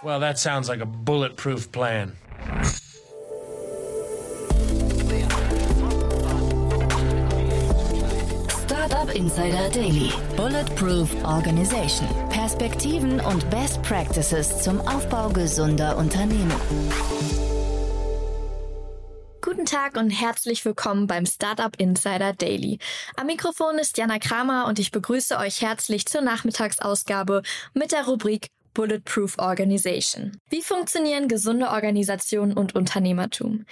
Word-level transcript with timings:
Well, 0.00 0.20
that 0.20 0.38
sounds 0.38 0.68
like 0.68 0.80
a 0.80 0.86
bulletproof 0.86 1.72
plan. 1.72 2.12
Startup 8.64 9.12
Insider 9.12 9.68
Daily. 9.70 10.12
Bulletproof 10.36 11.12
Organization. 11.24 12.06
Perspektiven 12.30 13.18
und 13.18 13.50
Best 13.50 13.82
Practices 13.82 14.62
zum 14.62 14.80
Aufbau 14.82 15.30
gesunder 15.30 15.96
Unternehmen. 15.96 16.54
Guten 19.40 19.66
Tag 19.66 19.96
und 19.96 20.10
herzlich 20.10 20.64
willkommen 20.64 21.08
beim 21.08 21.26
Startup 21.26 21.74
Insider 21.76 22.34
Daily. 22.34 22.78
Am 23.16 23.26
Mikrofon 23.26 23.78
ist 23.78 23.98
Jana 23.98 24.20
Kramer 24.20 24.66
und 24.68 24.78
ich 24.78 24.92
begrüße 24.92 25.36
euch 25.38 25.60
herzlich 25.60 26.06
zur 26.06 26.20
Nachmittagsausgabe 26.20 27.42
mit 27.74 27.90
der 27.90 28.04
Rubrik 28.04 28.50
Bulletproof 28.78 29.40
Organization. 29.40 30.38
Wie 30.50 30.62
funktionieren 30.62 31.26
gesunde 31.26 31.70
Organisationen 31.70 32.52
und 32.52 32.76
Unternehmertum? 32.76 33.64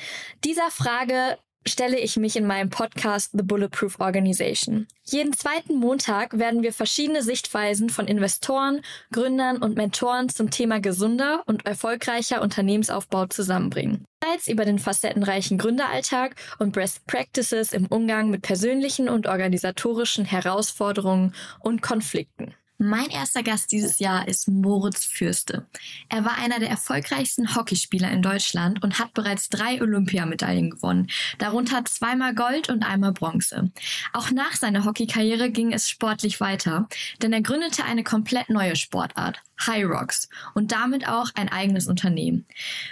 Dieser 0.42 0.68
Frage 0.72 1.38
stelle 1.64 1.96
ich 2.00 2.16
mich 2.16 2.34
in 2.34 2.44
meinem 2.44 2.70
Podcast 2.70 3.30
The 3.32 3.44
Bulletproof 3.44 4.00
Organization. 4.00 4.88
Jeden 5.04 5.32
zweiten 5.32 5.76
Montag 5.76 6.36
werden 6.40 6.64
wir 6.64 6.72
verschiedene 6.72 7.22
Sichtweisen 7.22 7.88
von 7.88 8.08
Investoren, 8.08 8.80
Gründern 9.12 9.58
und 9.58 9.76
Mentoren 9.76 10.28
zum 10.28 10.50
Thema 10.50 10.80
gesunder 10.80 11.44
und 11.46 11.64
erfolgreicher 11.66 12.42
Unternehmensaufbau 12.42 13.26
zusammenbringen. 13.26 14.06
Teils 14.18 14.48
über 14.48 14.64
den 14.64 14.80
facettenreichen 14.80 15.56
Gründeralltag 15.56 16.34
und 16.58 16.72
Best 16.72 17.06
Practices 17.06 17.72
im 17.72 17.86
Umgang 17.86 18.28
mit 18.28 18.42
persönlichen 18.42 19.08
und 19.08 19.28
organisatorischen 19.28 20.24
Herausforderungen 20.24 21.32
und 21.60 21.80
Konflikten. 21.80 22.56
Mein 22.78 23.08
erster 23.08 23.42
Gast 23.42 23.72
dieses 23.72 23.98
Jahr 24.00 24.28
ist 24.28 24.48
Moritz 24.48 25.06
Fürste. 25.06 25.66
Er 26.10 26.26
war 26.26 26.36
einer 26.36 26.58
der 26.58 26.68
erfolgreichsten 26.68 27.56
Hockeyspieler 27.56 28.10
in 28.10 28.20
Deutschland 28.20 28.82
und 28.82 28.98
hat 28.98 29.14
bereits 29.14 29.48
drei 29.48 29.80
Olympiamedaillen 29.80 30.70
gewonnen, 30.70 31.08
darunter 31.38 31.86
zweimal 31.86 32.34
Gold 32.34 32.68
und 32.68 32.82
einmal 32.82 33.12
Bronze. 33.12 33.70
Auch 34.12 34.30
nach 34.30 34.52
seiner 34.56 34.84
Hockeykarriere 34.84 35.50
ging 35.50 35.72
es 35.72 35.88
sportlich 35.88 36.38
weiter, 36.40 36.86
denn 37.22 37.32
er 37.32 37.40
gründete 37.40 37.82
eine 37.84 38.04
komplett 38.04 38.50
neue 38.50 38.76
Sportart, 38.76 39.40
High 39.66 39.86
Rocks, 39.86 40.28
und 40.52 40.70
damit 40.70 41.08
auch 41.08 41.30
ein 41.34 41.48
eigenes 41.48 41.86
Unternehmen. 41.86 42.44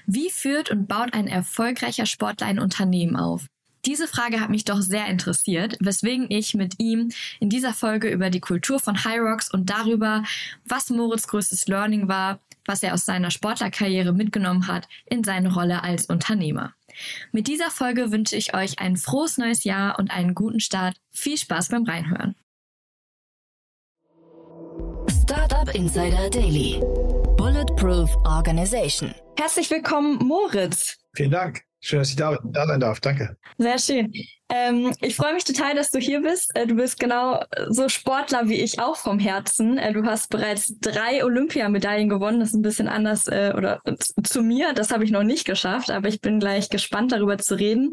Wie 0.06 0.30
führt 0.30 0.70
und 0.70 0.88
baut 0.88 1.12
ein 1.12 1.28
erfolgreicher 1.28 2.06
Sportler 2.06 2.46
ein 2.46 2.58
Unternehmen 2.58 3.16
auf? 3.16 3.48
Diese 3.86 4.08
Frage 4.08 4.40
hat 4.40 4.48
mich 4.48 4.64
doch 4.64 4.80
sehr 4.80 5.06
interessiert, 5.06 5.76
weswegen 5.80 6.26
ich 6.30 6.54
mit 6.54 6.76
ihm 6.78 7.10
in 7.38 7.50
dieser 7.50 7.74
Folge 7.74 8.08
über 8.08 8.30
die 8.30 8.40
Kultur 8.40 8.80
von 8.80 9.04
High 9.04 9.20
Rocks 9.20 9.52
und 9.52 9.68
darüber, 9.68 10.24
was 10.64 10.88
Moritz 10.88 11.26
größtes 11.26 11.68
Learning 11.68 12.08
war, 12.08 12.40
was 12.64 12.82
er 12.82 12.94
aus 12.94 13.04
seiner 13.04 13.30
Sportlerkarriere 13.30 14.14
mitgenommen 14.14 14.68
hat 14.68 14.88
in 15.04 15.22
seine 15.22 15.52
Rolle 15.52 15.82
als 15.82 16.06
Unternehmer. 16.06 16.72
Mit 17.32 17.46
dieser 17.46 17.70
Folge 17.70 18.10
wünsche 18.10 18.36
ich 18.36 18.54
euch 18.54 18.78
ein 18.78 18.96
frohes 18.96 19.36
neues 19.36 19.64
Jahr 19.64 19.98
und 19.98 20.10
einen 20.10 20.34
guten 20.34 20.60
Start. 20.60 20.96
Viel 21.10 21.36
Spaß 21.36 21.68
beim 21.68 21.84
Reinhören. 21.84 22.34
Startup 25.22 25.74
Insider 25.74 26.30
Daily. 26.30 26.80
Bulletproof 27.36 28.14
Organization. 28.24 29.14
Herzlich 29.36 29.70
willkommen, 29.70 30.18
Moritz. 30.18 30.98
Vielen 31.14 31.32
Dank. 31.32 31.64
Schön, 31.86 31.98
dass 31.98 32.08
ich 32.08 32.16
da, 32.16 32.38
da 32.42 32.66
sein 32.66 32.80
darf. 32.80 32.98
Danke. 33.00 33.36
Sehr 33.58 33.78
schön. 33.78 34.10
Ähm, 34.50 34.92
ich 35.00 35.16
freue 35.16 35.32
mich 35.32 35.44
total, 35.44 35.74
dass 35.74 35.90
du 35.90 35.98
hier 35.98 36.20
bist. 36.20 36.54
Äh, 36.54 36.66
du 36.66 36.74
bist 36.74 37.00
genau 37.00 37.42
so 37.68 37.88
Sportler 37.88 38.48
wie 38.48 38.60
ich 38.60 38.78
auch 38.78 38.96
vom 38.96 39.18
Herzen. 39.18 39.78
Äh, 39.78 39.94
du 39.94 40.04
hast 40.04 40.28
bereits 40.28 40.78
drei 40.80 41.24
Olympiamedaillen 41.24 42.10
gewonnen. 42.10 42.40
Das 42.40 42.50
ist 42.50 42.54
ein 42.54 42.62
bisschen 42.62 42.88
anders 42.88 43.26
äh, 43.26 43.54
oder 43.56 43.80
zu 44.22 44.42
mir. 44.42 44.74
Das 44.74 44.90
habe 44.90 45.04
ich 45.04 45.10
noch 45.10 45.22
nicht 45.22 45.46
geschafft, 45.46 45.90
aber 45.90 46.08
ich 46.08 46.20
bin 46.20 46.40
gleich 46.40 46.68
gespannt, 46.68 47.12
darüber 47.12 47.38
zu 47.38 47.58
reden. 47.58 47.92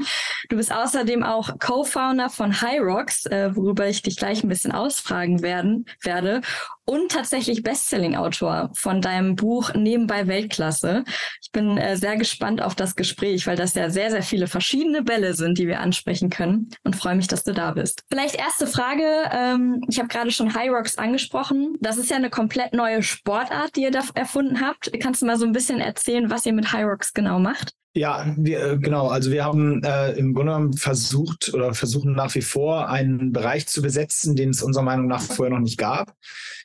Du 0.49 0.58
bist 0.58 0.73
außerdem 0.73 1.23
auch 1.23 1.58
Co-Founder 1.59 2.30
von 2.30 2.61
High 2.61 2.81
Rocks, 2.81 3.26
äh, 3.27 3.55
worüber 3.55 3.87
ich 3.87 4.02
dich 4.02 4.17
gleich 4.17 4.43
ein 4.43 4.49
bisschen 4.49 4.73
ausfragen 4.73 5.42
werden, 5.42 5.86
werde 6.03 6.42
und 6.83 7.11
tatsächlich 7.11 7.64
Bestselling-Autor 7.64 8.71
von 8.73 9.02
deinem 9.02 9.37
Buch 9.37 9.73
Nebenbei 9.73 10.27
Weltklasse. 10.27 11.05
Ich 11.42 11.52
bin 11.52 11.77
äh, 11.77 11.95
sehr 11.95 12.17
gespannt 12.17 12.61
auf 12.61 12.76
das 12.76 12.97
Gespräch, 12.97 13.47
weil 13.47 13.55
das 13.55 13.76
ja 13.76 13.89
sehr, 13.89 14.11
sehr 14.11 14.23
viele 14.23 14.47
verschiedene 14.47 15.02
Bälle 15.02 15.33
sind, 15.33 15.58
die 15.58 15.67
wir 15.67 15.80
ansprechen 15.80 16.30
können 16.30 16.40
und 16.83 16.95
freue 16.95 17.15
mich, 17.15 17.27
dass 17.27 17.43
du 17.43 17.53
da 17.53 17.71
bist. 17.71 18.03
Vielleicht 18.09 18.35
erste 18.35 18.67
Frage. 18.67 19.03
Ähm, 19.31 19.83
ich 19.89 19.99
habe 19.99 20.07
gerade 20.07 20.31
schon 20.31 20.53
High 20.53 20.69
Rocks 20.69 20.97
angesprochen. 20.97 21.75
Das 21.79 21.97
ist 21.97 22.09
ja 22.09 22.17
eine 22.17 22.29
komplett 22.29 22.73
neue 22.73 23.03
Sportart, 23.03 23.75
die 23.75 23.83
ihr 23.83 23.91
da 23.91 24.02
erfunden 24.15 24.61
habt. 24.61 24.91
Kannst 25.02 25.21
du 25.21 25.25
mal 25.25 25.37
so 25.37 25.45
ein 25.45 25.53
bisschen 25.53 25.79
erzählen, 25.79 26.29
was 26.29 26.45
ihr 26.45 26.53
mit 26.53 26.71
High 26.71 26.85
Rocks 26.85 27.13
genau 27.13 27.39
macht? 27.39 27.73
Ja, 27.93 28.33
wir, 28.37 28.63
äh, 28.63 28.77
genau. 28.77 29.07
Also 29.07 29.31
wir 29.31 29.43
haben 29.43 29.83
äh, 29.83 30.13
im 30.13 30.33
Grunde 30.33 30.53
genommen 30.53 30.73
versucht 30.73 31.53
oder 31.53 31.73
versuchen 31.73 32.13
nach 32.13 32.33
wie 32.35 32.41
vor 32.41 32.87
einen 32.87 33.33
Bereich 33.33 33.67
zu 33.67 33.81
besetzen, 33.81 34.37
den 34.37 34.52
es 34.52 34.63
unserer 34.63 34.83
Meinung 34.83 35.08
nach 35.08 35.21
vorher 35.21 35.53
noch 35.53 35.61
nicht 35.61 35.77
gab. 35.77 36.15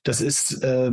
Das 0.04 0.20
ist 0.20 0.62
äh, 0.62 0.92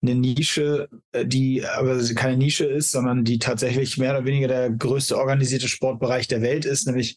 eine 0.00 0.14
Nische, 0.14 0.88
äh, 1.12 1.26
die 1.26 1.66
aber 1.66 2.02
keine 2.14 2.38
Nische 2.38 2.64
ist, 2.64 2.92
sondern 2.92 3.24
die 3.24 3.38
tatsächlich 3.38 3.98
mehr 3.98 4.12
oder 4.12 4.24
weniger 4.24 4.48
der 4.48 4.70
größte 4.70 5.18
organisierte 5.18 5.68
Sportbereich 5.68 6.28
der 6.28 6.40
Welt 6.40 6.64
ist, 6.64 6.86
nämlich 6.86 7.16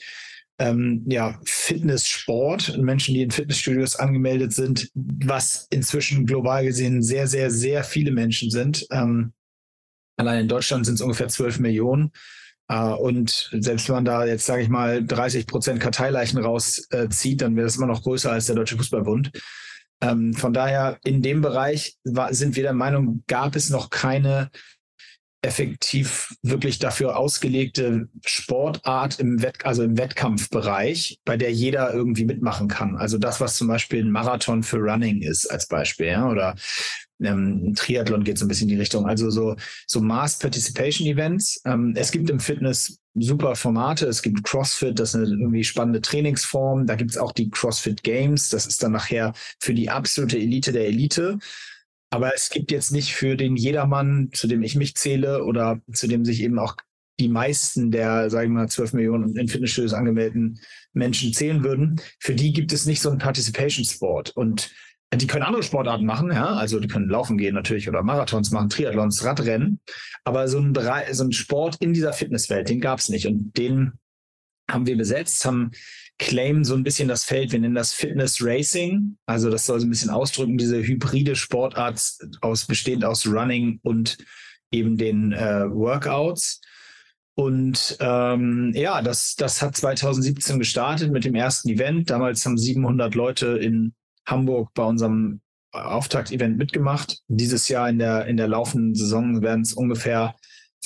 ähm, 0.59 1.03
ja, 1.07 1.39
Fitnesssport, 1.45 2.77
Menschen, 2.77 3.13
die 3.13 3.21
in 3.21 3.31
Fitnessstudios 3.31 3.95
angemeldet 3.95 4.53
sind, 4.53 4.89
was 4.95 5.67
inzwischen 5.69 6.25
global 6.25 6.65
gesehen 6.65 7.03
sehr, 7.03 7.27
sehr, 7.27 7.51
sehr 7.51 7.83
viele 7.83 8.11
Menschen 8.11 8.49
sind. 8.49 8.87
Ähm, 8.91 9.33
allein 10.17 10.41
in 10.41 10.47
Deutschland 10.47 10.85
sind 10.85 10.95
es 10.95 11.01
ungefähr 11.01 11.27
12 11.27 11.59
Millionen. 11.59 12.11
Uh, 12.69 12.95
und 12.95 13.49
selbst 13.53 13.87
wenn 13.87 13.95
man 13.95 14.05
da 14.05 14.25
jetzt, 14.25 14.45
sage 14.45 14.61
ich 14.61 14.67
mal, 14.67 15.01
30 15.01 15.47
Prozent 15.47 15.79
Karteileichen 15.79 16.37
rauszieht, 16.37 17.41
äh, 17.41 17.45
dann 17.45 17.55
wäre 17.55 17.65
das 17.65 17.77
immer 17.77 17.87
noch 17.87 18.03
größer 18.03 18.29
als 18.29 18.47
der 18.47 18.55
Deutsche 18.55 18.75
Fußballbund. 18.75 19.31
Ähm, 20.01 20.33
von 20.33 20.51
daher, 20.51 20.99
in 21.05 21.21
dem 21.21 21.39
Bereich 21.39 21.95
war, 22.03 22.33
sind 22.33 22.57
wir 22.57 22.63
der 22.63 22.73
Meinung, 22.73 23.23
gab 23.27 23.55
es 23.55 23.69
noch 23.69 23.89
keine 23.89 24.51
effektiv 25.47 26.35
wirklich 26.43 26.77
dafür 26.77 27.15
ausgelegte 27.15 28.09
Sportart 28.25 29.19
im 29.21 29.41
Wett, 29.41 29.65
also 29.65 29.81
im 29.81 29.97
Wettkampfbereich, 29.97 31.21
bei 31.23 31.37
der 31.37 31.53
jeder 31.53 31.93
irgendwie 31.93 32.25
mitmachen 32.25 32.67
kann. 32.67 32.97
Also 32.97 33.17
das, 33.17 33.39
was 33.39 33.55
zum 33.55 33.69
Beispiel 33.69 34.03
ein 34.03 34.11
Marathon 34.11 34.61
für 34.61 34.77
Running 34.77 35.21
ist, 35.21 35.47
als 35.47 35.67
Beispiel, 35.67 36.07
ja, 36.07 36.29
oder 36.29 36.55
ähm, 37.21 37.73
Triathlon 37.75 38.25
geht 38.25 38.37
so 38.37 38.45
ein 38.45 38.49
bisschen 38.49 38.67
in 38.67 38.75
die 38.75 38.79
Richtung. 38.79 39.07
Also 39.07 39.29
so, 39.29 39.55
so 39.87 40.01
Mass 40.01 40.37
Participation 40.37 41.07
Events. 41.07 41.61
Ähm, 41.65 41.93
es 41.95 42.11
gibt 42.11 42.29
im 42.29 42.41
Fitness 42.41 42.99
super 43.15 43.55
Formate. 43.55 44.05
Es 44.05 44.21
gibt 44.21 44.43
CrossFit, 44.43 44.99
das 44.99 45.15
ist 45.15 45.15
eine 45.15 45.27
irgendwie 45.27 45.63
spannende 45.63 46.01
Trainingsform. 46.01 46.85
Da 46.85 46.95
gibt 46.95 47.11
es 47.11 47.17
auch 47.17 47.31
die 47.31 47.49
CrossFit 47.49 48.03
Games. 48.03 48.49
Das 48.49 48.67
ist 48.67 48.83
dann 48.83 48.91
nachher 48.91 49.33
für 49.59 49.73
die 49.73 49.89
absolute 49.89 50.37
Elite 50.37 50.73
der 50.73 50.87
Elite. 50.87 51.39
Aber 52.09 52.33
es 52.33 52.49
gibt 52.49 52.71
jetzt 52.71 52.91
nicht 52.91 53.13
für 53.13 53.35
den 53.35 53.55
Jedermann, 53.55 54.29
zu 54.33 54.47
dem 54.47 54.63
ich 54.63 54.75
mich 54.75 54.95
zähle 54.95 55.43
oder 55.43 55.81
zu 55.91 56.07
dem 56.07 56.23
sich 56.23 56.41
eben 56.41 56.57
auch 56.57 56.75
die 57.19 57.27
meisten 57.29 57.91
der, 57.91 58.29
sagen 58.29 58.53
wir 58.53 58.61
mal, 58.61 58.69
12 58.69 58.93
Millionen 58.93 59.35
in 59.35 59.47
Fitnessstudios 59.47 59.93
angemeldeten 59.93 60.59
Menschen 60.93 61.33
zählen 61.33 61.63
würden. 61.63 61.99
Für 62.19 62.35
die 62.35 62.53
gibt 62.53 62.71
es 62.71 62.85
nicht 62.85 63.01
so 63.01 63.09
einen 63.09 63.19
Participation 63.19 63.85
Sport. 63.85 64.31
Und 64.35 64.71
die 65.13 65.27
können 65.27 65.43
andere 65.43 65.63
Sportarten 65.63 66.05
machen, 66.05 66.31
ja, 66.31 66.47
also 66.47 66.79
die 66.79 66.87
können 66.87 67.09
laufen 67.09 67.37
gehen 67.37 67.55
natürlich 67.55 67.87
oder 67.87 68.03
Marathons 68.03 68.51
machen, 68.51 68.69
Triathlons, 68.69 69.23
Radrennen, 69.23 69.79
aber 70.25 70.49
so 70.49 70.59
ein, 70.59 70.73
so 71.11 71.23
ein 71.23 71.31
Sport 71.31 71.77
in 71.79 71.93
dieser 71.93 72.11
Fitnesswelt, 72.11 72.67
den 72.67 72.81
gab 72.81 72.99
es 72.99 73.07
nicht 73.07 73.25
und 73.25 73.57
den 73.57 73.93
haben 74.69 74.85
wir 74.85 74.97
besetzt, 74.97 75.45
haben 75.45 75.71
claim 76.19 76.63
so 76.63 76.75
ein 76.75 76.83
bisschen 76.83 77.07
das 77.07 77.23
Feld, 77.23 77.51
wir 77.51 77.59
nennen 77.59 77.75
das 77.75 77.93
Fitness 77.93 78.41
Racing, 78.41 79.17
also 79.25 79.49
das 79.49 79.65
soll 79.65 79.79
so 79.79 79.85
ein 79.85 79.89
bisschen 79.89 80.09
ausdrücken, 80.09 80.57
diese 80.57 80.81
hybride 80.81 81.35
Sportart 81.35 82.01
aus 82.41 82.65
bestehend 82.65 83.05
aus 83.05 83.27
Running 83.27 83.79
und 83.83 84.17
eben 84.71 84.97
den 84.97 85.31
äh, 85.31 85.69
Workouts. 85.69 86.61
Und 87.35 87.97
ähm, 87.99 88.71
ja, 88.73 89.03
das, 89.03 89.35
das 89.35 89.61
hat 89.61 89.77
2017 89.77 90.57
gestartet 90.57 91.11
mit 91.11 91.23
dem 91.23 91.35
ersten 91.35 91.69
Event. 91.69 92.09
Damals 92.09 92.43
haben 92.45 92.57
700 92.57 93.13
Leute 93.13 93.59
in 93.59 93.93
Hamburg 94.25 94.71
bei 94.73 94.83
unserem 94.83 95.41
Auftakt-Event 95.71 96.57
mitgemacht. 96.57 97.19
Dieses 97.27 97.67
Jahr 97.67 97.89
in 97.89 97.99
der, 97.99 98.25
in 98.25 98.37
der 98.37 98.47
laufenden 98.47 98.95
Saison 98.95 99.43
werden 99.43 99.61
es 99.61 99.73
ungefähr 99.73 100.35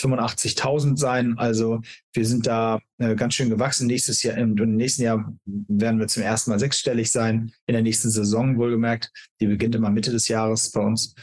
85.000 0.02 0.98
sein. 0.98 1.38
Also 1.38 1.82
wir 2.14 2.26
sind 2.26 2.48
da 2.48 2.80
äh, 2.98 3.16
ganz 3.16 3.36
schön 3.36 3.50
gewachsen. 3.50 3.88
Nächstes 3.88 4.24
Jahr, 4.24 4.38
im, 4.38 4.58
im, 4.58 4.76
nächsten 4.76 5.04
Jahr 5.04 5.34
werden 5.46 6.00
wir 6.00 6.08
zum 6.08 6.24
ersten 6.24 6.52
Mal 6.52 6.60
sechsstellig 6.60 7.12
sein. 7.12 7.52
In 7.68 7.74
der 7.74 7.84
nächsten 7.84 8.10
Saison 8.10 8.58
wohlgemerkt. 8.58 9.12
Die 9.40 9.48
beginnt 9.48 9.76
immer 9.76 9.90
Mitte 9.90 10.12
des 10.12 10.28
Jahres 10.28 10.72
bei 10.72 10.82
uns. 10.82 11.14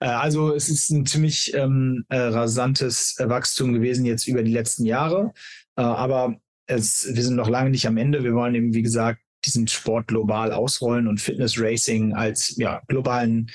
Äh, 0.00 0.06
also 0.06 0.54
es 0.54 0.68
ist 0.68 0.90
ein 0.90 1.06
ziemlich 1.06 1.54
ähm, 1.54 2.04
äh, 2.08 2.18
rasantes 2.18 3.16
Wachstum 3.18 3.72
gewesen 3.72 4.04
jetzt 4.04 4.28
über 4.28 4.42
die 4.42 4.52
letzten 4.52 4.84
Jahre. 4.84 5.32
Äh, 5.76 5.82
aber 5.82 6.36
es, 6.66 7.08
wir 7.12 7.22
sind 7.22 7.36
noch 7.36 7.48
lange 7.48 7.70
nicht 7.70 7.86
am 7.86 7.96
Ende. 7.96 8.24
Wir 8.24 8.34
wollen 8.34 8.54
eben, 8.54 8.74
wie 8.74 8.82
gesagt, 8.82 9.20
diesen 9.44 9.68
Sport 9.68 10.08
global 10.08 10.52
ausrollen 10.52 11.06
und 11.06 11.20
Fitness 11.20 11.60
Racing 11.60 12.12
als 12.12 12.56
ja, 12.56 12.82
globalen 12.88 13.50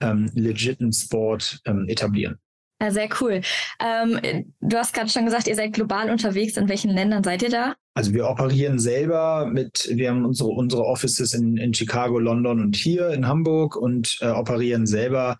ähm, 0.00 0.30
legiten 0.34 0.92
Sport 0.92 1.60
ähm, 1.64 1.88
etablieren. 1.88 2.38
Ja, 2.80 2.92
sehr 2.92 3.08
cool. 3.20 3.40
Ähm, 3.80 4.52
du 4.60 4.76
hast 4.76 4.94
gerade 4.94 5.08
schon 5.08 5.24
gesagt, 5.24 5.48
ihr 5.48 5.56
seid 5.56 5.72
global 5.72 6.10
unterwegs. 6.10 6.56
In 6.56 6.68
welchen 6.68 6.90
Ländern 6.90 7.24
seid 7.24 7.42
ihr 7.42 7.50
da? 7.50 7.74
Also 7.94 8.14
wir 8.14 8.28
operieren 8.28 8.78
selber 8.78 9.46
mit, 9.52 9.88
wir 9.92 10.10
haben 10.10 10.24
unsere, 10.24 10.50
unsere 10.50 10.84
Offices 10.84 11.34
in, 11.34 11.56
in 11.56 11.74
Chicago, 11.74 12.20
London 12.20 12.60
und 12.60 12.76
hier 12.76 13.10
in 13.10 13.26
Hamburg 13.26 13.74
und 13.74 14.18
äh, 14.20 14.28
operieren 14.28 14.86
selber 14.86 15.38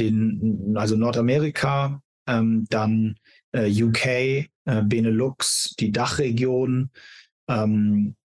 den, 0.00 0.74
also 0.76 0.96
Nordamerika, 0.96 2.02
ähm, 2.26 2.66
dann 2.70 3.14
äh, 3.52 3.70
UK, 3.70 4.06
äh, 4.06 4.48
Benelux, 4.82 5.74
die 5.78 5.92
Dachregion, 5.92 6.90
ähm, 7.48 8.16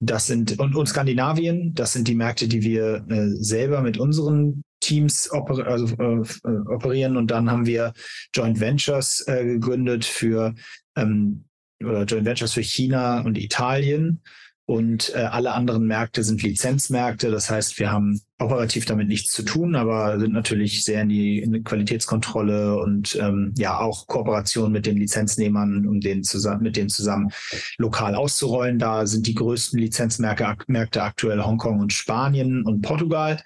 das 0.00 0.26
sind 0.26 0.58
und, 0.60 0.76
und 0.76 0.86
Skandinavien, 0.86 1.74
das 1.74 1.92
sind 1.92 2.08
die 2.08 2.14
Märkte, 2.14 2.46
die 2.46 2.62
wir 2.62 3.04
äh, 3.08 3.28
selber 3.30 3.80
mit 3.80 3.98
unseren 3.98 4.62
Teams 4.84 5.30
oper 5.32 5.66
also, 5.66 5.86
äh, 5.96 6.48
äh, 6.48 6.58
operieren. 6.68 7.16
Und 7.16 7.30
dann 7.30 7.50
haben 7.50 7.66
wir 7.66 7.92
Joint 8.34 8.60
Ventures 8.60 9.24
äh, 9.26 9.44
gegründet 9.44 10.04
für 10.04 10.54
ähm, 10.96 11.44
oder 11.82 12.04
Joint 12.04 12.26
Ventures 12.26 12.52
für 12.52 12.62
China 12.62 13.20
und 13.22 13.38
Italien. 13.38 14.20
Und 14.66 15.14
äh, 15.14 15.18
alle 15.18 15.52
anderen 15.52 15.86
Märkte 15.86 16.24
sind 16.24 16.42
Lizenzmärkte. 16.42 17.30
Das 17.30 17.50
heißt, 17.50 17.78
wir 17.78 17.92
haben 17.92 18.22
operativ 18.38 18.86
damit 18.86 19.08
nichts 19.08 19.30
zu 19.30 19.42
tun, 19.42 19.74
aber 19.74 20.18
sind 20.18 20.32
natürlich 20.32 20.84
sehr 20.84 21.02
in 21.02 21.10
die, 21.10 21.38
in 21.40 21.52
die 21.52 21.62
Qualitätskontrolle 21.62 22.78
und 22.78 23.14
ähm, 23.20 23.52
ja 23.58 23.78
auch 23.78 24.06
Kooperation 24.06 24.72
mit 24.72 24.86
den 24.86 24.96
Lizenznehmern, 24.96 25.86
um 25.86 26.00
den 26.00 26.24
zusammen, 26.24 26.62
mit 26.62 26.76
denen 26.76 26.88
zusammen 26.88 27.30
lokal 27.76 28.14
auszurollen. 28.14 28.78
Da 28.78 29.06
sind 29.06 29.26
die 29.26 29.34
größten 29.34 29.78
Lizenzmärkte 29.78 30.56
Märkte 30.66 31.02
aktuell 31.02 31.42
Hongkong 31.42 31.80
und 31.80 31.92
Spanien 31.92 32.64
und 32.64 32.80
Portugal 32.80 33.42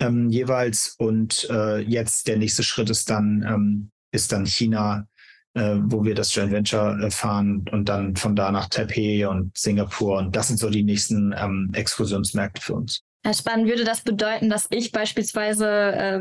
ähm, 0.00 0.30
jeweils. 0.30 0.94
Und 0.98 1.48
äh, 1.50 1.78
jetzt 1.80 2.28
der 2.28 2.36
nächste 2.36 2.62
Schritt 2.62 2.90
ist 2.90 3.10
dann, 3.10 3.44
ähm, 3.48 3.90
ist 4.12 4.32
dann 4.32 4.46
China, 4.46 5.06
äh, 5.54 5.76
wo 5.80 6.04
wir 6.04 6.14
das 6.14 6.34
Joint 6.34 6.52
Venture 6.52 6.98
äh, 7.00 7.10
fahren 7.10 7.64
und 7.70 7.88
dann 7.88 8.16
von 8.16 8.36
da 8.36 8.50
nach 8.50 8.68
Taipei 8.68 9.26
und 9.28 9.56
Singapur. 9.56 10.18
Und 10.18 10.36
das 10.36 10.48
sind 10.48 10.58
so 10.58 10.70
die 10.70 10.84
nächsten 10.84 11.34
ähm, 11.36 11.70
Exkursionsmärkte 11.74 12.60
für 12.60 12.74
uns. 12.74 13.02
Spannend 13.32 13.68
würde 13.68 13.84
das 13.84 14.02
bedeuten, 14.02 14.48
dass 14.48 14.68
ich 14.70 14.92
beispielsweise 14.92 15.66
äh, 15.66 16.20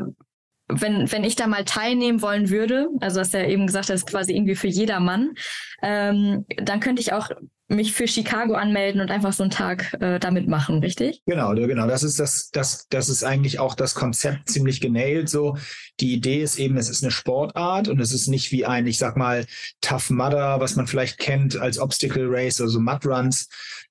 wenn, 0.70 1.10
wenn 1.12 1.24
ich 1.24 1.36
da 1.36 1.48
mal 1.48 1.64
teilnehmen 1.64 2.22
wollen 2.22 2.50
würde, 2.50 2.90
also 3.00 3.20
hast 3.20 3.34
ja 3.34 3.46
eben 3.46 3.68
gesagt, 3.68 3.90
das 3.90 4.02
ist 4.02 4.08
quasi 4.08 4.34
irgendwie 4.34 4.56
für 4.56 4.68
jedermann, 4.68 5.34
ähm, 5.82 6.46
dann 6.58 6.80
könnte 6.80 7.02
ich 7.02 7.14
auch 7.14 7.30
mich 7.68 7.94
für 7.94 8.08
Chicago 8.08 8.54
anmelden 8.54 9.02
und 9.02 9.12
einfach 9.12 9.34
so 9.34 9.44
einen 9.44 9.52
Tag 9.52 9.94
äh, 10.00 10.20
damit 10.20 10.48
machen, 10.48 10.80
richtig? 10.80 11.22
Genau, 11.26 11.54
genau. 11.54 11.88
Das 11.88 12.04
ist 12.04 12.20
das, 12.20 12.50
das, 12.52 12.88
das 12.90 13.10
ist 13.10 13.24
eigentlich 13.24 13.60
auch 13.60 13.76
das 13.76 13.94
Konzept 13.94 14.50
ziemlich 14.50 14.80
genäht. 14.80 15.30
So, 15.30 15.58
die 16.00 16.14
Idee 16.14 16.42
ist 16.42 16.60
eben, 16.60 16.78
es 16.78 16.90
ist 16.90 17.04
eine 17.04 17.12
Sportart 17.12 17.90
und 17.90 18.00
es 18.00 18.14
ist 18.14 18.28
nicht 18.28 18.52
wie 18.52 18.66
ein, 18.66 18.88
ich 18.88 18.98
sag 18.98 19.18
mal, 19.18 19.46
Tough 19.82 20.10
Mudder, 20.10 20.60
was 20.62 20.76
man 20.78 20.88
vielleicht 20.88 21.18
kennt 21.18 21.58
als 21.58 21.78
Obstacle 21.78 22.28
Race, 22.30 22.62
also 22.62 22.80
Mud 22.80 23.06
Runs, 23.06 23.50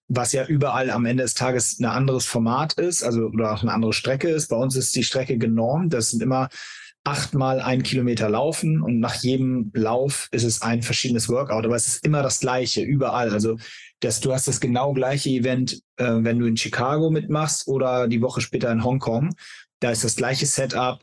was 0.08 0.32
ja 0.32 0.46
überall 0.46 0.90
am 0.90 1.04
Ende 1.04 1.24
des 1.24 1.34
Tages 1.34 1.78
ein 1.78 1.84
anderes 1.84 2.24
Format 2.24 2.74
ist, 2.74 3.02
also 3.02 3.26
oder 3.26 3.52
auch 3.52 3.62
eine 3.62 3.72
andere 3.72 3.92
Strecke 3.92 4.28
ist. 4.28 4.48
Bei 4.48 4.56
uns 4.56 4.74
ist 4.76 4.94
die 4.94 5.04
Strecke 5.04 5.36
genormt. 5.36 5.92
Das 5.92 6.10
sind 6.10 6.22
immer 6.22 6.48
achtmal 7.06 7.60
ein 7.60 7.82
Kilometer 7.82 8.28
laufen 8.28 8.82
und 8.82 8.98
nach 8.98 9.14
jedem 9.14 9.70
Lauf 9.74 10.28
ist 10.32 10.42
es 10.42 10.62
ein 10.62 10.82
verschiedenes 10.82 11.28
Workout, 11.28 11.64
aber 11.64 11.76
es 11.76 11.86
ist 11.86 12.04
immer 12.04 12.22
das 12.22 12.40
gleiche, 12.40 12.82
überall. 12.82 13.30
Also 13.30 13.56
das, 14.00 14.20
du 14.20 14.32
hast 14.32 14.48
das 14.48 14.60
genau 14.60 14.92
gleiche 14.92 15.30
Event, 15.30 15.80
äh, 15.96 16.04
wenn 16.04 16.38
du 16.38 16.46
in 16.46 16.56
Chicago 16.56 17.10
mitmachst 17.10 17.68
oder 17.68 18.08
die 18.08 18.22
Woche 18.22 18.40
später 18.40 18.72
in 18.72 18.82
Hongkong. 18.82 19.34
Da 19.80 19.90
ist 19.90 20.04
das 20.04 20.16
gleiche 20.16 20.46
Setup, 20.46 21.00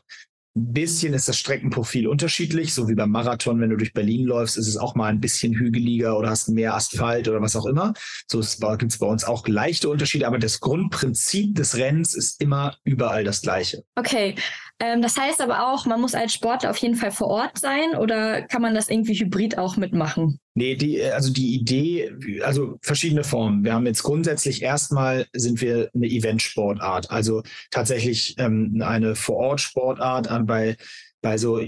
ein 0.56 0.72
bisschen 0.72 1.14
ist 1.14 1.28
das 1.28 1.36
Streckenprofil 1.36 2.06
unterschiedlich, 2.06 2.74
so 2.74 2.88
wie 2.88 2.94
beim 2.94 3.10
Marathon, 3.10 3.60
wenn 3.60 3.70
du 3.70 3.76
durch 3.76 3.92
Berlin 3.92 4.24
läufst, 4.24 4.56
ist 4.56 4.68
es 4.68 4.76
auch 4.76 4.94
mal 4.94 5.08
ein 5.08 5.20
bisschen 5.20 5.52
hügeliger 5.52 6.16
oder 6.16 6.30
hast 6.30 6.48
mehr 6.48 6.74
Asphalt 6.74 7.26
oder 7.28 7.42
was 7.42 7.56
auch 7.56 7.66
immer. 7.66 7.92
So 8.28 8.40
gibt 8.76 8.92
es 8.92 8.98
bei 8.98 9.06
uns 9.06 9.24
auch 9.24 9.48
leichte 9.48 9.88
Unterschiede, 9.88 10.28
aber 10.28 10.38
das 10.38 10.60
Grundprinzip 10.60 11.56
des 11.56 11.76
Rennens 11.76 12.14
ist 12.14 12.40
immer 12.40 12.76
überall 12.84 13.24
das 13.24 13.42
gleiche. 13.42 13.82
Okay, 13.96 14.36
ähm, 14.80 15.02
das 15.02 15.16
heißt 15.16 15.40
aber 15.40 15.72
auch, 15.72 15.86
man 15.86 16.00
muss 16.00 16.14
als 16.14 16.34
Sportler 16.34 16.70
auf 16.70 16.76
jeden 16.78 16.96
Fall 16.96 17.12
vor 17.12 17.28
Ort 17.28 17.58
sein 17.58 17.94
oder 17.96 18.42
kann 18.42 18.60
man 18.60 18.74
das 18.74 18.88
irgendwie 18.88 19.14
hybrid 19.14 19.56
auch 19.56 19.76
mitmachen? 19.76 20.40
Nee, 20.54 20.74
die, 20.74 21.02
also 21.02 21.32
die 21.32 21.54
Idee, 21.54 22.12
also 22.42 22.78
verschiedene 22.82 23.24
Formen. 23.24 23.64
Wir 23.64 23.74
haben 23.74 23.86
jetzt 23.86 24.02
grundsätzlich 24.02 24.62
erstmal 24.62 25.26
sind 25.32 25.60
wir 25.60 25.90
eine 25.94 26.06
Eventsportart, 26.06 27.10
also 27.10 27.42
tatsächlich 27.70 28.34
ähm, 28.38 28.82
eine 28.84 29.14
Vor-Ort-Sportart. 29.14 30.28
Bei, 30.46 30.76
bei 31.22 31.38
so 31.38 31.60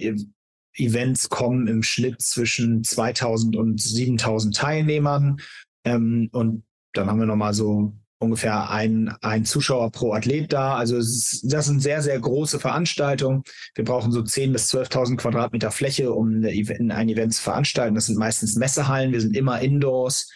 Events 0.75 1.29
kommen 1.29 1.69
im 1.69 1.83
Schnitt 1.83 2.21
zwischen 2.21 2.85
2000 2.85 3.57
und 3.57 3.81
7000 3.81 4.57
Teilnehmern. 4.57 5.39
Ähm, 5.85 6.29
und 6.33 6.65
dann 6.93 7.09
haben 7.09 7.21
wir 7.21 7.27
nochmal 7.27 7.55
so 7.55 7.93
ungefähr 8.19 8.71
ein, 8.71 9.15
ein 9.21 9.45
Zuschauer 9.45 9.91
pro 9.93 10.13
Athlet 10.13 10.53
da. 10.53 10.77
Also 10.77 10.97
das 10.97 11.67
sind 11.67 11.81
sehr, 11.81 12.03
sehr 12.03 12.19
große 12.19 12.59
Veranstaltungen. 12.59 13.43
Wir 13.75 13.85
brauchen 13.85 14.13
so 14.13 14.21
10.000 14.21 14.53
bis 14.53 14.75
12.000 14.75 15.17
Quadratmeter 15.17 15.71
Fläche, 15.71 16.13
um 16.13 16.37
eine, 16.37 16.49
ein 16.95 17.09
Event 17.09 17.35
zu 17.35 17.43
veranstalten. 17.43 17.95
Das 17.95 18.07
sind 18.07 18.19
meistens 18.19 18.57
Messehallen. 18.57 19.13
Wir 19.13 19.21
sind 19.21 19.37
immer 19.37 19.61
indoors, 19.61 20.31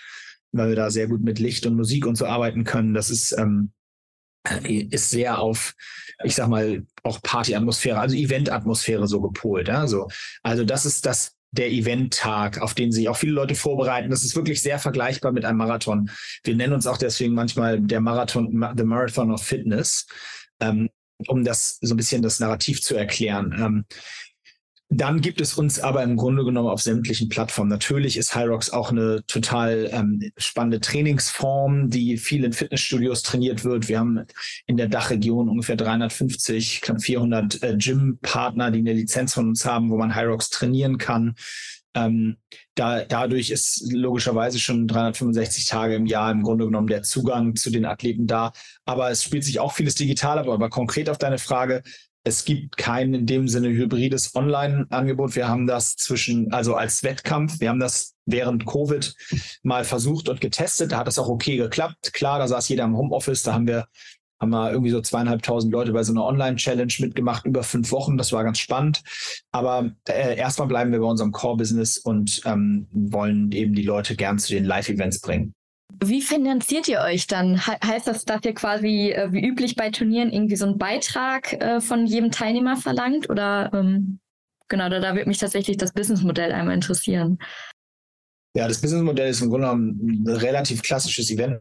weil 0.53 0.69
wir 0.69 0.77
da 0.77 0.91
sehr 0.91 1.09
gut 1.09 1.23
mit 1.23 1.39
Licht 1.39 1.67
und 1.67 1.77
Musik 1.77 2.07
und 2.07 2.17
so 2.17 2.27
arbeiten 2.27 2.65
können. 2.65 2.93
Das 2.93 3.09
ist, 3.09 3.33
ähm, 3.33 3.73
ist 4.65 5.11
sehr 5.11 5.39
auf, 5.39 5.75
ich 6.25 6.35
sag 6.35 6.49
mal, 6.49 6.87
auch 7.03 7.23
Partyatmosphäre, 7.23 7.99
also 7.99 8.15
Eventatmosphäre 8.15 9.07
so 9.07 9.21
gepolt. 9.23 9.69
Ja? 9.69 9.87
So, 9.87 10.09
also 10.43 10.65
das 10.65 10.85
ist 10.85 11.07
das 11.07 11.37
der 11.53 11.71
Eventtag, 11.71 12.61
auf 12.61 12.75
den 12.75 12.93
sich 12.93 13.09
auch 13.09 13.17
viele 13.17 13.33
Leute 13.33 13.55
vorbereiten. 13.55 14.11
Das 14.11 14.25
ist 14.25 14.37
wirklich 14.37 14.63
sehr 14.63 14.79
vergleichbar 14.79 15.33
mit 15.33 15.45
einem 15.45 15.59
Marathon. 15.59 16.11
Wir 16.45 16.55
nennen 16.55 16.73
uns 16.73 16.87
auch 16.87 16.99
deswegen 16.99 17.35
manchmal 17.35 17.81
der 17.81 18.01
Marathon, 18.01 18.73
The 18.77 18.85
Marathon 18.85 19.33
of 19.33 19.43
Fitness, 19.43 20.07
ähm, 20.61 20.89
um 21.27 21.45
das 21.45 21.79
so 21.81 21.95
ein 21.95 21.97
bisschen 21.97 22.23
das 22.23 22.41
Narrativ 22.41 22.83
zu 22.83 22.95
erklären. 22.95 23.55
Ähm, 23.59 23.85
dann 24.93 25.21
gibt 25.21 25.41
es 25.41 25.55
uns 25.55 25.79
aber 25.79 26.03
im 26.03 26.17
Grunde 26.17 26.45
genommen 26.45 26.69
auf 26.69 26.83
sämtlichen 26.83 27.29
Plattformen. 27.29 27.71
Natürlich 27.71 28.17
ist 28.17 28.35
Hyrox 28.35 28.71
auch 28.71 28.91
eine 28.91 29.25
total 29.29 29.89
ähm, 29.93 30.33
spannende 30.37 30.81
Trainingsform, 30.81 31.91
die 31.91 32.17
viel 32.17 32.43
in 32.43 32.53
Fitnessstudios 32.53 33.23
trainiert 33.23 33.65
wird. 33.65 33.89
Wir 33.89 34.01
haben 34.01 34.27
in 34.67 34.77
der 34.77 34.89
Dachregion 34.89 35.49
ungefähr 35.49 35.77
350, 35.77 36.81
knapp 36.81 37.01
400 37.01 37.63
äh, 37.63 37.77
Gym-Partner, 37.77 38.73
die 38.73 38.81
eine 38.81 38.95
Lizenz 38.95 39.33
von 39.33 39.51
uns 39.51 39.65
haben, 39.65 39.91
wo 39.91 39.97
man 39.97 40.17
Hyrox 40.17 40.51
trainieren 40.51 40.99
kann. 40.99 41.37
Ähm, 41.95 42.37
da, 42.75 43.05
dadurch 43.05 43.51
ist 43.51 43.93
logischerweise 43.93 44.59
schon 44.59 44.89
365 44.89 45.67
Tage 45.67 45.95
im 45.95 46.07
Jahr 46.07 46.33
im 46.33 46.43
Grunde 46.43 46.65
genommen 46.65 46.87
der 46.89 47.03
Zugang 47.03 47.55
zu 47.55 47.71
den 47.71 47.85
Athleten 47.85 48.27
da. 48.27 48.53
Aber 48.85 49.09
es 49.11 49.23
spielt 49.23 49.45
sich 49.45 49.61
auch 49.61 49.73
vieles 49.73 49.95
digital 49.95 50.41
ab. 50.41 50.49
Aber 50.49 50.69
konkret 50.69 51.09
auf 51.09 51.19
deine 51.19 51.39
Frage, 51.39 51.83
es 52.25 52.45
gibt 52.45 52.77
kein 52.77 53.15
in 53.15 53.27
dem 53.27 53.49
Sinne 53.49 53.69
hybrides 53.69 54.35
Online-Angebot. 54.35 55.37
Wir 55.37 55.49
haben 55.49 55.67
das 55.67 55.97
zwischen, 55.97 56.53
also 56.53 56.75
als 56.75 57.03
Wettkampf, 57.03 57.61
wir 57.61 57.71
haben 57.71 57.81
das 57.81 58.15
während 58.27 58.67
Covid 58.67 59.15
mal 59.63 59.85
versucht 59.85 60.29
und 60.29 60.41
getestet. 60.41 60.93
Da 60.93 60.99
hat 60.99 61.07
das 61.07 61.19
auch 61.19 61.29
okay 61.29 61.57
geklappt. 61.57 62.13
Klar, 62.13 62.39
da 62.39 62.47
saß 62.49 62.69
jeder 62.69 62.85
im 62.85 62.97
Homeoffice. 62.97 63.43
Da 63.43 63.55
haben 63.55 63.67
wir, 63.67 63.87
haben 64.39 64.51
wir 64.51 64.71
irgendwie 64.71 64.91
so 64.91 65.01
zweieinhalbtausend 65.01 65.73
Leute 65.73 65.93
bei 65.93 66.03
so 66.03 66.13
einer 66.13 66.25
Online-Challenge 66.25 66.93
mitgemacht 66.99 67.47
über 67.47 67.63
fünf 67.63 67.91
Wochen. 67.91 68.19
Das 68.19 68.33
war 68.33 68.45
ganz 68.45 68.59
spannend. 68.59 69.03
Aber 69.51 69.91
äh, 70.07 70.37
erstmal 70.37 70.69
bleiben 70.69 70.93
wir 70.93 71.01
bei 71.01 71.07
unserem 71.07 71.33
Core-Business 71.33 71.97
und 71.99 72.43
ähm, 72.45 72.87
wollen 72.93 73.51
eben 73.53 73.75
die 73.75 73.83
Leute 73.83 74.15
gern 74.15 74.39
zu 74.39 74.53
den 74.53 74.67
Live-Events 74.67 75.21
bringen. 75.21 75.55
Wie 76.03 76.23
finanziert 76.23 76.89
ihr 76.89 77.01
euch 77.01 77.27
dann? 77.27 77.61
heißt 77.67 78.07
das, 78.07 78.25
dass 78.25 78.45
ihr 78.45 78.55
quasi 78.55 79.11
äh, 79.11 79.33
wie 79.33 79.47
üblich 79.47 79.77
bei 79.77 79.91
Turnieren 79.91 80.33
irgendwie 80.33 80.57
so 80.57 80.65
einen 80.65 80.79
Beitrag 80.79 81.53
äh, 81.53 81.81
von 81.81 82.07
jedem 82.07 82.31
Teilnehmer 82.31 82.77
verlangt? 82.77 83.29
Oder 83.29 83.71
ähm, 83.75 84.19
genau, 84.69 84.89
da, 84.89 84.99
da 85.01 85.15
würde 85.15 85.29
mich 85.29 85.39
tatsächlich 85.39 85.77
das 85.77 85.93
Businessmodell 85.93 86.53
einmal 86.53 86.75
interessieren. 86.75 87.39
Ja, 88.57 88.67
das 88.67 88.81
Businessmodell 88.81 89.31
ist 89.31 89.43
im 89.43 89.51
Grunde 89.51 89.67
genommen 89.67 90.25
ein 90.27 90.37
relativ 90.37 90.83
klassisches 90.83 91.31
Event. 91.31 91.61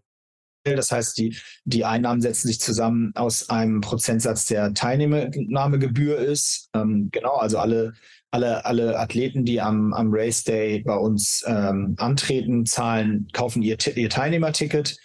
Das 0.64 0.92
heißt, 0.92 1.18
die, 1.18 1.38
die 1.66 1.86
Einnahmen 1.86 2.22
setzen 2.22 2.48
sich 2.48 2.60
zusammen 2.60 3.12
aus 3.16 3.50
einem 3.50 3.82
Prozentsatz 3.82 4.46
der 4.46 4.74
Teilnehmernahmegebühr 4.74 6.18
ist. 6.18 6.70
Ähm, 6.74 7.10
genau, 7.12 7.36
also 7.36 7.60
alle 7.60 7.94
alle, 8.32 8.66
alle 8.66 9.00
Athleten, 9.00 9.46
die 9.46 9.60
am, 9.62 9.94
am 9.94 10.10
Race 10.12 10.44
Day 10.44 10.84
bei 10.84 10.96
uns 10.96 11.44
ähm, 11.48 11.96
antreten, 11.98 12.66
zahlen, 12.66 13.28
kaufen 13.34 13.62
ihr, 13.64 13.78
ihr 13.96 14.10
Teilnehmerticket. 14.10 14.98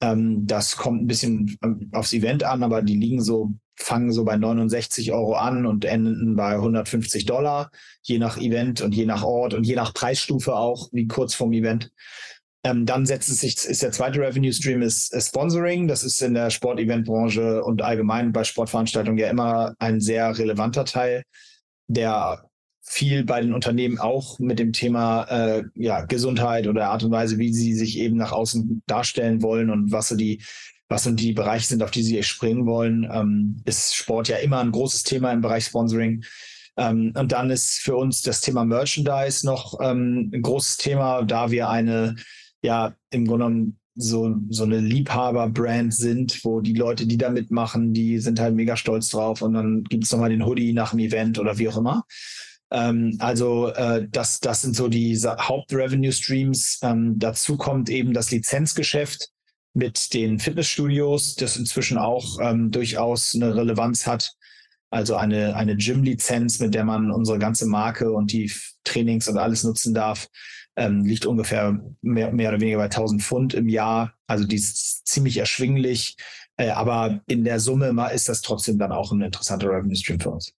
Ähm, 0.00 0.46
das 0.46 0.76
kommt 0.76 1.02
ein 1.02 1.06
bisschen 1.06 1.58
ähm, 1.62 1.90
aufs 1.92 2.12
Event 2.12 2.42
an, 2.42 2.62
aber 2.62 2.82
die 2.82 2.96
liegen 2.96 3.22
so, 3.22 3.52
fangen 3.76 4.12
so 4.12 4.24
bei 4.24 4.36
69 4.36 5.12
Euro 5.12 5.34
an 5.34 5.66
und 5.66 5.84
enden 5.84 6.36
bei 6.36 6.54
150 6.54 7.26
Dollar, 7.26 7.70
je 8.02 8.18
nach 8.18 8.38
Event 8.38 8.80
und 8.80 8.94
je 8.94 9.04
nach 9.04 9.24
Ort 9.24 9.54
und 9.54 9.64
je 9.64 9.74
nach 9.74 9.92
Preisstufe 9.92 10.54
auch, 10.54 10.88
wie 10.92 11.06
kurz 11.06 11.34
vorm 11.34 11.52
Event. 11.52 11.90
Ähm, 12.66 12.86
dann 12.86 13.04
setzt 13.04 13.28
es 13.28 13.40
sich, 13.40 13.62
ist 13.62 13.82
der 13.82 13.92
zweite 13.92 14.20
Revenue 14.20 14.52
Stream 14.54 14.80
ist, 14.80 15.12
ist 15.12 15.28
Sponsoring. 15.28 15.86
Das 15.86 16.02
ist 16.02 16.22
in 16.22 16.32
der 16.32 16.48
Sporteventbranche 16.48 17.62
und 17.62 17.82
allgemein 17.82 18.32
bei 18.32 18.42
Sportveranstaltungen 18.42 19.18
ja 19.18 19.28
immer 19.28 19.74
ein 19.78 20.00
sehr 20.00 20.38
relevanter 20.38 20.86
Teil 20.86 21.24
der 21.88 22.48
viel 22.86 23.24
bei 23.24 23.40
den 23.40 23.54
Unternehmen 23.54 23.98
auch 23.98 24.38
mit 24.38 24.58
dem 24.58 24.72
Thema 24.72 25.24
äh, 25.24 25.64
ja, 25.74 26.04
Gesundheit 26.04 26.66
oder 26.66 26.90
Art 26.90 27.02
und 27.02 27.10
Weise, 27.10 27.38
wie 27.38 27.52
sie 27.52 27.74
sich 27.74 27.98
eben 27.98 28.16
nach 28.16 28.32
außen 28.32 28.82
darstellen 28.86 29.42
wollen 29.42 29.70
und 29.70 29.90
was 29.90 30.08
so 30.08 30.16
die 30.16 30.42
was 30.88 31.04
sind 31.04 31.18
die 31.18 31.32
Bereiche 31.32 31.66
sind, 31.66 31.82
auf 31.82 31.90
die 31.90 32.02
sie 32.02 32.22
springen 32.22 32.66
wollen, 32.66 33.08
ähm, 33.10 33.62
ist 33.64 33.96
Sport 33.96 34.28
ja 34.28 34.36
immer 34.36 34.58
ein 34.58 34.70
großes 34.70 35.02
Thema 35.02 35.32
im 35.32 35.40
Bereich 35.40 35.64
Sponsoring. 35.64 36.24
Ähm, 36.76 37.12
und 37.16 37.32
dann 37.32 37.50
ist 37.50 37.80
für 37.80 37.96
uns 37.96 38.22
das 38.22 38.40
Thema 38.40 38.64
Merchandise 38.64 39.46
noch 39.46 39.80
ähm, 39.80 40.30
ein 40.32 40.42
großes 40.42 40.76
Thema, 40.76 41.22
da 41.22 41.50
wir 41.50 41.68
eine, 41.68 42.16
ja, 42.62 42.94
im 43.10 43.26
Grunde 43.26 43.46
genommen 43.46 43.78
so, 43.96 44.36
so 44.50 44.64
eine 44.64 44.80
Liebhaber-Brand 44.80 45.94
sind, 45.94 46.44
wo 46.44 46.60
die 46.60 46.74
Leute, 46.74 47.06
die 47.06 47.16
da 47.16 47.30
mitmachen, 47.30 47.94
die 47.94 48.18
sind 48.18 48.40
halt 48.40 48.54
mega 48.54 48.76
stolz 48.76 49.08
drauf 49.08 49.40
und 49.40 49.54
dann 49.54 49.84
gibt 49.84 50.04
es 50.04 50.12
nochmal 50.12 50.30
den 50.30 50.44
Hoodie 50.44 50.72
nach 50.72 50.90
dem 50.90 50.98
Event 50.98 51.38
oder 51.38 51.58
wie 51.58 51.68
auch 51.68 51.76
immer. 51.76 52.04
Ähm, 52.74 53.16
also 53.20 53.68
äh, 53.68 54.08
das, 54.10 54.40
das 54.40 54.62
sind 54.62 54.74
so 54.74 54.88
die 54.88 55.16
Haupt-Revenue-Streams. 55.16 56.80
Ähm, 56.82 57.18
dazu 57.18 57.56
kommt 57.56 57.88
eben 57.88 58.12
das 58.12 58.32
Lizenzgeschäft 58.32 59.28
mit 59.74 60.12
den 60.12 60.40
Fitnessstudios, 60.40 61.36
das 61.36 61.56
inzwischen 61.56 61.98
auch 61.98 62.40
ähm, 62.40 62.72
durchaus 62.72 63.32
eine 63.34 63.54
Relevanz 63.54 64.08
hat. 64.08 64.34
Also 64.90 65.14
eine, 65.14 65.54
eine 65.54 65.76
Gym-Lizenz, 65.76 66.58
mit 66.58 66.74
der 66.74 66.84
man 66.84 67.12
unsere 67.12 67.38
ganze 67.38 67.66
Marke 67.66 68.12
und 68.12 68.32
die 68.32 68.52
Trainings 68.82 69.28
und 69.28 69.38
alles 69.38 69.62
nutzen 69.62 69.94
darf, 69.94 70.28
ähm, 70.76 71.04
liegt 71.04 71.26
ungefähr 71.26 71.80
mehr, 72.02 72.32
mehr 72.32 72.50
oder 72.50 72.60
weniger 72.60 72.78
bei 72.78 72.84
1000 72.84 73.22
Pfund 73.22 73.54
im 73.54 73.68
Jahr. 73.68 74.14
Also 74.26 74.44
die 74.44 74.56
ist 74.56 75.06
ziemlich 75.06 75.36
erschwinglich. 75.36 76.16
Äh, 76.56 76.70
aber 76.70 77.20
in 77.28 77.44
der 77.44 77.60
Summe 77.60 78.10
ist 78.12 78.28
das 78.28 78.42
trotzdem 78.42 78.78
dann 78.78 78.90
auch 78.90 79.12
ein 79.12 79.22
interessanter 79.22 79.68
Revenue 79.68 79.96
Stream 79.96 80.18
für 80.18 80.30
uns. 80.30 80.52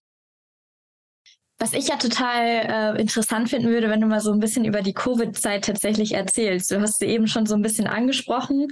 Was 1.59 1.73
ich 1.73 1.87
ja 1.87 1.95
total 1.95 2.95
äh, 2.97 3.01
interessant 3.01 3.49
finden 3.49 3.69
würde, 3.69 3.89
wenn 3.89 4.01
du 4.01 4.07
mal 4.07 4.19
so 4.19 4.31
ein 4.31 4.39
bisschen 4.39 4.63
über 4.63 4.81
die 4.81 4.93
Covid-Zeit 4.93 5.65
tatsächlich 5.65 6.13
erzählst. 6.13 6.71
Du 6.71 6.79
hast 6.79 6.99
sie 6.99 7.07
eben 7.07 7.27
schon 7.27 7.47
so 7.47 7.55
ein 7.55 7.63
bisschen 7.63 7.87
angesprochen, 7.87 8.67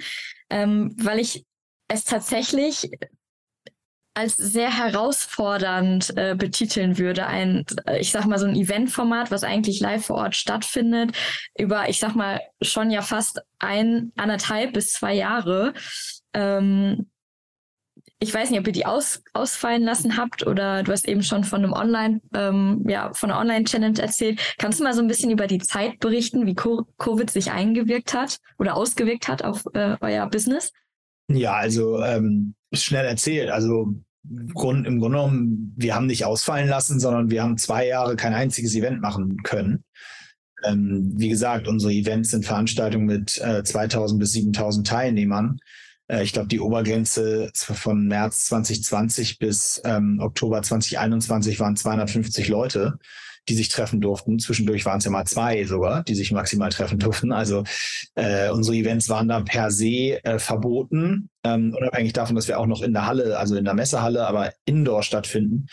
ähm, 0.50 0.96
weil 0.98 1.20
ich 1.20 1.46
es 1.88 2.04
tatsächlich 2.04 2.90
als 4.16 4.38
sehr 4.38 4.76
herausfordernd 4.76 6.16
äh, 6.16 6.36
betiteln 6.36 6.98
würde. 6.98 7.28
Ein, 7.28 7.66
ich 8.00 8.12
sag 8.12 8.26
mal, 8.26 8.40
so 8.40 8.46
ein 8.46 8.56
Eventformat, 8.56 9.30
was 9.30 9.44
eigentlich 9.44 9.82
live 9.82 10.06
vor 10.06 10.16
Ort 10.18 10.36
stattfindet, 10.36 11.12
über, 11.58 11.90
ich 11.90 12.00
sag 12.00 12.16
mal, 12.16 12.40
schon 12.62 12.92
ja 12.92 13.02
fast 13.02 13.42
ein, 13.60 14.14
anderthalb 14.16 14.74
bis 14.74 14.94
zwei 14.94 15.14
Jahre. 15.14 15.74
Ähm, 16.34 17.10
ich 18.20 18.34
weiß 18.34 18.50
nicht, 18.50 18.60
ob 18.60 18.68
ihr 18.68 18.74
die 18.74 18.86
aus, 18.86 19.22
ausfallen 19.34 19.84
lassen 19.84 20.18
habt 20.18 20.48
oder 20.48 20.84
du 20.84 20.92
hast 20.92 21.08
eben 21.08 21.22
schon 21.22 21.44
von 21.44 21.64
einem 21.64 21.74
Online, 21.74 22.22
ähm, 22.34 22.84
ja, 22.88 23.14
von 23.14 23.30
einer 23.30 23.40
Online-Challenge 23.40 24.00
erzählt. 24.00 24.40
Kannst 24.58 24.80
du 24.80 24.84
mal 24.84 24.94
so 24.94 25.02
ein 25.02 25.08
bisschen 25.08 25.32
über 25.32 25.48
die 25.48 25.60
Zeit 25.60 26.00
berichten, 26.00 26.46
wie 26.46 26.56
Covid 26.56 27.30
sich 27.30 27.52
eingewirkt 27.52 28.14
hat 28.14 28.40
oder 28.58 28.78
ausgewirkt 28.78 29.28
hat 29.28 29.44
auf 29.44 29.66
äh, 29.74 29.98
euer 30.00 30.28
Business? 30.30 30.72
Ja, 31.28 31.54
also 31.54 32.02
ähm, 32.04 32.56
schnell 32.74 33.06
erzählt. 33.06 33.50
Also 33.50 33.94
Grund, 34.54 34.88
im 34.88 35.00
Grunde 35.00 35.18
genommen, 35.18 35.74
wir 35.76 35.96
haben 35.96 36.08
nicht 36.08 36.26
ausfallen 36.26 36.70
lassen, 36.70 37.00
sondern 37.00 37.30
wir 37.30 37.44
haben 37.44 37.58
zwei 37.58 37.88
Jahre 37.88 38.16
kein 38.16 38.34
einziges 38.34 38.76
Event 38.76 39.02
machen 39.02 39.38
können. 39.44 39.84
Ähm, 40.64 41.14
wie 41.16 41.30
gesagt, 41.30 41.68
unsere 41.68 41.94
Events 41.94 42.32
sind 42.32 42.46
Veranstaltungen 42.46 43.06
mit 43.06 43.40
äh, 43.42 43.64
2000 43.64 44.20
bis 44.20 44.32
7000 44.32 44.88
Teilnehmern. 44.88 45.60
Äh, 46.08 46.24
ich 46.24 46.34
glaube, 46.34 46.48
die 46.48 46.60
Obergrenze 46.60 47.52
von 47.54 48.08
März 48.08 48.46
2020 48.46 49.40
bis 49.40 49.82
ähm, 49.86 50.20
Oktober 50.22 50.62
2021 50.62 51.60
waren 51.60 51.76
250 51.76 52.48
Leute 52.48 53.00
die 53.48 53.56
sich 53.56 53.70
treffen 53.70 54.02
durften. 54.02 54.40
Zwischendurch 54.40 54.86
waren 54.86 54.98
es 54.98 55.06
ja 55.06 55.12
mal 55.12 55.26
zwei 55.26 55.64
sogar, 55.66 56.04
die 56.04 56.16
sich 56.16 56.32
maximal 56.32 56.70
treffen 56.70 57.00
durften. 57.00 57.32
Also 57.32 57.64
äh, 58.16 58.50
unsere 58.50 58.78
Events 58.78 59.10
waren 59.10 59.28
da 59.28 59.42
per 59.42 59.72
se 59.72 60.24
äh, 60.24 60.40
verboten, 60.40 61.30
ähm, 61.44 61.76
unabhängig 61.78 62.14
davon, 62.14 62.36
dass 62.36 62.48
wir 62.48 62.60
auch 62.60 62.66
noch 62.66 62.82
in 62.82 62.94
der 62.94 63.06
Halle, 63.06 63.38
also 63.38 63.56
in 63.56 63.66
der 63.66 63.74
Messehalle, 63.74 64.28
aber 64.28 64.54
indoor 64.66 65.04
stattfinden. 65.04 65.68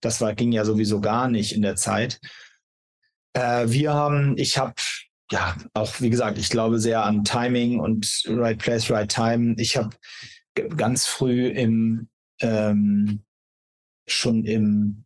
Das 0.00 0.20
war, 0.20 0.34
ging 0.34 0.52
ja 0.52 0.64
sowieso 0.64 1.00
gar 1.00 1.28
nicht 1.28 1.54
in 1.54 1.62
der 1.62 1.76
Zeit. 1.76 2.20
Äh, 3.32 3.64
wir 3.68 3.92
haben, 3.92 4.36
ich 4.38 4.58
habe 4.58 4.74
ja 5.30 5.56
auch, 5.74 6.00
wie 6.00 6.10
gesagt, 6.10 6.38
ich 6.38 6.50
glaube 6.50 6.78
sehr 6.78 7.04
an 7.04 7.24
Timing 7.24 7.80
und 7.80 8.22
Right 8.28 8.58
Place, 8.58 8.90
Right 8.90 9.10
Time. 9.10 9.54
Ich 9.58 9.76
habe 9.76 9.90
ganz 10.76 11.06
früh 11.06 11.48
im 11.48 12.08
ähm, 12.40 13.22
schon 14.06 14.44
im 14.44 15.04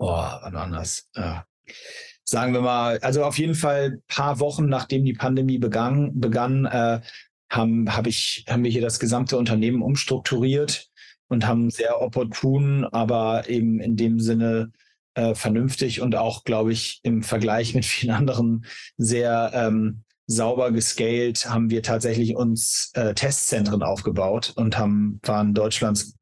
oh, 0.00 0.06
wann 0.08 0.56
anders? 0.56 1.08
Ja. 1.14 1.44
Sagen 2.24 2.52
wir 2.52 2.60
mal, 2.60 2.98
also 2.98 3.24
auf 3.24 3.38
jeden 3.38 3.54
Fall 3.54 4.00
paar 4.08 4.40
Wochen 4.40 4.66
nachdem 4.66 5.04
die 5.04 5.12
Pandemie 5.12 5.58
begann, 5.58 6.18
begann 6.18 6.64
äh, 6.64 7.00
haben, 7.50 7.94
hab 7.94 8.06
ich, 8.06 8.44
haben 8.48 8.64
wir 8.64 8.70
hier 8.70 8.82
das 8.82 9.00
gesamte 9.00 9.36
Unternehmen 9.36 9.82
umstrukturiert 9.82 10.88
und 11.28 11.46
haben 11.46 11.70
sehr 11.70 12.00
opportun, 12.00 12.84
aber 12.84 13.48
eben 13.48 13.80
in 13.80 13.96
dem 13.96 14.20
Sinne 14.20 14.72
äh, 15.14 15.34
vernünftig 15.34 16.00
und 16.00 16.14
auch, 16.16 16.44
glaube 16.44 16.72
ich, 16.72 17.00
im 17.02 17.22
Vergleich 17.22 17.74
mit 17.74 17.84
vielen 17.84 18.14
anderen 18.14 18.64
sehr 18.96 19.50
ähm, 19.54 20.04
sauber 20.26 20.70
gescaled, 20.70 21.48
haben 21.48 21.70
wir 21.70 21.82
tatsächlich 21.82 22.36
uns 22.36 22.92
äh, 22.94 23.14
Testzentren 23.14 23.82
aufgebaut 23.82 24.52
und 24.56 24.78
haben, 24.78 25.20
waren 25.24 25.54
Deutschlands 25.54 26.14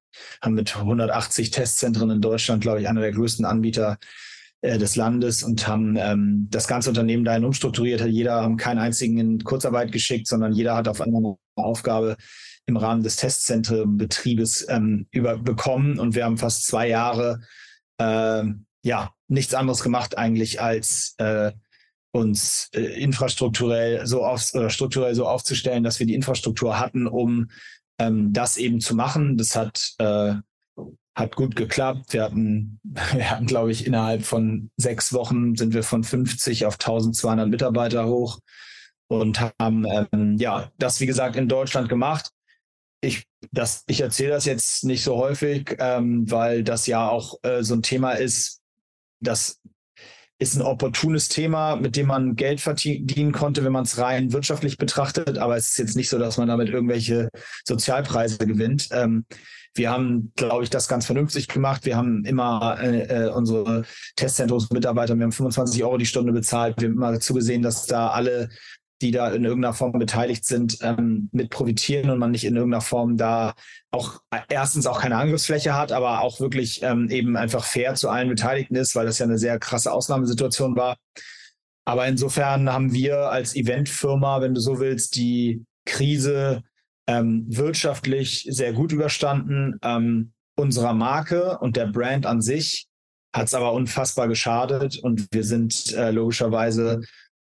haben 0.42 0.54
mit 0.54 0.76
180 0.76 1.50
Testzentren 1.50 2.11
in 2.11 2.21
Deutschland, 2.21 2.62
glaube 2.62 2.80
ich, 2.80 2.88
einer 2.88 3.00
der 3.00 3.12
größten 3.12 3.45
Anbieter 3.45 3.99
äh, 4.61 4.78
des 4.78 4.97
Landes 4.97 5.42
und 5.42 5.68
haben 5.68 5.97
ähm, 5.97 6.49
das 6.50 6.66
ganze 6.66 6.88
Unternehmen 6.88 7.25
dahin 7.25 7.45
umstrukturiert. 7.45 8.04
Jeder 8.07 8.42
haben 8.42 8.57
keinen 8.57 8.78
einzigen 8.78 9.18
in 9.18 9.45
Kurzarbeit 9.45 9.92
geschickt, 9.92 10.26
sondern 10.26 10.52
jeder 10.52 10.75
hat 10.75 10.88
auf 10.88 11.00
einmal 11.00 11.23
eine 11.23 11.37
Aufgabe 11.64 12.16
im 12.66 12.76
Rahmen 12.76 13.02
des 13.02 13.16
Testzentrenbetriebes 13.16 14.66
ähm, 14.68 15.07
überbekommen 15.11 15.99
und 15.99 16.14
wir 16.14 16.25
haben 16.25 16.38
fast 16.38 16.66
zwei 16.66 16.88
Jahre 16.88 17.40
äh, 17.99 18.45
ja 18.88 19.12
nichts 19.28 19.54
anderes 19.54 19.83
gemacht 19.83 20.18
eigentlich 20.18 20.61
als 20.61 21.14
äh, 21.18 21.52
uns 22.11 22.71
äh, 22.75 22.80
infrastrukturell 23.00 24.07
so 24.07 24.25
auf, 24.25 24.52
oder 24.54 24.71
strukturell 24.71 25.14
so 25.14 25.26
aufzustellen, 25.26 25.85
dass 25.85 25.99
wir 26.00 26.07
die 26.07 26.14
Infrastruktur 26.14 26.80
hatten, 26.80 27.07
um 27.07 27.50
ähm, 28.00 28.33
das 28.33 28.57
eben 28.57 28.80
zu 28.80 28.95
machen. 28.95 29.37
Das 29.37 29.54
hat, 29.54 29.95
äh, 29.99 30.35
hat 31.14 31.37
gut 31.37 31.54
geklappt. 31.54 32.14
Wir 32.14 32.25
hatten, 32.25 32.80
wir 32.83 33.30
hatten, 33.30 33.47
glaube 33.47 33.71
ich, 33.71 33.87
innerhalb 33.87 34.25
von 34.25 34.71
sechs 34.76 35.12
Wochen 35.12 35.54
sind 35.54 35.75
wir 35.75 35.83
von 35.83 36.02
50 36.02 36.66
auf 36.66 36.75
1200 36.75 37.49
Mitarbeiter 37.49 38.07
hoch 38.07 38.40
und 39.09 39.40
haben 39.40 39.87
ähm, 40.12 40.37
ja 40.38 40.71
das, 40.78 41.00
wie 41.00 41.07
gesagt, 41.07 41.37
in 41.37 41.49
Deutschland 41.49 41.88
gemacht. 41.88 42.30
Ich, 43.00 43.25
ich 43.87 44.00
erzähle 44.00 44.30
das 44.30 44.45
jetzt 44.45 44.83
nicht 44.83 45.04
so 45.04 45.16
häufig, 45.16 45.76
ähm, 45.78 46.28
weil 46.28 46.64
das 46.64 46.87
ja 46.88 47.09
auch 47.09 47.37
äh, 47.42 47.62
so 47.62 47.75
ein 47.75 47.83
Thema 47.83 48.12
ist, 48.12 48.58
das 49.21 49.61
ist 50.41 50.55
ein 50.55 50.63
opportunes 50.63 51.29
Thema, 51.29 51.77
mit 51.77 51.97
dem 51.97 52.07
man 52.07 52.37
Geld 52.37 52.61
verdienen 52.61 53.33
konnte, 53.33 53.65
wenn 53.65 53.73
man 53.73 53.85
es 53.85 53.99
rein 53.99 54.33
wirtschaftlich 54.33 54.79
betrachtet. 54.79 55.39
Aber 55.39 55.57
es 55.57 55.71
ist 55.71 55.79
jetzt 55.79 55.97
nicht 55.97 56.09
so, 56.09 56.19
dass 56.19 56.37
man 56.37 56.47
damit 56.47 56.69
irgendwelche 56.69 57.29
Sozialpreise 57.65 58.39
gewinnt. 58.39 58.89
Ähm, 58.93 59.25
wir 59.75 59.91
haben, 59.91 60.33
glaube 60.37 60.65
ich, 60.65 60.71
das 60.71 60.89
ganz 60.89 61.07
vernünftig 61.07 61.49
gemacht. 61.49 61.85
Wir 61.85 61.97
haben 61.97 62.25
immer 62.25 62.79
äh, 62.81 63.27
äh 63.27 63.31
unsere 63.31 63.85
Testzentrumsmitarbeiter, 64.17 65.17
wir 65.17 65.25
haben 65.25 65.33
25 65.33 65.83
Euro 65.85 65.99
die 65.99 66.07
Stunde 66.07 66.33
bezahlt. 66.33 66.81
Wir 66.81 66.89
haben 66.89 66.97
immer 66.97 67.21
zugesehen, 67.21 67.63
dass 67.63 67.87
da 67.87 68.09
alle 68.09 68.49
die 69.00 69.11
da 69.11 69.31
in 69.31 69.45
irgendeiner 69.45 69.75
Form 69.75 69.93
beteiligt 69.93 70.45
sind, 70.45 70.78
ähm, 70.83 71.28
mit 71.33 71.50
profitieren 71.50 72.11
und 72.11 72.19
man 72.19 72.31
nicht 72.31 72.45
in 72.45 72.57
irgendeiner 72.57 72.81
Form 72.81 73.17
da 73.17 73.55
auch 73.90 74.21
erstens 74.49 74.87
auch 74.87 75.00
keine 75.00 75.17
Angriffsfläche 75.17 75.75
hat, 75.75 75.93
aber 75.93 76.21
auch 76.21 76.40
wirklich 76.40 76.83
ähm, 76.83 77.09
eben 77.11 77.37
einfach 77.37 77.64
fair 77.64 77.95
zu 77.95 78.09
allen 78.09 78.28
Beteiligten 78.28 78.75
ist, 78.76 78.95
weil 78.95 79.07
das 79.07 79.19
ja 79.19 79.26
eine 79.26 79.38
sehr 79.38 79.59
krasse 79.59 79.93
Ausnahmesituation 79.93 80.76
war. 80.76 80.97
Aber 81.85 82.07
insofern 82.07 82.71
haben 82.71 82.93
wir 82.93 83.31
als 83.31 83.57
Eventfirma, 83.57 84.40
wenn 84.40 84.55
du 84.55 84.61
so 84.61 84.78
willst, 84.78 85.17
die 85.17 85.64
Krise 85.87 86.62
ähm, 87.07 87.47
wirtschaftlich 87.49 88.47
sehr 88.50 88.73
gut 88.75 88.93
überstanden. 88.93 89.78
Ähm, 89.83 90.33
unserer 90.55 90.93
Marke 90.93 91.59
und 91.59 91.76
der 91.76 91.87
Brand 91.87 92.26
an 92.26 92.43
sich 92.43 92.88
hat 93.35 93.47
es 93.47 93.55
aber 93.55 93.73
unfassbar 93.73 94.28
geschadet 94.28 94.99
und 94.99 95.28
wir 95.31 95.45
sind 95.45 95.95
äh, 95.95 96.11
logischerweise 96.11 97.00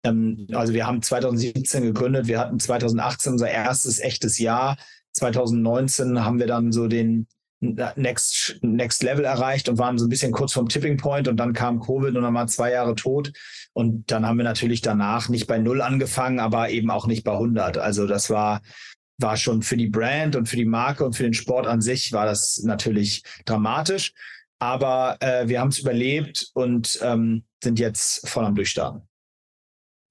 also 0.03 0.73
wir 0.73 0.87
haben 0.87 1.01
2017 1.01 1.83
gegründet, 1.83 2.27
wir 2.27 2.39
hatten 2.39 2.59
2018 2.59 3.33
unser 3.33 3.49
erstes 3.49 3.99
echtes 3.99 4.39
Jahr. 4.39 4.77
2019 5.13 6.23
haben 6.23 6.39
wir 6.39 6.47
dann 6.47 6.71
so 6.71 6.87
den 6.87 7.27
Next, 7.61 8.57
Next 8.63 9.03
Level 9.03 9.23
erreicht 9.23 9.69
und 9.69 9.77
waren 9.77 9.99
so 9.99 10.05
ein 10.05 10.09
bisschen 10.09 10.31
kurz 10.31 10.51
vom 10.51 10.67
Tipping 10.67 10.97
Point 10.97 11.27
und 11.27 11.37
dann 11.37 11.53
kam 11.53 11.79
Covid 11.79 12.15
und 12.15 12.23
dann 12.23 12.33
waren 12.33 12.47
zwei 12.47 12.71
Jahre 12.71 12.95
tot. 12.95 13.31
Und 13.73 14.09
dann 14.11 14.25
haben 14.25 14.37
wir 14.37 14.43
natürlich 14.43 14.81
danach 14.81 15.29
nicht 15.29 15.45
bei 15.45 15.59
Null 15.59 15.81
angefangen, 15.81 16.39
aber 16.39 16.71
eben 16.71 16.89
auch 16.89 17.05
nicht 17.05 17.23
bei 17.23 17.33
100. 17.33 17.77
Also 17.77 18.07
das 18.07 18.31
war, 18.31 18.61
war 19.19 19.37
schon 19.37 19.61
für 19.61 19.77
die 19.77 19.89
Brand 19.89 20.35
und 20.35 20.49
für 20.49 20.55
die 20.55 20.65
Marke 20.65 21.05
und 21.05 21.15
für 21.15 21.23
den 21.23 21.35
Sport 21.35 21.67
an 21.67 21.81
sich 21.81 22.11
war 22.13 22.25
das 22.25 22.63
natürlich 22.63 23.23
dramatisch. 23.45 24.13
Aber 24.57 25.17
äh, 25.19 25.47
wir 25.47 25.59
haben 25.59 25.69
es 25.69 25.79
überlebt 25.79 26.49
und 26.55 26.99
ähm, 27.03 27.43
sind 27.63 27.77
jetzt 27.77 28.27
voll 28.27 28.45
am 28.45 28.55
Durchstarten. 28.55 29.07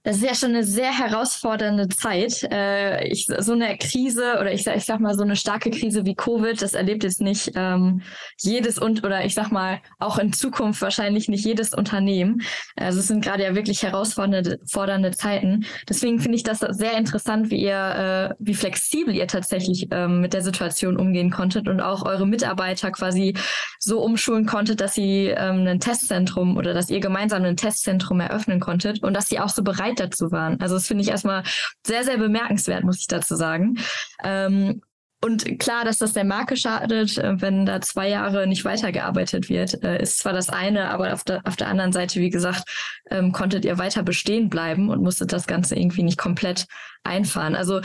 Das 0.02 0.16
ist 0.16 0.24
ja 0.24 0.34
schon 0.34 0.50
eine 0.50 0.64
sehr 0.64 0.96
herausfordernde 0.98 1.88
Zeit. 1.88 2.42
Äh, 2.50 3.06
ich, 3.08 3.26
so 3.26 3.52
eine 3.52 3.76
Krise 3.76 4.38
oder 4.40 4.50
ich, 4.50 4.66
ich 4.66 4.84
sag 4.86 4.98
mal 4.98 5.14
so 5.14 5.22
eine 5.22 5.36
starke 5.36 5.70
Krise 5.70 6.06
wie 6.06 6.14
Covid, 6.14 6.60
das 6.62 6.72
erlebt 6.72 7.04
jetzt 7.04 7.20
nicht 7.20 7.52
ähm, 7.54 8.00
jedes 8.38 8.78
und 8.78 9.04
oder 9.04 9.26
ich 9.26 9.34
sag 9.34 9.52
mal 9.52 9.82
auch 9.98 10.18
in 10.18 10.32
Zukunft 10.32 10.80
wahrscheinlich 10.80 11.28
nicht 11.28 11.44
jedes 11.44 11.74
Unternehmen. 11.74 12.40
Also 12.76 13.00
es 13.00 13.08
sind 13.08 13.22
gerade 13.22 13.42
ja 13.42 13.54
wirklich 13.54 13.82
herausfordernde 13.82 14.60
fordernde 14.66 15.10
Zeiten. 15.10 15.66
Deswegen 15.86 16.18
finde 16.18 16.36
ich 16.36 16.44
das 16.44 16.60
sehr 16.60 16.96
interessant, 16.96 17.50
wie 17.50 17.62
ihr, 17.62 18.30
äh, 18.30 18.34
wie 18.38 18.54
flexibel 18.54 19.14
ihr 19.14 19.26
tatsächlich 19.26 19.88
ähm, 19.90 20.22
mit 20.22 20.32
der 20.32 20.40
Situation 20.40 20.96
umgehen 20.96 21.30
konntet 21.30 21.68
und 21.68 21.82
auch 21.82 22.06
eure 22.06 22.26
Mitarbeiter 22.26 22.90
quasi 22.90 23.34
so 23.82 24.02
umschulen 24.02 24.44
konntet, 24.44 24.80
dass 24.80 24.94
sie 24.94 25.28
ähm, 25.28 25.66
ein 25.66 25.80
Testzentrum 25.80 26.56
oder 26.58 26.74
dass 26.74 26.90
ihr 26.90 27.00
gemeinsam 27.00 27.44
ein 27.44 27.56
Testzentrum 27.56 28.20
eröffnen 28.20 28.60
konntet 28.60 29.02
und 29.02 29.14
dass 29.14 29.28
sie 29.28 29.40
auch 29.40 29.48
so 29.48 29.62
bereit 29.62 29.98
dazu 29.98 30.30
waren. 30.30 30.60
Also 30.60 30.74
das 30.74 30.86
finde 30.86 31.02
ich 31.02 31.08
erstmal 31.08 31.42
sehr, 31.84 32.04
sehr 32.04 32.18
bemerkenswert, 32.18 32.84
muss 32.84 33.00
ich 33.00 33.06
dazu 33.06 33.36
sagen. 33.36 33.78
Ähm, 34.22 34.82
und 35.22 35.58
klar, 35.58 35.84
dass 35.84 35.98
das 35.98 36.14
der 36.14 36.24
Marke 36.24 36.56
schadet, 36.56 37.18
äh, 37.18 37.40
wenn 37.40 37.66
da 37.66 37.80
zwei 37.80 38.08
Jahre 38.08 38.46
nicht 38.46 38.64
weitergearbeitet 38.64 39.48
wird, 39.48 39.82
äh, 39.82 40.00
ist 40.00 40.18
zwar 40.18 40.32
das 40.32 40.48
eine, 40.48 40.88
aber 40.88 41.12
auf 41.12 41.24
der, 41.24 41.42
auf 41.44 41.56
der 41.56 41.68
anderen 41.68 41.92
Seite, 41.92 42.20
wie 42.20 42.30
gesagt, 42.30 42.64
ähm, 43.10 43.32
konntet 43.32 43.64
ihr 43.64 43.78
weiter 43.78 44.02
bestehen 44.02 44.48
bleiben 44.48 44.88
und 44.88 45.02
musstet 45.02 45.32
das 45.32 45.46
Ganze 45.46 45.76
irgendwie 45.76 46.02
nicht 46.02 46.18
komplett 46.18 46.66
einfahren. 47.04 47.54
Also 47.54 47.80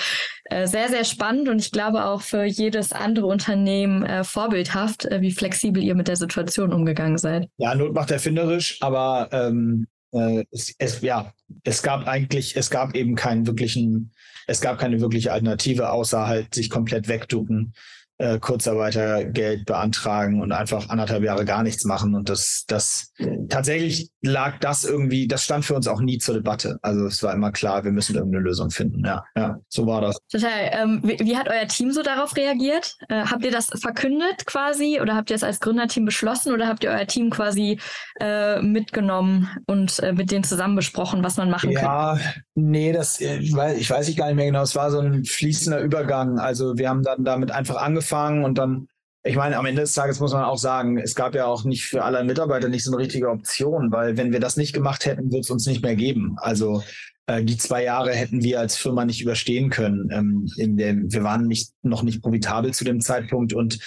äh, 0.46 0.68
sehr, 0.68 0.90
sehr 0.90 1.04
spannend 1.04 1.50
und 1.50 1.60
ich 1.60 1.72
glaube 1.72 2.06
auch 2.06 2.22
für 2.22 2.46
jedes 2.46 2.94
andere 2.94 3.26
Unternehmen 3.26 4.04
äh, 4.04 4.24
vorbildhaft, 4.24 5.06
äh, 5.06 5.22
wie 5.22 5.32
flexibel 5.32 5.84
ihr 5.84 5.96
mit 5.96 6.08
der 6.08 6.16
Situation 6.18 6.74
umgegangen 6.74 7.18
seid. 7.18 7.50
Ja, 7.58 7.76
Not 7.76 7.94
macht 7.94 8.12
erfinderisch, 8.12 8.78
aber 8.82 9.30
ähm, 9.32 9.88
äh, 10.12 10.46
es, 10.52 10.74
es, 10.78 11.02
ja, 11.02 11.34
es 11.64 11.84
gab 11.84 12.08
eigentlich, 12.08 12.56
es 12.56 12.70
gab 12.70 12.96
eben 12.96 13.16
keinen 13.16 13.46
wirklichen, 13.48 14.12
es 14.48 14.62
gab 14.62 14.78
keine 14.78 15.02
wirkliche 15.02 15.32
Alternative, 15.32 15.90
außer 15.90 16.28
halt 16.28 16.54
sich 16.54 16.70
komplett 16.70 17.08
wegducken 17.08 17.74
äh, 18.18 18.40
Kurzarbeitergeld 18.40 19.66
beantragen 19.66 20.42
und 20.42 20.54
einfach 20.54 20.88
anderthalb 20.90 21.24
Jahre 21.24 21.44
gar 21.44 21.64
nichts 21.64 21.84
machen. 21.84 22.16
Und 22.16 22.30
das, 22.30 22.64
das 22.68 23.12
tatsächlich 23.50 24.10
lag 24.22 24.58
das 24.60 24.86
irgendwie, 24.86 25.28
das 25.28 25.44
stand 25.44 25.66
für 25.66 25.76
uns 25.76 25.88
auch 25.88 26.00
nie 26.00 26.18
zur 26.18 26.36
Debatte. 26.36 26.80
Also 26.82 27.06
es 27.08 27.22
war 27.24 27.34
immer 27.34 27.52
klar, 27.52 27.84
wir 27.84 27.92
müssen 27.92 28.16
irgendeine 28.16 28.44
Lösung 28.44 28.70
finden. 28.70 29.04
Ja, 29.06 29.26
ja, 29.36 29.58
so 29.68 29.86
war 29.86 30.00
das. 30.00 30.18
Total. 30.32 30.70
Ähm, 30.72 31.02
wie, 31.04 31.20
wie, 31.20 31.36
hat 31.36 31.50
euer 31.50 31.68
Team 31.68 31.92
so 31.92 32.04
darauf 32.04 32.36
reagiert? 32.38 32.96
Äh, 33.10 33.26
habt 33.26 33.44
ihr 33.44 33.52
das 33.52 33.68
verkündet 33.68 34.46
quasi 34.46 35.00
oder 35.02 35.16
habt 35.16 35.30
ihr 35.30 35.36
es 35.36 35.44
als 35.44 35.60
Gründerteam 35.60 36.06
beschlossen 36.06 36.54
oder 36.54 36.68
habt 36.68 36.86
ihr 36.86 36.92
euer 36.92 37.08
Team 37.08 37.30
quasi 37.30 37.80
äh, 38.22 38.62
mitgenommen 38.62 39.50
und 39.68 40.00
äh, 40.00 40.14
mit 40.14 40.32
denen 40.32 40.46
zusammen 40.46 40.78
besprochen, 40.78 41.22
was 41.22 41.36
man 41.36 41.50
machen 41.50 41.72
ja, 41.72 41.80
kann? 41.82 41.90
Ja, 41.90 42.20
nee, 42.56 42.94
das, 42.94 43.20
ich 43.20 43.52
äh, 43.52 43.56
weiß, 43.56 43.78
ich 43.78 43.90
weiß 43.90 44.08
ich 44.08 44.16
gar 44.16 44.28
nicht 44.28 44.36
mehr 44.36 44.46
genau. 44.46 44.64
Es 44.64 44.76
war 44.76 44.90
so 44.90 45.00
ein 45.00 45.26
fließender 45.26 45.82
Übergang. 45.82 46.40
Also 46.40 46.78
wir 46.78 46.90
haben 46.90 47.04
dann 47.04 47.26
damit 47.26 47.52
einfach 47.52 47.76
angefangen 47.76 48.05
angefangen 48.06 48.44
und 48.44 48.58
dann, 48.58 48.88
ich 49.24 49.36
meine, 49.36 49.58
am 49.58 49.66
Ende 49.66 49.82
des 49.82 49.94
Tages 49.94 50.20
muss 50.20 50.34
man 50.34 50.44
auch 50.44 50.58
sagen, 50.58 50.98
es 51.00 51.16
gab 51.16 51.34
ja 51.34 51.46
auch 51.46 51.64
nicht 51.64 51.86
für 51.86 52.04
alle 52.04 52.24
Mitarbeiter 52.24 52.70
nicht 52.70 52.84
so 52.84 52.92
eine 52.92 53.02
richtige 53.02 53.30
Option, 53.30 53.92
weil 53.92 54.18
wenn 54.18 54.32
wir 54.32 54.40
das 54.40 54.58
nicht 54.58 54.74
gemacht 54.74 55.06
hätten, 55.06 55.32
wird 55.32 55.46
es 55.46 55.50
uns 55.50 55.66
nicht 55.66 55.82
mehr 55.82 55.96
geben. 55.96 56.36
Also 56.38 56.84
äh, 57.28 57.44
die 57.44 57.58
zwei 57.58 57.84
Jahre 57.84 58.14
hätten 58.14 58.44
wir 58.44 58.60
als 58.60 58.78
Firma 58.78 59.04
nicht 59.04 59.22
überstehen 59.22 59.70
können. 59.72 60.10
Ähm, 60.12 60.48
in 60.58 60.78
dem, 60.78 61.12
wir 61.12 61.24
waren 61.24 61.48
nicht, 61.48 61.72
noch 61.82 62.04
nicht 62.04 62.22
profitabel 62.22 62.74
zu 62.74 62.84
dem 62.84 63.02
Zeitpunkt 63.02 63.54
und 63.54 63.80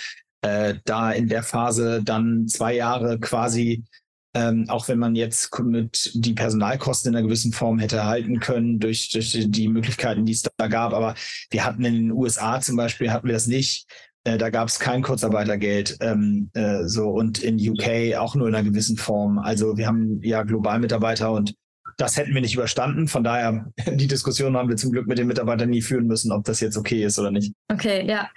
äh, 0.42 0.74
da 0.84 1.12
in 1.12 1.28
der 1.28 1.44
Phase 1.44 2.02
dann 2.02 2.48
zwei 2.48 2.74
Jahre 2.74 3.20
quasi 3.20 3.84
ähm, 4.34 4.66
auch 4.68 4.88
wenn 4.88 4.98
man 4.98 5.14
jetzt 5.16 5.58
mit 5.58 6.10
die 6.14 6.34
Personalkosten 6.34 7.10
in 7.10 7.16
einer 7.16 7.26
gewissen 7.26 7.52
Form 7.52 7.78
hätte 7.78 8.04
halten 8.04 8.40
können 8.40 8.78
durch, 8.78 9.10
durch 9.10 9.36
die 9.48 9.68
Möglichkeiten, 9.68 10.26
die 10.26 10.32
es 10.32 10.42
da 10.42 10.68
gab. 10.68 10.92
Aber 10.92 11.14
wir 11.50 11.64
hatten 11.64 11.84
in 11.84 11.94
den 11.94 12.12
USA 12.12 12.60
zum 12.60 12.76
Beispiel, 12.76 13.10
hatten 13.10 13.26
wir 13.26 13.34
das 13.34 13.46
nicht. 13.46 13.86
Äh, 14.24 14.38
da 14.38 14.50
gab 14.50 14.68
es 14.68 14.78
kein 14.78 15.02
Kurzarbeitergeld 15.02 15.98
ähm, 16.00 16.50
äh, 16.54 16.84
so 16.84 17.08
und 17.10 17.42
in 17.42 17.56
UK 17.58 18.16
auch 18.18 18.34
nur 18.34 18.48
in 18.48 18.54
einer 18.54 18.68
gewissen 18.68 18.96
Form. 18.96 19.38
Also 19.38 19.76
wir 19.76 19.86
haben 19.86 20.20
ja 20.22 20.42
global 20.42 20.78
Mitarbeiter 20.80 21.32
und 21.32 21.54
das 21.96 22.16
hätten 22.16 22.32
wir 22.32 22.40
nicht 22.40 22.54
überstanden. 22.54 23.08
Von 23.08 23.24
daher, 23.24 23.66
die 23.86 24.06
Diskussion 24.06 24.56
haben 24.56 24.68
wir 24.68 24.76
zum 24.76 24.92
Glück 24.92 25.06
mit 25.06 25.18
den 25.18 25.26
Mitarbeitern 25.26 25.70
nie 25.70 25.82
führen 25.82 26.06
müssen, 26.06 26.32
ob 26.32 26.44
das 26.44 26.60
jetzt 26.60 26.76
okay 26.76 27.04
ist 27.04 27.18
oder 27.18 27.30
nicht. 27.30 27.52
Okay, 27.70 28.06
ja. 28.06 28.28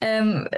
Ähm, 0.00 0.48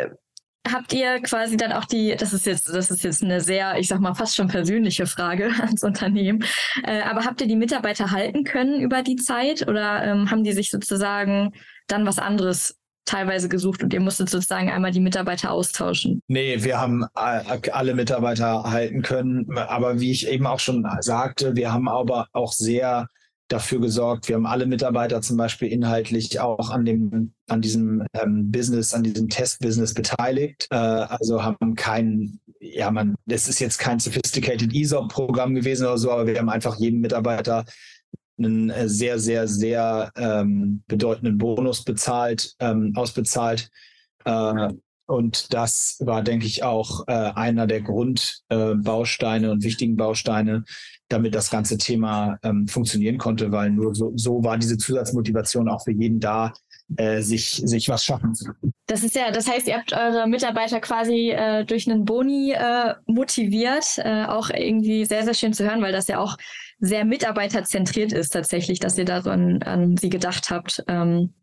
habt 0.73 0.93
ihr 0.93 1.21
quasi 1.21 1.57
dann 1.57 1.73
auch 1.73 1.85
die, 1.85 2.15
das 2.17 2.33
ist 2.33 2.47
jetzt, 2.47 2.69
das 2.69 2.91
ist 2.91 3.05
jetzt 3.05 3.23
eine 3.23 3.41
sehr, 3.41 3.79
ich 3.79 3.89
sag 3.89 4.01
mal, 4.01 4.15
fast 4.15 4.37
schon 4.37 4.49
persönliche 4.49 5.07
Frage 5.07 5.51
ans 5.61 5.83
Unternehmen, 5.83 6.45
äh, 6.85 7.03
aber 7.03 7.25
habt 7.25 7.41
ihr 7.41 7.47
die 7.47 7.57
Mitarbeiter 7.57 8.11
halten 8.11 8.45
können 8.45 8.81
über 8.81 9.03
die 9.03 9.17
Zeit 9.17 9.67
oder 9.67 10.05
ähm, 10.05 10.31
haben 10.31 10.45
die 10.45 10.53
sich 10.53 10.71
sozusagen 10.71 11.53
dann 11.87 12.07
was 12.07 12.19
anderes 12.19 12.78
teilweise 13.09 13.49
gesucht 13.49 13.83
und 13.83 13.93
ihr 13.93 14.01
musstet 14.01 14.29
sozusagen 14.29 14.71
einmal 14.71 14.93
die 14.93 15.01
Mitarbeiter 15.01 15.51
austauschen? 15.51 16.23
Nee, 16.29 16.63
wir 16.63 16.81
haben 16.81 17.07
alle 17.15 17.95
Mitarbeiter 17.95 18.65
halten 18.65 19.03
können, 19.03 19.57
aber 19.57 20.01
wie 20.01 20.11
ich 20.11 20.29
eben 20.29 20.47
auch 20.47 20.61
schon 20.61 20.87
sagte, 21.01 21.57
wir 21.57 21.73
haben 21.73 21.89
aber 21.89 22.29
auch 22.33 22.53
sehr 22.53 23.09
dafür 23.49 23.81
gesorgt. 23.81 24.29
Wir 24.29 24.37
haben 24.37 24.47
alle 24.47 24.67
Mitarbeiter 24.67 25.23
zum 25.23 25.39
Beispiel 25.39 25.73
inhaltlich 25.73 26.39
auch 26.39 26.71
an 26.71 26.85
dem, 26.85 27.33
an 27.49 27.63
diesem 27.63 28.05
ähm, 28.13 28.51
Business, 28.51 28.93
an 28.93 29.03
diesem 29.03 29.29
Test-Business 29.29 29.95
beteiligt. 29.95 30.69
Äh, 30.71 30.77
also 30.77 31.43
haben 31.43 31.75
keinen, 31.75 32.41
ja, 32.61 32.91
man, 32.91 33.15
das 33.25 33.49
ist 33.49 33.59
jetzt 33.59 33.79
kein 33.79 33.99
sophisticated 33.99 34.75
ESOP-Programm 34.75 35.55
gewesen 35.55 35.87
oder 35.87 35.99
so, 35.99 36.13
aber 36.13 36.27
wir 36.27 36.39
haben 36.39 36.51
einfach 36.51 36.79
jedem 36.79 37.01
Mitarbeiter 37.01 37.65
einen 38.39 38.71
äh, 38.71 38.89
sehr, 38.89 39.19
sehr, 39.19 39.49
sehr 39.49 40.13
ähm, 40.17 40.83
bedeutenden 40.87 41.39
Bonus 41.39 41.85
bezahlt, 41.85 42.55
ähm, 42.61 42.93
ausbezahlt. 42.97 43.71
Äh, 44.25 44.69
und 45.07 45.55
das 45.55 45.97
war, 46.01 46.23
denke 46.23 46.47
ich, 46.47 46.63
auch 46.65 47.09
äh, 47.09 47.13
einer 47.13 47.67
der 47.67 47.81
Grundbausteine 47.81 49.47
äh, 49.47 49.51
und 49.51 49.65
wichtigen 49.65 49.97
Bausteine, 49.97 50.65
damit 51.09 51.35
das 51.35 51.51
ganze 51.51 51.79
Thema 51.79 52.39
ähm, 52.43 52.69
funktionieren 52.69 53.17
konnte, 53.17 53.51
weil 53.51 53.71
nur 53.71 53.95
so, 53.95 54.13
so 54.17 54.45
war 54.45 54.59
diese 54.59 54.77
Zusatzmotivation 54.77 55.71
auch 55.71 55.83
für 55.83 55.93
jeden 55.93 56.21
da, 56.21 56.53
äh, 56.97 57.23
sich, 57.23 57.63
sich 57.65 57.89
was 57.89 58.05
schaffen 58.05 58.35
zu 58.35 58.53
können. 58.53 58.73
Das 58.87 59.03
ist 59.03 59.15
ja, 59.15 59.31
das 59.31 59.49
heißt, 59.49 59.67
ihr 59.67 59.79
habt 59.79 59.95
eure 59.95 60.27
Mitarbeiter 60.27 60.81
quasi 60.81 61.31
äh, 61.31 61.65
durch 61.65 61.91
einen 61.91 62.05
Boni 62.05 62.53
äh, 62.53 62.95
motiviert, 63.07 63.99
äh, 63.99 64.25
auch 64.25 64.51
irgendwie 64.51 65.07
sehr, 65.07 65.25
sehr 65.25 65.35
schön 65.35 65.55
zu 65.55 65.65
hören, 65.65 65.81
weil 65.81 65.93
das 65.93 66.09
ja 66.09 66.19
auch 66.19 66.37
sehr 66.79 67.05
mitarbeiterzentriert 67.05 68.13
ist 68.13 68.31
tatsächlich, 68.31 68.79
dass 68.79 68.99
ihr 68.99 69.05
da 69.05 69.23
so 69.23 69.31
an, 69.31 69.63
an 69.63 69.97
sie 69.97 70.11
gedacht 70.11 70.51
habt. 70.51 70.85
Ähm, 70.89 71.35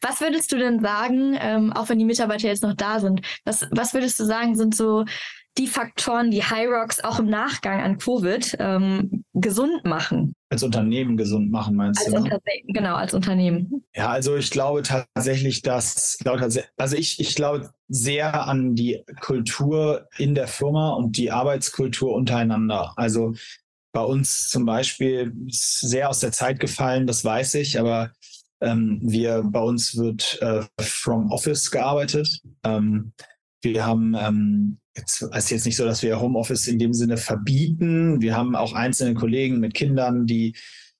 was 0.00 0.20
würdest 0.20 0.52
du 0.52 0.56
denn 0.56 0.80
sagen, 0.80 1.36
ähm, 1.40 1.72
auch 1.72 1.88
wenn 1.88 1.98
die 1.98 2.04
Mitarbeiter 2.04 2.48
jetzt 2.48 2.62
noch 2.62 2.74
da 2.74 3.00
sind, 3.00 3.22
was, 3.44 3.66
was 3.70 3.94
würdest 3.94 4.18
du 4.20 4.24
sagen, 4.24 4.56
sind 4.56 4.74
so 4.74 5.04
die 5.56 5.66
Faktoren, 5.66 6.30
die 6.30 6.44
High 6.44 6.68
Rocks 6.68 7.02
auch 7.02 7.18
im 7.18 7.28
Nachgang 7.28 7.80
an 7.80 7.98
Covid 7.98 8.56
ähm, 8.60 9.24
gesund 9.34 9.84
machen? 9.84 10.32
Als 10.50 10.62
Unternehmen 10.62 11.16
gesund 11.16 11.50
machen, 11.50 11.74
meinst 11.74 12.06
als 12.06 12.14
du? 12.14 12.28
Ne? 12.28 12.40
Genau, 12.68 12.94
als 12.94 13.12
Unternehmen. 13.12 13.84
Ja, 13.94 14.08
also 14.10 14.36
ich 14.36 14.50
glaube 14.50 14.82
tatsächlich, 14.82 15.62
dass, 15.62 16.18
also 16.76 16.96
ich, 16.96 17.18
ich 17.18 17.34
glaube 17.34 17.70
sehr 17.88 18.46
an 18.46 18.76
die 18.76 19.02
Kultur 19.20 20.08
in 20.16 20.34
der 20.34 20.46
Firma 20.46 20.90
und 20.90 21.16
die 21.16 21.32
Arbeitskultur 21.32 22.14
untereinander. 22.14 22.92
Also 22.96 23.34
bei 23.92 24.00
uns 24.00 24.48
zum 24.48 24.64
Beispiel 24.66 25.32
sehr 25.48 26.08
aus 26.10 26.20
der 26.20 26.32
Zeit 26.32 26.60
gefallen, 26.60 27.06
das 27.06 27.24
weiß 27.24 27.54
ich, 27.54 27.78
aber 27.78 28.12
ähm, 28.60 29.00
wir, 29.02 29.42
bei 29.44 29.60
uns 29.60 29.96
wird 29.96 30.38
äh, 30.42 30.62
from 30.80 31.30
Office 31.30 31.70
gearbeitet. 31.70 32.40
Ähm, 32.64 33.12
wir 33.62 33.86
haben, 33.86 34.14
ähm, 34.14 34.78
jetzt 34.96 35.22
ist 35.22 35.50
jetzt 35.50 35.66
nicht 35.66 35.76
so, 35.76 35.84
dass 35.84 36.02
wir 36.02 36.20
Homeoffice 36.20 36.66
in 36.66 36.78
dem 36.78 36.92
Sinne 36.92 37.16
verbieten. 37.16 38.20
Wir 38.20 38.36
haben 38.36 38.56
auch 38.56 38.72
einzelne 38.72 39.14
Kollegen 39.14 39.60
mit 39.60 39.74
Kindern, 39.74 40.26
die 40.26 40.56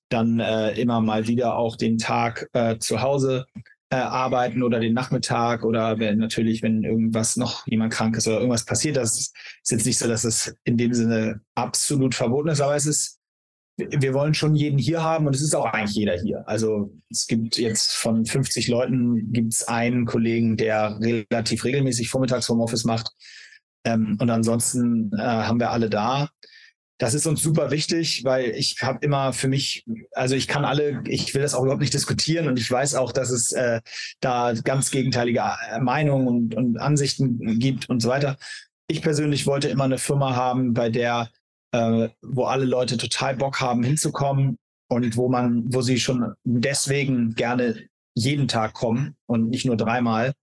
dann 0.09 0.39
äh, 0.39 0.71
immer 0.79 1.01
mal 1.01 1.27
wieder 1.27 1.55
auch 1.55 1.75
den 1.75 1.97
Tag 1.97 2.49
äh, 2.53 2.77
zu 2.79 3.01
Hause 3.01 3.45
äh, 3.91 3.95
arbeiten 3.95 4.63
oder 4.63 4.79
den 4.79 4.93
Nachmittag 4.93 5.63
oder 5.63 5.99
wenn, 5.99 6.17
natürlich, 6.19 6.61
wenn 6.61 6.83
irgendwas 6.83 7.37
noch 7.37 7.65
jemand 7.67 7.93
krank 7.93 8.15
ist 8.17 8.27
oder 8.27 8.37
irgendwas 8.37 8.65
passiert, 8.65 8.97
das 8.97 9.19
ist 9.19 9.35
jetzt 9.71 9.85
nicht 9.85 9.97
so, 9.97 10.07
dass 10.07 10.23
es 10.23 10.55
in 10.63 10.77
dem 10.77 10.93
Sinne 10.93 11.41
absolut 11.55 12.13
verboten 12.15 12.49
ist, 12.49 12.61
aber 12.61 12.75
es 12.75 12.85
ist 12.85 13.19
wir 13.79 14.13
wollen 14.13 14.33
schon 14.33 14.55
jeden 14.55 14.77
hier 14.77 15.03
haben 15.03 15.25
und 15.27 15.35
es 15.35 15.41
ist 15.41 15.55
auch 15.55 15.65
eigentlich 15.65 15.95
jeder 15.95 16.19
hier. 16.19 16.43
Also 16.47 16.93
es 17.09 17.27
gibt 17.27 17.57
jetzt 17.57 17.93
von 17.93 18.25
50 18.25 18.67
Leuten 18.67 19.31
gibt 19.31 19.53
es 19.53 19.67
einen 19.67 20.05
Kollegen, 20.05 20.57
der 20.57 20.99
relativ 20.99 21.63
regelmäßig 21.63 22.09
vormittags 22.09 22.49
Homeoffice 22.49 22.83
macht. 22.83 23.11
Ähm, 23.85 24.17
und 24.19 24.29
ansonsten 24.29 25.11
äh, 25.17 25.21
haben 25.21 25.59
wir 25.59 25.71
alle 25.71 25.89
da. 25.89 26.29
Das 26.99 27.13
ist 27.13 27.25
uns 27.25 27.41
super 27.41 27.71
wichtig, 27.71 28.25
weil 28.25 28.49
ich 28.51 28.83
habe 28.83 28.99
immer 29.01 29.31
für 29.31 29.47
mich, 29.47 29.85
also 30.11 30.35
ich 30.35 30.47
kann 30.49 30.65
alle, 30.65 31.01
ich 31.07 31.33
will 31.33 31.41
das 31.41 31.55
auch 31.55 31.63
überhaupt 31.63 31.81
nicht 31.81 31.93
diskutieren 31.93 32.47
und 32.47 32.59
ich 32.59 32.69
weiß 32.69 32.95
auch, 32.95 33.13
dass 33.13 33.29
es 33.31 33.53
äh, 33.53 33.79
da 34.19 34.53
ganz 34.53 34.91
gegenteilige 34.91 35.41
äh, 35.71 35.79
Meinungen 35.79 36.27
und, 36.27 36.55
und 36.55 36.77
Ansichten 36.77 37.57
gibt 37.57 37.89
und 37.89 38.01
so 38.01 38.09
weiter. 38.09 38.37
Ich 38.87 39.01
persönlich 39.01 39.47
wollte 39.47 39.69
immer 39.69 39.85
eine 39.85 39.97
Firma 39.97 40.35
haben, 40.35 40.73
bei 40.73 40.89
der 40.89 41.29
äh, 41.71 42.09
wo 42.21 42.45
alle 42.45 42.65
Leute 42.65 42.97
total 42.97 43.35
Bock 43.35 43.61
haben 43.61 43.83
hinzukommen 43.83 44.57
und 44.89 45.15
wo 45.15 45.29
man, 45.29 45.73
wo 45.73 45.81
sie 45.81 45.99
schon 45.99 46.33
deswegen 46.43 47.35
gerne 47.35 47.87
jeden 48.15 48.47
Tag 48.47 48.73
kommen 48.73 49.15
und 49.25 49.49
nicht 49.49 49.65
nur 49.65 49.77
dreimal. 49.77 50.33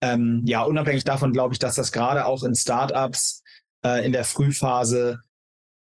Ähm, 0.00 0.42
ja, 0.44 0.62
unabhängig 0.62 1.04
davon 1.04 1.32
glaube 1.32 1.54
ich, 1.54 1.58
dass 1.58 1.74
das 1.74 1.90
gerade 1.90 2.26
auch 2.26 2.44
in 2.44 2.54
Startups 2.54 3.42
äh, 3.84 4.04
in 4.04 4.12
der 4.12 4.24
Frühphase 4.24 5.22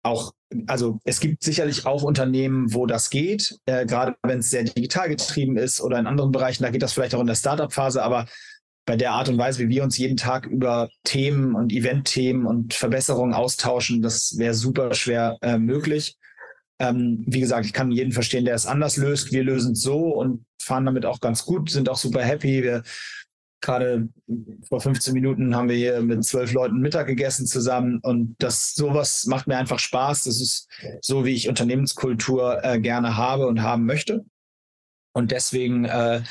auch, 0.04 0.34
also 0.68 1.00
es 1.04 1.20
gibt 1.20 1.44
sicherlich 1.44 1.86
auch 1.86 2.04
Unternehmen, 2.04 2.74
wo 2.74 2.86
das 2.86 3.10
geht, 3.10 3.58
äh, 3.66 3.86
gerade 3.86 4.16
wenn 4.24 4.40
es 4.40 4.50
sehr 4.50 4.64
digital 4.64 5.10
getrieben 5.10 5.58
ist 5.58 5.82
oder 5.82 6.00
in 6.00 6.08
anderen 6.08 6.32
Bereichen, 6.32 6.64
da 6.64 6.70
geht 6.70 6.82
das 6.82 6.94
vielleicht 6.94 7.16
auch 7.16 7.22
in 7.22 7.28
der 7.28 7.36
Startup-Phase, 7.36 8.04
aber 8.04 8.26
bei 8.86 8.96
der 8.96 9.12
Art 9.12 9.30
und 9.30 9.38
Weise, 9.38 9.60
wie 9.60 9.70
wir 9.70 9.84
uns 9.84 9.98
jeden 9.98 10.18
Tag 10.18 10.48
über 10.48 10.90
Themen 11.04 11.56
und 11.56 11.72
Event-Themen 11.72 12.46
und 12.46 12.74
Verbesserungen 12.74 13.34
austauschen, 13.34 14.02
das 14.02 14.38
wäre 14.38 14.54
super 14.54 14.94
schwer 14.96 15.38
äh, 15.42 15.58
möglich. 15.58 16.18
Ähm, 16.80 17.24
wie 17.28 17.40
gesagt, 17.40 17.68
ich 17.68 17.74
kann 17.74 17.92
jeden 17.92 18.12
verstehen, 18.12 18.44
der 18.44 18.56
es 18.56 18.66
anders 18.66 18.98
löst. 18.98 19.32
Wir 19.32 19.44
lösen 19.44 19.74
es 19.74 19.82
so 19.84 20.08
und 20.16 20.46
fahren 20.60 20.86
damit 20.86 21.06
auch 21.06 21.20
ganz 21.20 21.46
gut, 21.46 21.70
sind 21.70 21.90
auch 21.90 21.98
super 21.98 22.24
happy. 22.24 22.64
Wir 22.64 22.82
gerade 23.62 24.10
vor 24.68 24.82
15 24.82 25.14
Minuten 25.14 25.56
haben 25.56 25.70
wir 25.70 25.76
hier 25.76 26.02
mit 26.02 26.24
zwölf 26.26 26.52
Leuten 26.52 26.80
Mittag 26.80 27.08
gegessen 27.08 27.46
zusammen 27.46 28.00
und 28.02 28.36
das 28.40 28.74
sowas 28.74 29.26
macht 29.28 29.48
mir 29.48 29.58
einfach 29.58 29.80
Spaß. 29.80 30.24
Das 30.24 30.42
ist 30.42 30.68
so, 31.02 31.26
wie 31.26 31.34
ich 31.34 31.48
Unternehmenskultur 31.48 32.64
äh, 32.64 32.80
gerne 32.80 33.18
habe 33.18 33.48
und 33.48 33.62
haben 33.62 33.86
möchte. 33.86 34.26
Und 35.14 35.32
deswegen 35.32 35.86
äh, 35.86 36.22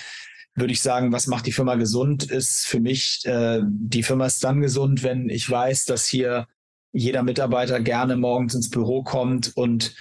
würde 0.55 0.73
ich 0.73 0.83
sagen, 0.83 1.13
was 1.13 1.27
macht 1.27 1.47
die 1.47 1.53
Firma 1.53 1.77
gesund, 1.77 2.25
ist 2.25 2.67
für 2.67 2.81
mich, 2.81 3.25
äh, 3.25 3.61
die 3.65 4.03
Firma 4.03 4.27
ist 4.27 4.43
dann 4.43 4.61
gesund, 4.61 5.03
wenn 5.03 5.29
ich 5.29 5.49
weiß, 5.49 5.85
dass 5.85 6.07
hier 6.07 6.47
jeder 6.93 7.23
Mitarbeiter 7.23 7.81
gerne 7.81 8.17
morgens 8.17 8.55
ins 8.55 8.71
Büro 8.71 9.03
kommt 9.03 9.53
und 9.57 9.95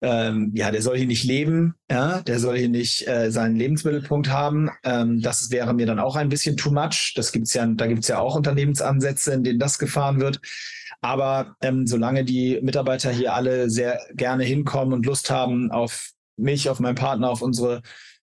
ähm, 0.00 0.52
ja, 0.54 0.70
der 0.70 0.82
soll 0.82 0.96
hier 0.96 1.06
nicht 1.06 1.24
leben, 1.24 1.74
ja, 1.90 2.20
der 2.22 2.38
soll 2.38 2.56
hier 2.56 2.68
nicht 2.68 3.06
äh, 3.08 3.30
seinen 3.30 3.56
Lebensmittelpunkt 3.56 4.28
haben. 4.30 4.70
Ähm, 4.84 5.20
das 5.20 5.50
wäre 5.50 5.74
mir 5.74 5.86
dann 5.86 5.98
auch 5.98 6.16
ein 6.16 6.28
bisschen 6.28 6.56
too 6.56 6.70
much. 6.70 7.14
Das 7.16 7.32
gibt's 7.32 7.54
ja, 7.54 7.66
da 7.66 7.86
gibt's 7.86 8.08
ja 8.08 8.20
auch 8.20 8.36
Unternehmensansätze, 8.36 9.32
in 9.32 9.44
denen 9.44 9.58
das 9.58 9.78
gefahren 9.78 10.20
wird. 10.20 10.40
Aber 11.00 11.56
ähm, 11.62 11.86
solange 11.86 12.24
die 12.24 12.60
Mitarbeiter 12.62 13.10
hier 13.10 13.34
alle 13.34 13.70
sehr 13.70 14.00
gerne 14.14 14.44
hinkommen 14.44 14.92
und 14.92 15.06
Lust 15.06 15.30
haben, 15.30 15.70
auf 15.70 16.10
mich, 16.36 16.68
auf 16.70 16.80
meinen 16.80 16.94
Partner, 16.94 17.30
auf 17.30 17.42
unsere, 17.42 17.82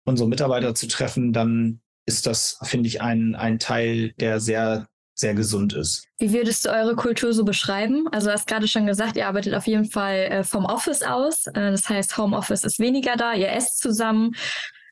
unsere 0.05 0.29
Mitarbeiter 0.29 0.73
zu 0.75 0.87
treffen, 0.87 1.33
dann 1.33 1.81
ist 2.05 2.25
das, 2.25 2.57
finde 2.63 2.87
ich, 2.87 3.01
ein, 3.01 3.35
ein 3.35 3.59
Teil, 3.59 4.13
der 4.19 4.39
sehr 4.39 4.87
sehr 5.19 5.33
gesund 5.33 5.73
ist. 5.73 6.07
Wie 6.17 6.33
würdest 6.33 6.65
du 6.65 6.69
eure 6.69 6.95
Kultur 6.95 7.33
so 7.33 7.43
beschreiben? 7.43 8.07
Also 8.11 8.27
du 8.27 8.33
hast 8.33 8.47
gerade 8.47 8.67
schon 8.67 8.85
gesagt, 8.85 9.15
ihr 9.15 9.27
arbeitet 9.27 9.53
auf 9.53 9.67
jeden 9.67 9.85
Fall 9.85 10.15
äh, 10.15 10.43
vom 10.43 10.65
Office 10.65 11.03
aus. 11.03 11.47
Äh, 11.47 11.71
das 11.71 11.87
heißt, 11.89 12.17
Homeoffice 12.17 12.63
ist 12.63 12.79
weniger 12.79 13.15
da, 13.15 13.33
ihr 13.33 13.49
esst 13.49 13.79
zusammen. 13.79 14.35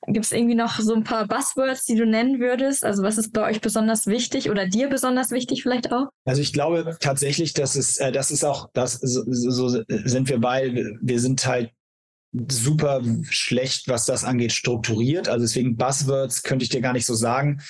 Gibt 0.07 0.25
es 0.25 0.31
irgendwie 0.31 0.55
noch 0.55 0.79
so 0.79 0.93
ein 0.93 1.03
paar 1.03 1.27
Buzzwords, 1.27 1.85
die 1.85 1.95
du 1.95 2.05
nennen 2.05 2.39
würdest? 2.39 2.85
Also 2.85 3.03
was 3.03 3.17
ist 3.17 3.33
bei 3.33 3.49
euch 3.49 3.59
besonders 3.59 4.07
wichtig 4.07 4.49
oder 4.49 4.65
dir 4.67 4.87
besonders 4.87 5.31
wichtig 5.31 5.63
vielleicht 5.63 5.91
auch? 5.91 6.07
Also 6.23 6.41
ich 6.41 6.53
glaube 6.53 6.97
tatsächlich, 6.99 7.53
dass 7.53 7.75
es, 7.75 7.97
äh, 7.97 8.11
das 8.11 8.31
ist 8.31 8.45
auch, 8.45 8.69
das 8.73 8.93
so, 8.93 9.23
so 9.27 9.83
sind 9.87 10.29
wir 10.29 10.39
bei. 10.39 10.73
Wir 11.01 11.19
sind 11.19 11.45
halt 11.45 11.71
super 12.49 13.01
schlecht, 13.29 13.87
was 13.87 14.05
das 14.05 14.23
angeht, 14.23 14.51
strukturiert. 14.51 15.27
Also 15.27 15.43
deswegen 15.43 15.75
Buzzwords 15.75 16.43
könnte 16.43 16.63
ich 16.63 16.69
dir 16.69 16.81
gar 16.81 16.93
nicht 16.93 17.05
so 17.05 17.15
sagen 17.15 17.61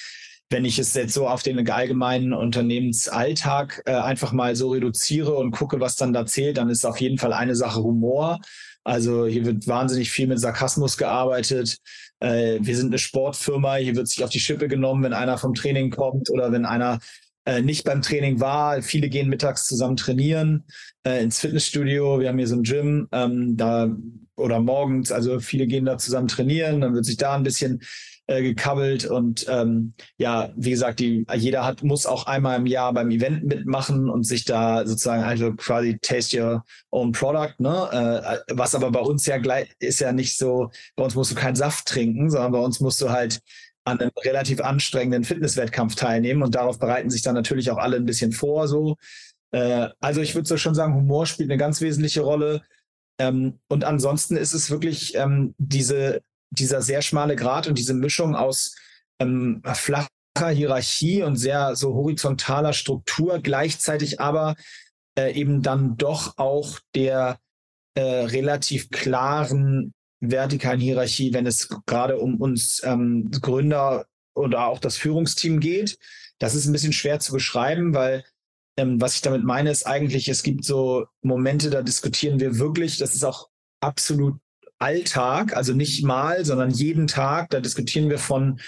wenn 0.49 0.65
ich 0.65 0.79
es 0.79 0.93
jetzt 0.93 1.13
so 1.13 1.27
auf 1.27 1.43
den 1.43 1.69
allgemeinen 1.69 2.33
Unternehmensalltag 2.33 3.83
äh, 3.85 3.91
einfach 3.91 4.31
mal 4.31 4.55
so 4.55 4.69
reduziere 4.71 5.35
und 5.35 5.51
gucke, 5.51 5.79
was 5.79 5.95
dann 5.95 6.13
da 6.13 6.25
zählt, 6.25 6.57
dann 6.57 6.69
ist 6.69 6.85
auf 6.85 7.01
jeden 7.01 7.17
Fall 7.17 7.33
eine 7.33 7.55
Sache 7.55 7.83
Humor. 7.83 8.39
Also 8.83 9.25
hier 9.25 9.45
wird 9.45 9.67
wahnsinnig 9.67 10.09
viel 10.09 10.27
mit 10.27 10.39
Sarkasmus 10.39 10.97
gearbeitet. 10.97 11.77
Äh, 12.21 12.59
wir 12.61 12.77
sind 12.77 12.87
eine 12.87 12.97
Sportfirma, 12.97 13.75
hier 13.75 13.95
wird 13.97 14.07
sich 14.07 14.23
auf 14.23 14.29
die 14.29 14.39
Schippe 14.39 14.69
genommen, 14.69 15.03
wenn 15.03 15.13
einer 15.13 15.37
vom 15.37 15.53
Training 15.53 15.91
kommt 15.91 16.29
oder 16.29 16.53
wenn 16.53 16.65
einer 16.65 16.99
äh, 17.43 17.61
nicht 17.61 17.83
beim 17.83 18.01
Training 18.01 18.39
war. 18.39 18.81
Viele 18.81 19.09
gehen 19.09 19.27
mittags 19.27 19.65
zusammen 19.65 19.97
trainieren 19.97 20.63
äh, 21.03 21.21
ins 21.21 21.39
Fitnessstudio. 21.39 22.21
Wir 22.21 22.29
haben 22.29 22.37
hier 22.37 22.47
so 22.47 22.55
ein 22.55 22.63
Gym, 22.63 23.09
ähm, 23.11 23.57
da 23.57 23.89
oder 24.37 24.59
morgens, 24.61 25.11
also 25.11 25.39
viele 25.39 25.67
gehen 25.67 25.85
da 25.85 25.97
zusammen 25.97 26.27
trainieren, 26.27 26.81
dann 26.81 26.93
wird 26.93 27.05
sich 27.05 27.17
da 27.17 27.35
ein 27.35 27.43
bisschen 27.43 27.81
äh, 28.27 28.41
gekabbelt 28.43 29.05
und 29.05 29.45
ähm, 29.49 29.93
ja, 30.17 30.49
wie 30.55 30.71
gesagt, 30.71 30.99
die, 30.99 31.25
jeder 31.35 31.65
hat, 31.65 31.83
muss 31.83 32.05
auch 32.05 32.27
einmal 32.27 32.57
im 32.57 32.65
Jahr 32.65 32.93
beim 32.93 33.09
Event 33.09 33.45
mitmachen 33.45 34.09
und 34.09 34.25
sich 34.25 34.45
da 34.45 34.85
sozusagen 34.85 35.23
also 35.23 35.53
quasi 35.53 35.97
taste 36.01 36.37
your 36.37 36.65
own 36.91 37.13
product, 37.13 37.55
ne? 37.59 38.43
Äh, 38.47 38.53
was 38.55 38.75
aber 38.75 38.91
bei 38.91 38.99
uns 38.99 39.25
ja 39.25 39.37
gleich 39.37 39.69
ist 39.79 39.99
ja 40.01 40.11
nicht 40.11 40.37
so, 40.37 40.71
bei 40.95 41.05
uns 41.05 41.15
musst 41.15 41.31
du 41.31 41.35
keinen 41.35 41.55
Saft 41.55 41.87
trinken, 41.87 42.29
sondern 42.29 42.51
bei 42.51 42.59
uns 42.59 42.79
musst 42.79 43.01
du 43.01 43.09
halt 43.09 43.39
an 43.85 44.01
einem 44.01 44.11
relativ 44.17 44.59
anstrengenden 44.59 45.23
Fitnesswettkampf 45.23 45.95
teilnehmen 45.95 46.43
und 46.43 46.55
darauf 46.55 46.79
bereiten 46.79 47.09
sich 47.09 47.21
dann 47.21 47.35
natürlich 47.35 47.71
auch 47.71 47.77
alle 47.77 47.95
ein 47.95 48.05
bisschen 48.05 48.33
vor. 48.33 48.67
So, 48.67 48.97
äh, 49.51 49.87
also 50.01 50.19
ich 50.21 50.35
würde 50.35 50.47
so 50.47 50.57
schon 50.57 50.75
sagen, 50.75 50.93
Humor 50.93 51.25
spielt 51.25 51.49
eine 51.49 51.57
ganz 51.57 51.79
wesentliche 51.79 52.21
Rolle. 52.21 52.61
Ähm, 53.19 53.59
und 53.69 53.85
ansonsten 53.85 54.35
ist 54.35 54.53
es 54.53 54.69
wirklich 54.69 55.15
ähm, 55.15 55.55
diese 55.57 56.21
dieser 56.49 56.81
sehr 56.81 57.01
schmale 57.01 57.35
Grad 57.35 57.67
und 57.67 57.77
diese 57.77 57.93
Mischung 57.93 58.35
aus 58.35 58.75
ähm, 59.19 59.61
flacher 59.73 60.09
Hierarchie 60.51 61.23
und 61.23 61.35
sehr 61.35 61.75
so 61.75 61.93
horizontaler 61.93 62.73
Struktur, 62.73 63.39
gleichzeitig 63.39 64.19
aber 64.19 64.55
äh, 65.17 65.33
eben 65.33 65.61
dann 65.61 65.97
doch 65.97 66.37
auch 66.37 66.79
der 66.95 67.39
äh, 67.95 68.01
relativ 68.01 68.89
klaren 68.89 69.93
vertikalen 70.19 70.79
Hierarchie, 70.79 71.33
wenn 71.33 71.45
es 71.45 71.69
gerade 71.85 72.17
um 72.17 72.39
uns 72.39 72.81
ähm, 72.83 73.29
Gründer 73.31 74.05
oder 74.35 74.67
auch 74.67 74.79
das 74.79 74.97
Führungsteam 74.97 75.59
geht. 75.59 75.97
Das 76.39 76.55
ist 76.55 76.65
ein 76.65 76.71
bisschen 76.71 76.93
schwer 76.93 77.19
zu 77.19 77.33
beschreiben, 77.33 77.93
weil 77.93 78.23
ähm, 78.77 79.01
was 79.01 79.15
ich 79.15 79.21
damit 79.21 79.43
meine, 79.43 79.71
ist 79.71 79.87
eigentlich, 79.87 80.29
es 80.29 80.43
gibt 80.43 80.63
so 80.63 81.07
Momente, 81.21 81.69
da 81.69 81.81
diskutieren 81.81 82.39
wir 82.39 82.59
wirklich, 82.59 82.97
das 82.97 83.15
ist 83.15 83.23
auch 83.23 83.49
absolut 83.81 84.39
Alltag, 84.79 85.55
also 85.55 85.73
nicht 85.73 86.03
mal, 86.03 86.45
sondern 86.45 86.69
jeden 86.69 87.07
Tag. 87.07 87.49
Da 87.49 87.59
diskutieren 87.59 88.09
wir 88.09 88.19
von 88.19 88.59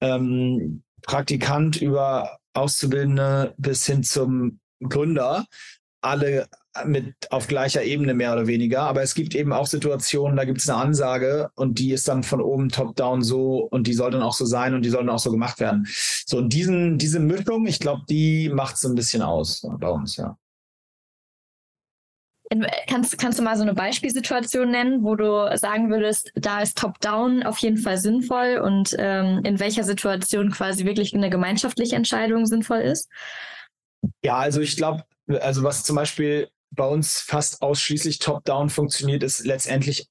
ähm, 0.00 0.82
Praktikant 1.02 1.80
über 1.80 2.38
Auszubildende 2.54 3.54
bis 3.56 3.86
hin 3.86 4.02
zum 4.02 4.60
Gründer. 4.80 5.46
Alle 6.00 6.48
mit 6.84 7.14
auf 7.30 7.46
gleicher 7.46 7.82
Ebene 7.82 8.14
mehr 8.14 8.32
oder 8.32 8.46
weniger. 8.46 8.82
Aber 8.82 9.02
es 9.02 9.14
gibt 9.14 9.34
eben 9.34 9.52
auch 9.52 9.66
Situationen, 9.66 10.36
da 10.36 10.44
gibt 10.44 10.60
es 10.60 10.68
eine 10.68 10.78
Ansage 10.78 11.50
und 11.54 11.78
die 11.78 11.92
ist 11.92 12.08
dann 12.08 12.22
von 12.22 12.40
oben 12.40 12.68
top-down 12.68 13.22
so 13.22 13.66
und 13.70 13.86
die 13.86 13.94
soll 13.94 14.10
dann 14.10 14.22
auch 14.22 14.34
so 14.34 14.44
sein 14.44 14.74
und 14.74 14.82
die 14.82 14.90
soll 14.90 15.04
dann 15.04 15.14
auch 15.14 15.20
so 15.20 15.30
gemacht 15.30 15.60
werden. 15.60 15.86
So, 16.26 16.38
und 16.38 16.52
diesen, 16.52 16.98
diese 16.98 17.20
Mischung, 17.20 17.66
ich 17.66 17.80
glaube, 17.80 18.02
die 18.08 18.50
macht 18.50 18.78
so 18.78 18.88
ein 18.88 18.94
bisschen 18.94 19.22
aus 19.22 19.66
bei 19.78 19.88
uns, 19.88 20.16
ja. 20.16 20.36
Kannst, 22.88 23.18
kannst 23.18 23.38
du 23.38 23.42
mal 23.42 23.56
so 23.56 23.62
eine 23.62 23.74
Beispielsituation 23.74 24.70
nennen, 24.70 25.02
wo 25.02 25.16
du 25.16 25.56
sagen 25.56 25.90
würdest, 25.90 26.30
da 26.36 26.60
ist 26.60 26.78
Top-Down 26.78 27.42
auf 27.42 27.58
jeden 27.58 27.76
Fall 27.76 27.98
sinnvoll 27.98 28.60
und 28.62 28.94
ähm, 28.98 29.40
in 29.44 29.58
welcher 29.58 29.82
Situation 29.82 30.52
quasi 30.52 30.84
wirklich 30.84 31.12
eine 31.12 31.28
gemeinschaftliche 31.28 31.96
Entscheidung 31.96 32.46
sinnvoll 32.46 32.78
ist? 32.78 33.08
Ja, 34.22 34.36
also 34.36 34.60
ich 34.60 34.76
glaube, 34.76 35.02
also 35.40 35.64
was 35.64 35.82
zum 35.82 35.96
Beispiel 35.96 36.48
bei 36.70 36.86
uns 36.86 37.20
fast 37.20 37.62
ausschließlich 37.62 38.20
Top-Down 38.20 38.70
funktioniert, 38.70 39.24
ist 39.24 39.44
letztendlich 39.44 40.08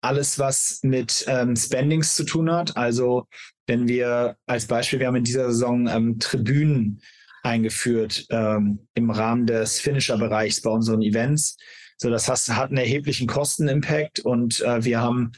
alles, 0.00 0.38
was 0.38 0.80
mit 0.82 1.24
ähm, 1.28 1.54
Spendings 1.56 2.14
zu 2.14 2.24
tun 2.24 2.50
hat. 2.50 2.76
Also 2.76 3.26
wenn 3.66 3.88
wir 3.88 4.36
als 4.46 4.66
Beispiel, 4.66 4.98
wir 5.00 5.06
haben 5.06 5.16
in 5.16 5.24
dieser 5.24 5.50
Saison 5.50 5.86
ähm, 5.88 6.18
Tribünen 6.18 7.02
eingeführt 7.48 8.26
ähm, 8.30 8.86
im 8.94 9.10
Rahmen 9.10 9.46
des 9.46 9.80
Finisher-Bereichs 9.80 10.62
bei 10.62 10.70
unseren 10.70 11.02
Events. 11.02 11.56
So, 11.96 12.10
das 12.10 12.28
heißt, 12.28 12.54
hat 12.54 12.68
einen 12.68 12.78
erheblichen 12.78 13.26
Kostenimpact 13.26 14.20
und 14.20 14.60
äh, 14.60 14.84
wir 14.84 15.00
haben 15.00 15.32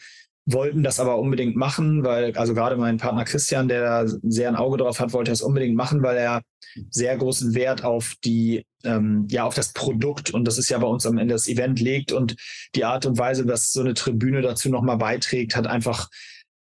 wollten 0.46 0.82
das 0.82 1.00
aber 1.00 1.18
unbedingt 1.18 1.56
machen, 1.56 2.04
weil, 2.04 2.36
also 2.36 2.54
gerade 2.54 2.76
mein 2.76 2.96
Partner 2.96 3.24
Christian, 3.24 3.68
der 3.68 3.82
da 3.82 4.12
sehr 4.22 4.48
ein 4.48 4.56
Auge 4.56 4.78
drauf 4.78 5.00
hat, 5.00 5.12
wollte 5.12 5.30
das 5.30 5.42
unbedingt 5.42 5.76
machen, 5.76 6.02
weil 6.02 6.16
er 6.16 6.42
sehr 6.90 7.16
großen 7.16 7.54
Wert 7.54 7.84
auf 7.84 8.14
die, 8.24 8.64
ähm, 8.84 9.26
ja, 9.28 9.44
auf 9.44 9.54
das 9.54 9.72
Produkt 9.72 10.32
und 10.32 10.46
das 10.46 10.58
ist 10.58 10.68
ja 10.70 10.78
bei 10.78 10.86
uns 10.86 11.06
am 11.06 11.18
Ende 11.18 11.34
das 11.34 11.48
Event 11.48 11.80
legt 11.80 12.12
und 12.12 12.36
die 12.74 12.84
Art 12.84 13.06
und 13.06 13.18
Weise, 13.18 13.44
dass 13.44 13.72
so 13.72 13.80
eine 13.80 13.94
Tribüne 13.94 14.40
dazu 14.40 14.70
nochmal 14.70 14.96
beiträgt, 14.96 15.56
hat 15.56 15.66
einfach 15.66 16.08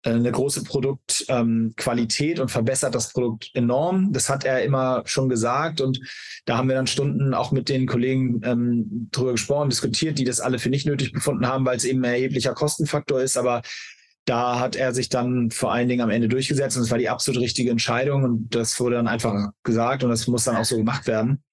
eine 0.03 0.31
große 0.31 0.63
Produktqualität 0.63 2.37
ähm, 2.37 2.41
und 2.43 2.49
verbessert 2.49 2.95
das 2.95 3.11
Produkt 3.11 3.51
enorm. 3.53 4.13
Das 4.13 4.29
hat 4.29 4.45
er 4.45 4.63
immer 4.63 5.03
schon 5.05 5.27
gesagt 5.27 5.81
und 5.81 5.99
da 6.45 6.57
haben 6.57 6.69
wir 6.69 6.75
dann 6.75 6.87
Stunden 6.87 7.33
auch 7.33 7.51
mit 7.51 7.67
den 7.67 7.85
Kollegen 7.85 8.41
ähm, 8.43 9.09
drüber 9.11 9.33
gesprochen, 9.33 9.69
diskutiert, 9.69 10.17
die 10.17 10.23
das 10.23 10.39
alle 10.39 10.59
für 10.59 10.69
nicht 10.69 10.85
nötig 10.85 11.11
befunden 11.11 11.47
haben, 11.47 11.65
weil 11.65 11.77
es 11.77 11.83
eben 11.83 11.99
ein 11.99 12.13
erheblicher 12.13 12.53
Kostenfaktor 12.53 13.21
ist. 13.21 13.37
Aber 13.37 13.61
da 14.25 14.59
hat 14.59 14.75
er 14.75 14.93
sich 14.93 15.09
dann 15.09 15.51
vor 15.51 15.73
allen 15.73 15.89
Dingen 15.89 16.01
am 16.01 16.11
Ende 16.11 16.29
durchgesetzt 16.29 16.77
und 16.77 16.83
es 16.83 16.91
war 16.91 16.97
die 16.97 17.09
absolut 17.09 17.41
richtige 17.41 17.71
Entscheidung 17.71 18.23
und 18.23 18.55
das 18.55 18.79
wurde 18.79 18.95
dann 18.95 19.07
einfach 19.07 19.49
gesagt 19.63 20.03
und 20.03 20.11
das 20.11 20.27
muss 20.27 20.45
dann 20.45 20.55
auch 20.55 20.65
so 20.65 20.77
gemacht 20.77 21.07
werden. 21.07 21.43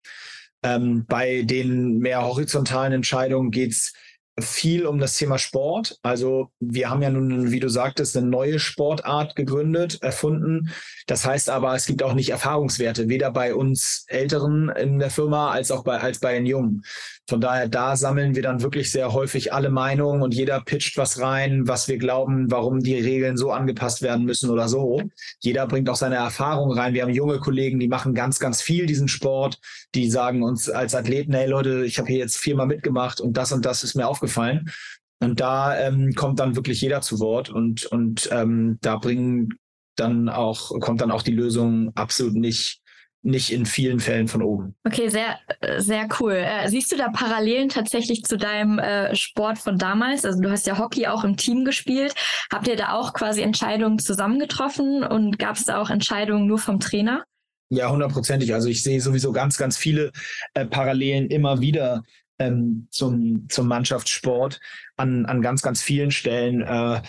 Ähm, 0.63 1.05
bei 1.07 1.43
den 1.43 1.99
mehr 1.99 2.23
horizontalen 2.23 2.93
Entscheidungen 2.93 3.51
geht 3.51 3.73
es 3.73 3.93
viel 4.39 4.87
um 4.87 4.99
das 4.99 5.17
Thema 5.17 5.39
Sport. 5.39 5.99
Also 6.03 6.51
wir 6.61 6.91
haben 6.91 7.03
ja 7.03 7.11
nun, 7.11 7.51
wie 7.51 7.61
du 7.61 7.69
sagtest, 7.69 8.17
eine 8.17 8.27
neue 8.27 8.59
Sportart 8.59 9.35
gegründet, 9.35 10.03
erfunden. 10.03 10.71
Das 11.07 11.25
heißt 11.25 11.49
aber, 11.49 11.75
es 11.75 11.87
gibt 11.87 12.03
auch 12.03 12.13
nicht 12.13 12.31
Erfahrungswerte, 12.31 13.09
weder 13.09 13.31
bei 13.31 13.55
uns 13.55 14.05
Älteren 14.09 14.69
in 14.69 14.99
der 14.99 15.11
Firma 15.11 15.51
als 15.51 15.71
auch 15.71 15.85
bei, 15.85 15.99
als 15.99 16.21
bei 16.21 16.35
den 16.35 16.47
Jungen. 16.47 16.83
Von 17.29 17.41
daher, 17.41 17.69
da 17.69 17.97
sammeln 17.97 18.37
wir 18.37 18.43
dann 18.43 18.63
wirklich 18.63 18.93
sehr 18.93 19.13
häufig 19.13 19.53
alle 19.53 19.69
Meinungen 19.69 20.23
und 20.23 20.33
jeder 20.33 20.61
pitcht 20.61 20.97
was 20.97 21.21
rein, 21.21 21.67
was 21.67 21.89
wir 21.89 21.99
glauben, 21.99 22.51
warum 22.53 22.81
die 22.81 22.95
Regeln 22.95 23.37
so 23.37 23.51
angepasst 23.51 24.01
werden 24.01 24.25
müssen 24.25 24.49
oder 24.49 24.69
so. 24.69 25.03
Jeder 25.41 25.67
bringt 25.67 25.91
auch 25.91 25.97
seine 25.97 26.15
Erfahrung 26.15 26.73
rein. 26.73 26.95
Wir 26.95 27.03
haben 27.03 27.13
junge 27.13 27.41
Kollegen, 27.41 27.81
die 27.81 27.89
machen 27.89 28.15
ganz, 28.15 28.39
ganz 28.39 28.63
viel 28.63 28.87
diesen 28.87 29.09
Sport. 29.09 29.59
Die 29.97 30.09
sagen 30.09 30.45
uns 30.45 30.71
als 30.71 30.95
Athleten, 30.95 31.35
hey 31.35 31.49
Leute, 31.49 31.85
ich 31.85 31.99
habe 31.99 32.09
hier 32.09 32.19
jetzt 32.19 32.37
viermal 32.37 32.67
mitgemacht 32.67 33.21
und 33.21 33.37
das 33.37 33.51
und 33.51 33.65
das 33.67 33.83
ist 33.83 33.97
mir 33.97 34.07
aufgefallen. 34.07 34.71
Und 35.19 35.41
da 35.41 35.77
ähm, 35.77 36.15
kommt 36.15 36.39
dann 36.39 36.55
wirklich 36.55 36.81
jeder 36.81 37.01
zu 37.01 37.19
Wort 37.19 37.49
und, 37.49 37.87
und 37.87 38.29
ähm, 38.31 38.79
da 38.83 38.99
bringen 38.99 39.49
dann 39.97 40.29
auch, 40.29 40.79
kommt 40.79 41.01
dann 41.01 41.11
auch 41.11 41.23
die 41.23 41.33
Lösung 41.33 41.91
absolut 41.97 42.35
nicht 42.35 42.83
nicht 43.27 43.53
in 43.53 43.67
vielen 43.67 43.99
Fällen 43.99 44.29
von 44.29 44.41
oben. 44.41 44.77
Okay, 44.85 45.09
sehr, 45.09 45.39
sehr 45.79 46.09
cool. 46.21 46.35
Äh, 46.35 46.69
siehst 46.69 46.93
du 46.93 46.97
da 46.97 47.09
Parallelen 47.09 47.69
tatsächlich 47.69 48.23
zu 48.23 48.37
deinem 48.37 48.79
äh, 48.79 49.15
Sport 49.17 49.59
von 49.59 49.79
damals? 49.79 50.25
Also 50.25 50.41
du 50.41 50.51
hast 50.51 50.67
ja 50.67 50.79
Hockey 50.79 51.09
auch 51.09 51.25
im 51.25 51.37
Team 51.37 51.65
gespielt. 51.65 52.15
Habt 52.53 52.69
ihr 52.69 52.77
da 52.77 52.93
auch 52.93 53.13
quasi 53.13 53.43
Entscheidungen 53.43 53.99
zusammengetroffen 53.99 55.03
und 55.03 55.39
gab 55.39 55.57
es 55.57 55.65
da 55.65 55.81
auch 55.81 55.91
Entscheidungen 55.91 56.47
nur 56.47 56.59
vom 56.59 56.79
Trainer? 56.79 57.25
Ja, 57.69 57.91
hundertprozentig. 57.91 58.55
Also 58.55 58.69
ich 58.69 58.85
sehe 58.85 59.01
sowieso 59.01 59.33
ganz, 59.33 59.57
ganz 59.57 59.77
viele 59.77 60.13
äh, 60.55 60.65
Parallelen 60.65 61.27
immer 61.27 61.61
wieder 61.61 62.05
ähm, 62.39 62.87
zum, 62.91 63.49
zum 63.49 63.67
Mannschaftssport 63.67 64.61
an, 64.97 65.27
an 65.27 65.43
ganz, 65.43 65.63
ganz 65.63 65.83
vielen 65.83 66.13
Stellen. 66.13 66.63
Äh, 66.63 67.03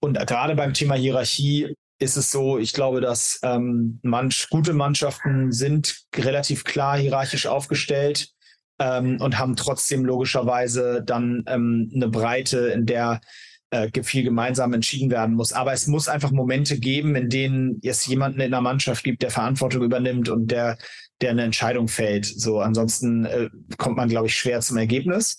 und 0.00 0.18
gerade 0.26 0.56
beim 0.56 0.74
Thema 0.74 0.96
Hierarchie 0.96 1.76
ist 2.00 2.16
es 2.16 2.32
so, 2.32 2.58
ich 2.58 2.72
glaube, 2.72 3.00
dass 3.00 3.38
ähm, 3.42 4.00
manch, 4.02 4.48
gute 4.50 4.72
Mannschaften 4.72 5.52
sind 5.52 6.02
relativ 6.16 6.64
klar 6.64 6.98
hierarchisch 6.98 7.46
aufgestellt 7.46 8.30
ähm, 8.78 9.18
und 9.20 9.38
haben 9.38 9.54
trotzdem 9.54 10.04
logischerweise 10.04 11.02
dann 11.04 11.44
ähm, 11.46 11.92
eine 11.94 12.08
Breite, 12.08 12.68
in 12.68 12.86
der 12.86 13.20
äh, 13.70 13.90
viel 14.02 14.24
gemeinsam 14.24 14.72
entschieden 14.72 15.10
werden 15.10 15.36
muss. 15.36 15.52
Aber 15.52 15.74
es 15.74 15.86
muss 15.86 16.08
einfach 16.08 16.30
Momente 16.30 16.78
geben, 16.78 17.14
in 17.14 17.28
denen 17.28 17.80
es 17.84 18.06
jemanden 18.06 18.40
in 18.40 18.50
der 18.50 18.62
Mannschaft 18.62 19.04
gibt, 19.04 19.22
der 19.22 19.30
Verantwortung 19.30 19.82
übernimmt 19.82 20.30
und 20.30 20.50
der, 20.50 20.78
der 21.20 21.30
eine 21.30 21.44
Entscheidung 21.44 21.86
fällt. 21.86 22.24
So, 22.24 22.60
ansonsten 22.60 23.26
äh, 23.26 23.50
kommt 23.76 23.98
man, 23.98 24.08
glaube 24.08 24.28
ich, 24.28 24.34
schwer 24.34 24.60
zum 24.60 24.78
Ergebnis. 24.78 25.38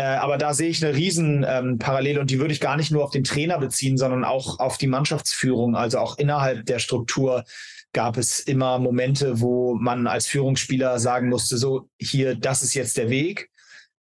Äh, 0.00 0.16
aber 0.16 0.38
da 0.38 0.54
sehe 0.54 0.70
ich 0.70 0.82
eine 0.82 0.96
riesen 0.96 1.44
ähm, 1.46 1.78
Parallele 1.78 2.20
und 2.20 2.30
die 2.30 2.38
würde 2.38 2.54
ich 2.54 2.60
gar 2.60 2.78
nicht 2.78 2.90
nur 2.90 3.04
auf 3.04 3.10
den 3.10 3.22
Trainer 3.22 3.58
beziehen, 3.58 3.98
sondern 3.98 4.24
auch 4.24 4.58
auf 4.58 4.78
die 4.78 4.86
Mannschaftsführung. 4.86 5.76
Also 5.76 5.98
auch 5.98 6.16
innerhalb 6.16 6.64
der 6.64 6.78
Struktur 6.78 7.44
gab 7.92 8.16
es 8.16 8.40
immer 8.40 8.78
Momente, 8.78 9.42
wo 9.42 9.74
man 9.74 10.06
als 10.06 10.26
Führungsspieler 10.26 10.98
sagen 10.98 11.28
musste, 11.28 11.58
so 11.58 11.90
hier, 11.98 12.34
das 12.34 12.62
ist 12.62 12.72
jetzt 12.72 12.96
der 12.96 13.10
Weg. 13.10 13.50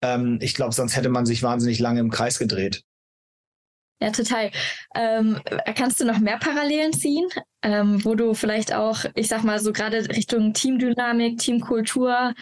Ähm, 0.02 0.38
ich 0.42 0.54
glaube, 0.54 0.74
sonst 0.74 0.96
hätte 0.96 1.08
man 1.08 1.24
sich 1.24 1.42
wahnsinnig 1.42 1.78
lange 1.78 2.00
im 2.00 2.10
Kreis 2.10 2.38
gedreht. 2.38 2.82
Ja, 3.98 4.10
total. 4.10 4.50
Ähm, 4.94 5.40
kannst 5.76 5.98
du 5.98 6.04
noch 6.04 6.18
mehr 6.18 6.36
Parallelen 6.36 6.92
ziehen, 6.92 7.26
ähm, 7.62 8.04
wo 8.04 8.14
du 8.14 8.34
vielleicht 8.34 8.74
auch, 8.74 9.06
ich 9.14 9.28
sag 9.28 9.44
mal, 9.44 9.60
so 9.60 9.72
gerade 9.72 10.06
Richtung 10.10 10.52
Teamdynamik, 10.52 11.38
Teamkultur, 11.38 12.34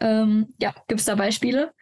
ähm, 0.00 0.54
ja, 0.60 0.72
gibt 0.86 1.00
es 1.00 1.06
da 1.06 1.16
Beispiele? 1.16 1.72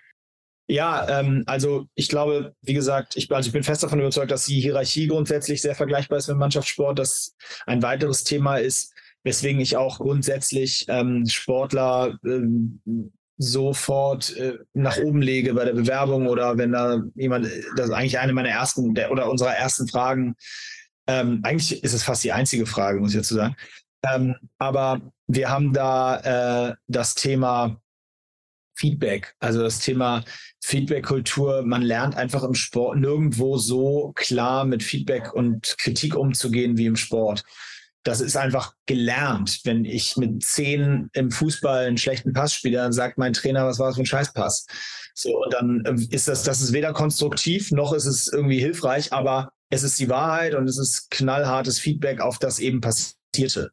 Ja, 0.68 1.20
ähm, 1.20 1.42
also 1.46 1.87
ich 1.94 2.09
glaube, 2.09 2.55
wie 2.62 2.75
gesagt, 2.75 3.16
ich, 3.16 3.31
also 3.31 3.46
ich 3.46 3.53
bin 3.53 3.64
fest 3.64 3.83
davon 3.83 4.01
überzeugt, 4.01 4.31
dass 4.31 4.46
die 4.46 4.61
Hierarchie 4.61 5.09
grundsätzlich 5.09 5.61
sehr 5.61 5.75
vergleichbar 5.75 6.18
ist 6.18 6.29
mit 6.29 6.38
Mannschaftssport. 6.38 6.98
Das 6.98 7.37
ein 7.66 7.83
weiteres 7.83 8.25
Thema 8.25 8.57
ist, 8.57 8.92
weswegen 9.25 9.61
ich 9.61 9.77
auch 9.77 9.98
grundsätzlich 9.98 10.87
ähm, 10.88 11.27
Sportler 11.27 12.18
ähm, 12.25 12.81
sofort 13.38 14.37
äh, 14.37 14.59
nach 14.72 14.98
oben 14.98 15.20
lege 15.20 15.55
bei 15.55 15.64
der 15.64 15.72
Bewerbung 15.72 16.29
oder 16.29 16.57
wenn 16.59 16.72
da 16.72 17.03
jemand, 17.14 17.46
das 17.77 17.87
ist 17.87 17.92
eigentlich 17.92 18.18
eine 18.18 18.33
meiner 18.33 18.51
ersten 18.51 18.94
der, 18.94 19.11
oder 19.11 19.29
unserer 19.29 19.55
ersten 19.55 19.88
Fragen. 19.88 20.37
Ähm, 21.09 21.40
eigentlich 21.42 21.83
ist 21.83 21.92
es 21.92 22.05
fast 22.05 22.22
die 22.22 22.33
einzige 22.33 22.66
Frage, 22.66 23.01
muss 23.01 23.11
ich 23.11 23.16
dazu 23.16 23.35
sagen. 23.35 23.57
Ähm, 24.05 24.37
aber 24.59 25.01
wir 25.27 25.51
haben 25.51 25.72
da 25.72 26.70
äh, 26.70 26.75
das 26.87 27.14
Thema 27.14 27.82
Feedback. 28.83 29.37
Also 29.38 29.62
das 29.62 29.79
Thema 29.79 30.25
Feedback-Kultur, 30.61 31.62
man 31.62 31.83
lernt 31.83 32.16
einfach 32.16 32.42
im 32.42 32.55
Sport 32.55 32.99
nirgendwo 32.99 33.57
so 33.57 34.11
klar 34.16 34.64
mit 34.64 34.83
Feedback 34.83 35.33
und 35.33 35.77
Kritik 35.79 36.16
umzugehen 36.16 36.77
wie 36.77 36.87
im 36.87 36.97
Sport. 36.97 37.45
Das 38.03 38.21
ist 38.21 38.37
einfach 38.37 38.75
gelernt. 38.87 39.61
Wenn 39.62 39.85
ich 39.85 40.16
mit 40.16 40.42
zehn 40.42 41.11
im 41.12 41.31
Fußball 41.31 41.87
einen 41.87 41.97
schlechten 41.97 42.33
Pass 42.33 42.55
spiele, 42.55 42.79
dann 42.79 42.92
sagt 42.92 43.18
mein 43.18 43.33
Trainer, 43.33 43.64
was 43.66 43.79
war 43.79 43.87
das 43.87 43.95
für 43.95 44.03
ein 44.03 44.07
Scheißpass? 44.07 44.66
So, 45.14 45.45
und 45.45 45.55
dann 45.55 45.85
äh, 45.85 46.14
ist 46.14 46.27
das, 46.27 46.42
das 46.42 46.61
ist 46.61 46.73
weder 46.73 46.92
konstruktiv 46.92 47.71
noch 47.71 47.92
ist 47.92 48.07
es 48.07 48.27
irgendwie 48.27 48.59
hilfreich, 48.59 49.12
aber 49.12 49.53
es 49.71 49.85
ist 49.85 50.01
die 50.01 50.09
Wahrheit 50.09 50.57
und 50.57 50.68
es 50.68 50.77
ist 50.77 51.09
knallhartes 51.12 51.79
Feedback 51.79 52.21
auf 52.21 52.40
das 52.40 52.59
eben 52.59 52.81
passierte. 52.81 53.71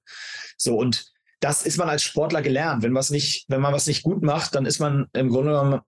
So, 0.56 0.78
und 0.78 1.12
das 1.40 1.66
ist 1.66 1.78
man 1.78 1.90
als 1.90 2.04
Sportler 2.04 2.42
gelernt. 2.42 2.84
Wenn, 2.84 2.94
was 2.94 3.10
nicht, 3.10 3.46
wenn 3.48 3.62
man 3.62 3.74
was 3.74 3.88
nicht 3.88 4.04
gut 4.04 4.24
macht, 4.24 4.56
dann 4.56 4.66
ist 4.66 4.80
man 4.80 5.08
im 5.14 5.30
Grunde 5.30 5.52
genommen 5.52 5.82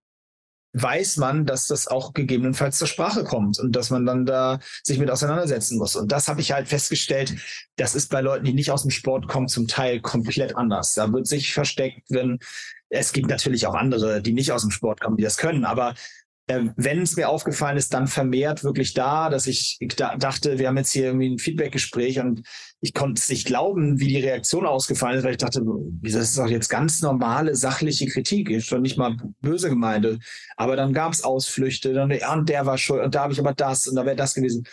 weiß 0.73 1.17
man, 1.17 1.45
dass 1.45 1.67
das 1.67 1.87
auch 1.87 2.13
gegebenenfalls 2.13 2.77
zur 2.77 2.87
Sprache 2.87 3.23
kommt 3.23 3.59
und 3.59 3.75
dass 3.75 3.89
man 3.89 4.05
dann 4.05 4.25
da 4.25 4.59
sich 4.83 4.99
mit 4.99 5.11
auseinandersetzen 5.11 5.77
muss. 5.77 5.95
Und 5.95 6.11
das 6.11 6.27
habe 6.27 6.41
ich 6.41 6.53
halt 6.53 6.67
festgestellt, 6.67 7.35
das 7.75 7.95
ist 7.95 8.09
bei 8.09 8.21
Leuten, 8.21 8.45
die 8.45 8.53
nicht 8.53 8.71
aus 8.71 8.83
dem 8.83 8.91
Sport 8.91 9.27
kommen, 9.27 9.49
zum 9.49 9.67
Teil 9.67 9.99
komplett 9.99 10.55
anders. 10.55 10.93
Da 10.93 11.11
wird 11.11 11.27
sich 11.27 11.53
versteckt, 11.53 12.03
wenn 12.09 12.39
es 12.89 13.11
gibt 13.11 13.29
natürlich 13.29 13.67
auch 13.67 13.73
andere, 13.73 14.21
die 14.21 14.33
nicht 14.33 14.51
aus 14.51 14.61
dem 14.61 14.71
Sport 14.71 15.01
kommen, 15.01 15.17
die 15.17 15.23
das 15.23 15.37
können, 15.37 15.65
aber 15.65 15.93
ähm, 16.47 16.73
wenn 16.75 17.01
es 17.01 17.15
mir 17.15 17.29
aufgefallen 17.29 17.77
ist, 17.77 17.93
dann 17.93 18.07
vermehrt 18.07 18.63
wirklich 18.63 18.93
da, 18.93 19.29
dass 19.29 19.47
ich 19.47 19.77
da 19.95 20.17
dachte, 20.17 20.57
wir 20.59 20.67
haben 20.67 20.77
jetzt 20.77 20.91
hier 20.91 21.05
irgendwie 21.05 21.29
ein 21.29 21.37
Feedbackgespräch 21.37 22.19
und 22.19 22.41
ich 22.83 22.95
konnte 22.95 23.19
es 23.19 23.29
nicht 23.29 23.45
glauben, 23.45 23.99
wie 23.99 24.07
die 24.07 24.21
Reaktion 24.21 24.65
ausgefallen 24.65 25.19
ist, 25.19 25.23
weil 25.23 25.33
ich 25.33 25.37
dachte, 25.37 25.61
das 26.01 26.15
ist 26.15 26.37
doch 26.37 26.49
jetzt 26.49 26.67
ganz 26.67 27.01
normale 27.01 27.55
sachliche 27.55 28.07
Kritik, 28.07 28.49
ist 28.49 28.65
schon 28.65 28.81
nicht 28.81 28.97
mal 28.97 29.15
böse 29.39 29.69
gemeint. 29.69 30.19
Aber 30.57 30.75
dann 30.75 30.91
gab 30.91 31.13
es 31.13 31.23
Ausflüchte, 31.23 31.93
dann 31.93 32.09
ja, 32.09 32.33
und 32.33 32.49
der 32.49 32.65
war 32.65 32.79
schuld 32.79 33.03
und 33.03 33.13
da 33.13 33.23
habe 33.23 33.33
ich 33.33 33.39
aber 33.39 33.53
das 33.53 33.87
und 33.87 33.95
da 33.95 34.05
wäre 34.05 34.15
das 34.15 34.33
gewesen. 34.33 34.67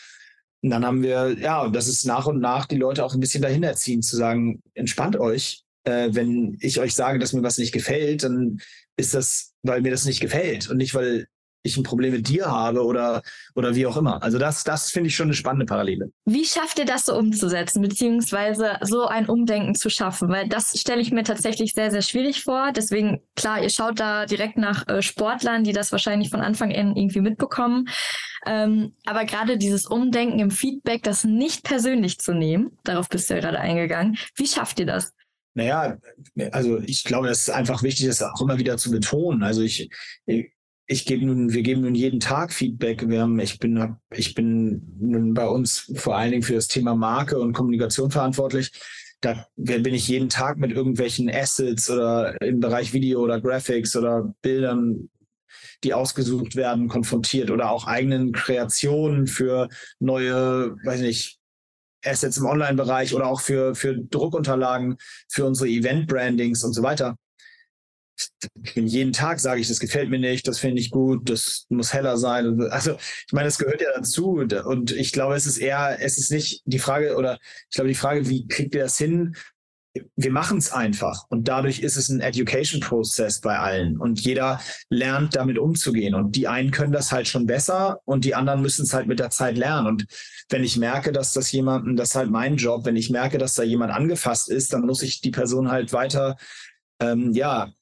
Und 0.63 0.71
dann 0.71 0.87
haben 0.87 1.03
wir, 1.03 1.37
ja, 1.39 1.63
und 1.63 1.77
das 1.77 1.87
ist 1.87 2.07
nach 2.07 2.27
und 2.27 2.41
nach 2.41 2.65
die 2.65 2.77
Leute 2.77 3.05
auch 3.05 3.13
ein 3.15 3.21
bisschen 3.21 3.43
dahin 3.43 3.63
erziehen, 3.63 4.03
zu 4.03 4.17
sagen, 4.17 4.63
entspannt 4.75 5.17
euch. 5.17 5.65
Äh, 5.85 6.09
wenn 6.13 6.57
ich 6.61 6.81
euch 6.81 6.95
sage, 6.95 7.19
dass 7.19 7.35
mir 7.35 7.43
was 7.43 7.59
nicht 7.59 7.73
gefällt, 7.73 8.25
dann 8.25 8.59
ist 8.97 9.15
das, 9.15 9.53
weil 9.63 9.83
mir 9.83 9.91
das 9.91 10.07
nicht 10.07 10.21
gefällt 10.21 10.69
und 10.71 10.79
nicht, 10.79 10.95
weil 10.95 11.27
ich 11.69 11.77
ein 11.77 11.83
Problem 11.83 12.13
mit 12.13 12.29
dir 12.29 12.47
habe 12.47 12.85
oder, 12.85 13.23
oder 13.55 13.75
wie 13.75 13.87
auch 13.87 13.97
immer. 13.97 14.23
Also 14.23 14.39
das, 14.39 14.65
das 14.65 14.91
finde 14.91 15.09
ich 15.09 15.17
schon 15.17 15.27
eine 15.27 15.35
spannende 15.35 15.67
Parallele. 15.67 16.11
Wie 16.25 16.45
schafft 16.45 16.79
ihr 16.79 16.85
das 16.85 17.07
so 17.07 17.17
umzusetzen, 17.17 17.83
beziehungsweise 17.83 18.79
so 18.83 19.07
ein 19.07 19.29
Umdenken 19.29 19.75
zu 19.75 19.91
schaffen? 19.91 20.29
Weil 20.29 20.49
das 20.49 20.79
stelle 20.79 21.01
ich 21.01 21.13
mir 21.13 21.25
tatsächlich 21.25 21.73
sehr, 21.75 21.91
sehr 21.91 22.03
schwierig 22.03 22.43
vor. 22.43 22.73
Deswegen, 22.75 23.21
klar, 23.37 23.63
ihr 23.63 23.71
schaut 23.71 24.01
da 24.01 24.27
direkt 24.27 24.59
nach 24.59 24.87
äh, 24.89 25.03
Sportlern, 25.03 25.65
die 25.65 25.73
das 25.73 25.93
wahrscheinlich 25.93 26.31
von 26.31 26.41
Anfang 26.41 26.75
an 26.75 26.97
irgendwie 26.97 27.21
mitbekommen. 27.21 27.89
Ähm, 28.47 28.95
aber 29.05 29.25
gerade 29.25 29.59
dieses 29.59 29.87
Umdenken 29.87 30.39
im 30.39 30.51
Feedback, 30.51 31.03
das 31.03 31.25
nicht 31.25 31.65
persönlich 31.65 32.19
zu 32.19 32.33
nehmen, 32.33 32.79
darauf 32.85 33.09
bist 33.09 33.29
du 33.29 33.35
ja 33.35 33.41
gerade 33.41 33.59
eingegangen. 33.59 34.17
Wie 34.37 34.47
schafft 34.47 34.79
ihr 34.81 34.87
das? 34.87 35.13
Naja, 35.55 35.99
also 36.53 36.79
ich 36.79 37.03
glaube, 37.03 37.27
das 37.27 37.41
ist 37.41 37.51
einfach 37.51 37.83
wichtig, 37.83 38.07
das 38.07 38.23
auch 38.23 38.41
immer 38.41 38.59
wieder 38.59 38.77
zu 38.77 38.93
betonen. 38.93 39.43
Also 39.43 39.63
ich, 39.63 39.91
ich 40.27 40.53
gebe 41.05 41.27
nun, 41.27 41.53
wir 41.53 41.63
geben 41.63 41.83
nun 41.83 41.95
jeden 41.95 42.19
Tag 42.19 42.53
Feedback. 42.53 43.09
Wir 43.09 43.21
haben, 43.21 43.39
ich 43.41 43.59
bin, 43.59 43.97
ich 44.11 44.35
bin 44.35 44.97
nun 44.99 45.35
bei 45.35 45.47
uns 45.47 45.93
vor 45.95 46.17
allen 46.17 46.31
Dingen 46.31 46.43
für 46.43 46.55
das 46.55 46.67
Thema 46.67 46.95
Marke 46.95 47.39
und 47.39 47.53
Kommunikation 47.53 48.11
verantwortlich. 48.11 48.73
Da 49.21 49.47
bin 49.57 49.93
ich 49.95 50.09
jeden 50.09 50.31
Tag 50.31 50.57
mit 50.57 50.73
irgendwelchen 50.73 51.29
Assets 51.29 51.91
oder 51.91 52.41
im 52.41 52.61
Bereich 52.61 52.93
Video 52.95 53.21
oder 53.21 53.41
Graphics 53.41 53.97
oder 53.97 54.35
Bildern, 54.41 55.11
die 55.85 55.93
ausgesucht 55.93 56.57
werden, 56.57 56.89
konfrontiert 56.89 57.51
oder 57.51 57.71
auch 57.71 57.87
eigenen 57.87 58.33
Kreationen 58.33 59.27
für 59.27 59.69
neue, 59.99 60.77
weiß 60.85 61.01
nicht, 61.01 61.39
Assets 62.05 62.39
im 62.39 62.47
Online-Bereich 62.47 63.15
oder 63.15 63.27
auch 63.27 63.41
für, 63.41 63.75
für 63.75 63.99
Druckunterlagen, 63.99 64.97
für 65.29 65.45
unsere 65.45 65.69
Event-Brandings 65.69 66.65
und 66.65 66.73
so 66.73 66.83
weiter 66.83 67.17
ich 67.28 67.28
jeden 68.75 69.13
Tag 69.13 69.41
sage 69.41 69.61
ich, 69.61 69.69
das 69.69 69.81
gefällt 69.81 70.11
mir 70.11 70.19
nicht, 70.19 70.47
das 70.49 70.59
finde 70.59 70.81
ich 70.81 70.91
gut, 70.91 71.29
das 71.29 71.67
muss 71.69 71.93
heller 71.93 72.17
sein. 72.17 72.61
Also 72.71 72.97
ich 73.27 73.33
meine, 73.33 73.47
das 73.47 73.59
gehört 73.59 73.81
ja 73.81 73.89
dazu. 73.95 74.45
Und 74.65 74.93
ich 74.93 75.13
glaube, 75.13 75.35
es 75.35 75.47
ist 75.47 75.59
eher, 75.59 75.99
es 76.01 76.19
ist 76.19 76.31
nicht 76.31 76.63
die 76.65 76.79
Frage 76.79 77.17
oder 77.17 77.39
ich 77.69 77.75
glaube 77.75 77.89
die 77.89 77.95
Frage, 77.95 78.29
wie 78.29 78.47
kriegt 78.47 78.75
ihr 78.75 78.83
das 78.83 78.99
hin? 78.99 79.35
wir 80.17 80.31
machen 80.31 80.59
es 80.59 80.73
einfach. 80.73 81.25
Und 81.29 81.49
dadurch 81.49 81.81
ist 81.81 81.97
es 81.97 82.09
ein 82.09 82.21
Education 82.21 82.81
Process 82.81 83.41
bei 83.41 83.59
allen. 83.59 83.99
Und 83.99 84.21
jeder 84.21 84.61
lernt 84.91 85.37
damit 85.37 85.59
umzugehen. 85.59 86.15
Und 86.15 86.37
die 86.37 86.49
einen 86.49 86.71
können 86.71 86.93
das 86.93 87.13
halt 87.13 87.29
schon 87.29 87.47
besser 87.47 88.01
und 88.05 88.25
die 88.25 88.35
anderen 88.35 88.63
müssen 88.63 88.85
es 88.85 88.93
halt 88.93 89.07
mit 89.07 89.19
der 89.19 89.31
Zeit 89.31 89.57
lernen. 89.57 89.87
Und 89.87 90.07
wenn 90.51 90.65
ich 90.65 90.77
merke, 90.77 91.13
dass 91.13 91.33
das 91.33 91.51
jemanden, 91.53 91.97
das 91.97 92.11
ist 92.11 92.15
halt 92.15 92.31
mein 92.31 92.57
Job, 92.57 92.85
wenn 92.85 92.97
ich 92.97 93.11
merke, 93.11 93.39
dass 93.39 93.55
da 93.55 93.63
jemand 93.63 93.93
angefasst 93.93 94.49
ist, 94.49 94.73
dann 94.73 94.83
muss 94.83 95.03
ich 95.03 95.21
die 95.21 95.31
Person 95.31 95.71
halt 95.71 95.93
weiter, 95.93 96.37
ähm, 97.01 97.33
ja, 97.33 97.73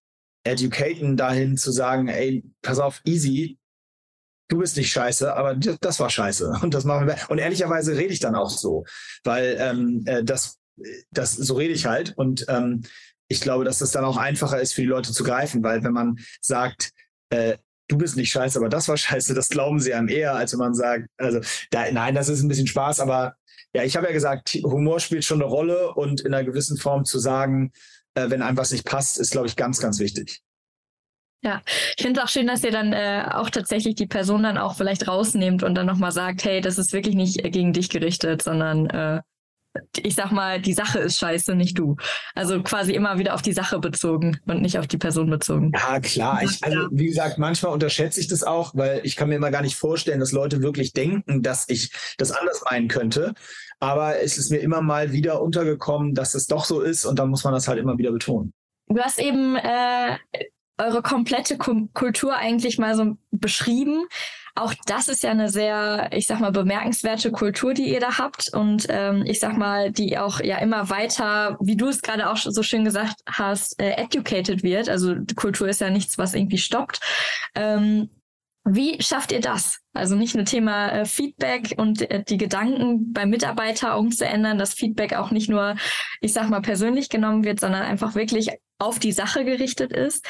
educaten 0.47 1.17
dahin 1.17 1.57
zu 1.57 1.73
sagen, 1.73 2.09
ey, 2.09 2.45
pass 2.63 2.79
auf, 2.79 3.01
easy, 3.05 3.59
du 4.49 4.59
bist 4.59 4.77
nicht 4.77 4.91
scheiße, 4.91 5.35
aber 5.35 5.55
das 5.55 6.01
war 6.01 6.11
scheiße 6.11 6.59
und 6.63 6.75
das 6.75 6.85
machen 6.85 7.07
wir. 7.07 7.17
Und 7.29 7.39
ehrlicherweise 7.39 7.97
rede 7.97 8.13
ich 8.13 8.21
dann 8.21 8.35
auch 8.35 8.51
so, 8.51 8.85
weil 9.25 9.57
ähm, 9.59 10.03
äh, 10.07 10.25
das 10.25 10.59
das, 11.11 11.33
so 11.33 11.55
rede 11.55 11.75
ich 11.75 11.87
halt. 11.87 12.17
Und 12.17 12.47
ähm, 12.49 12.83
ich 13.29 13.41
glaube, 13.41 13.65
dass 13.65 13.79
das 13.79 13.91
dann 13.91 14.05
auch 14.05 14.17
einfacher 14.17 14.61
ist 14.61 14.75
für 14.75 14.83
die 14.83 14.89
Leute 14.89 15.13
zu 15.13 15.25
greifen, 15.25 15.63
weil 15.63 15.83
wenn 15.83 15.93
man 15.93 16.17
sagt, 16.41 16.91
äh, 17.31 17.57
du 17.89 17.99
bist 17.99 18.17
nicht 18.17 18.31
scheiße, 18.31 18.59
aber 18.59 18.69
das 18.69 18.89
war 18.89 18.97
scheiße, 18.97 19.35
das 19.35 19.49
glauben 19.49 19.81
sie 19.81 19.95
einem 19.95 20.09
eher, 20.09 20.35
als 20.35 20.53
wenn 20.53 20.61
man 20.61 20.75
sagt, 20.75 21.09
also 21.17 21.41
da, 21.71 21.91
nein, 21.91 22.15
das 22.15 22.29
ist 22.29 22.43
ein 22.43 22.49
bisschen 22.49 22.67
Spaß, 22.67 23.01
aber 23.01 23.35
ja, 23.75 23.83
ich 23.83 23.97
habe 23.97 24.07
ja 24.07 24.13
gesagt, 24.13 24.51
Humor 24.63 25.01
spielt 25.01 25.25
schon 25.25 25.43
eine 25.43 25.51
Rolle 25.51 25.93
und 25.95 26.21
in 26.23 26.33
einer 26.33 26.45
gewissen 26.45 26.79
Form 26.79 27.05
zu 27.05 27.19
sagen, 27.19 27.73
äh, 28.17 28.31
wenn 28.31 28.43
einem 28.43 28.57
was 28.57 28.73
nicht 28.73 28.85
passt, 28.85 29.19
ist, 29.19 29.31
glaube 29.31 29.47
ich, 29.47 29.57
ganz, 29.57 29.79
ganz 29.79 30.01
wichtig. 30.01 30.43
Ja, 31.43 31.63
ich 31.97 32.03
finde 32.03 32.19
es 32.19 32.27
auch 32.27 32.31
schön, 32.31 32.47
dass 32.47 32.65
ihr 32.65 32.73
dann 32.73 32.93
äh, 32.93 33.25
auch 33.31 33.51
tatsächlich 33.51 33.95
die 33.95 34.07
Person 34.07 34.43
dann 34.43 34.59
auch 34.59 34.75
vielleicht 34.75 35.07
rausnehmt 35.07 35.63
und 35.63 35.75
dann 35.75 35.87
nochmal 35.87 36.11
sagt, 36.11 36.45
hey, 36.45 36.61
das 36.61 36.79
ist 36.79 36.93
wirklich 36.93 37.15
nicht 37.15 37.43
gegen 37.53 37.73
dich 37.73 37.91
gerichtet, 37.91 38.43
sondern 38.43 38.87
äh, 38.91 39.21
ich 40.03 40.15
sag 40.15 40.33
mal, 40.33 40.61
die 40.61 40.73
Sache 40.73 40.99
ist 40.99 41.19
scheiße, 41.19 41.55
nicht 41.55 41.79
du. 41.79 41.97
Also 42.35 42.63
quasi 42.63 42.93
immer 42.93 43.19
wieder 43.19 43.35
auf 43.35 43.43
die 43.43 43.53
Sache 43.53 43.79
bezogen 43.79 44.41
und 44.47 44.63
nicht 44.63 44.79
auf 44.79 44.87
die 44.87 44.99
Person 44.99 45.31
bezogen. 45.31 45.73
Ja, 45.75 46.01
klar. 46.01 46.43
Ich, 46.43 46.63
also, 46.63 46.89
wie 46.91 47.07
gesagt, 47.07 47.39
manchmal 47.39 47.73
unterschätze 47.73 48.21
ich 48.21 48.29
das 48.29 48.43
auch, 48.43 48.75
weil 48.75 49.01
ich 49.05 49.17
kann 49.17 49.29
mir 49.29 49.37
immer 49.37 49.51
gar 49.51 49.63
nicht 49.63 49.77
vorstellen, 49.77 50.21
dass 50.21 50.33
Leute 50.33 50.63
wirklich 50.63 50.93
denken, 50.93 51.43
dass 51.43 51.69
ich 51.69 51.93
das 52.19 52.33
anders 52.33 52.63
meinen 52.71 52.89
könnte. 52.89 53.35
Aber 53.79 54.21
es 54.21 54.39
ist 54.39 54.51
mir 54.51 54.59
immer 54.59 54.81
mal 54.81 55.13
wieder 55.13 55.43
untergekommen, 55.43 56.15
dass 56.15 56.35
es 56.35 56.47
doch 56.47 56.65
so 56.65 56.81
ist 56.81 57.05
und 57.05 57.19
dann 57.19 57.29
muss 57.29 57.45
man 57.45 57.53
das 57.53 57.69
halt 57.69 57.79
immer 57.79 57.99
wieder 57.99 58.13
betonen. 58.13 58.53
Du 58.89 58.99
hast 59.01 59.19
eben 59.19 59.57
äh, 59.57 60.17
eure 60.79 61.03
komplette 61.03 61.59
Kultur 61.59 62.37
eigentlich 62.37 62.79
mal 62.79 62.95
so 62.95 63.17
beschrieben. 63.31 64.07
Auch 64.59 64.73
das 64.87 65.09
ist 65.09 65.23
ja 65.23 65.31
eine 65.31 65.51
sehr, 65.51 66.09
ich 66.13 66.27
sag 66.27 66.41
mal, 66.41 66.51
bemerkenswerte 66.51 67.31
Kultur, 67.31 67.75
die 67.75 67.93
ihr 67.93 68.01
da 68.01 68.17
habt. 68.17 68.53
Und 68.55 68.87
ähm, 68.89 69.23
ich 69.27 69.39
sag 69.39 69.59
mal, 69.59 69.93
die 69.93 70.17
auch 70.17 70.41
ja 70.41 70.57
immer 70.59 70.89
weiter, 70.89 71.59
wie 71.61 71.77
du 71.77 71.89
es 71.89 72.01
gerade 72.01 72.31
auch 72.31 72.39
so 72.39 72.63
schön 72.63 72.83
gesagt 72.83 73.21
hast, 73.29 73.79
äh, 73.79 73.93
educated 73.93 74.63
wird. 74.63 74.89
Also 74.89 75.15
Kultur 75.37 75.69
ist 75.69 75.83
ja 75.83 75.91
nichts, 75.91 76.17
was 76.17 76.33
irgendwie 76.33 76.57
stoppt. 76.57 77.01
Ähm, 77.55 78.09
wie 78.65 79.01
schafft 79.03 79.31
ihr 79.31 79.41
das? 79.41 79.79
Also 79.93 80.17
nicht 80.17 80.35
nur 80.35 80.47
Thema 80.47 80.89
äh, 80.89 81.05
Feedback 81.05 81.75
und 81.77 82.11
äh, 82.11 82.25
die 82.25 82.39
Gedanken 82.39 83.13
beim 83.13 83.29
Mitarbeiter 83.29 83.99
umzuändern, 83.99 84.57
dass 84.57 84.73
Feedback 84.73 85.15
auch 85.15 85.31
nicht 85.31 85.51
nur, 85.51 85.77
ich 86.23 86.33
sag 86.33 86.49
mal, 86.49 86.63
persönlich 86.63 87.11
genommen 87.11 87.45
wird, 87.45 87.61
sondern 87.61 87.83
einfach 87.83 88.15
wirklich 88.15 88.51
auf 88.79 88.99
die 88.99 89.13
Sache 89.13 89.45
gerichtet 89.45 89.93
ist. 89.93 90.27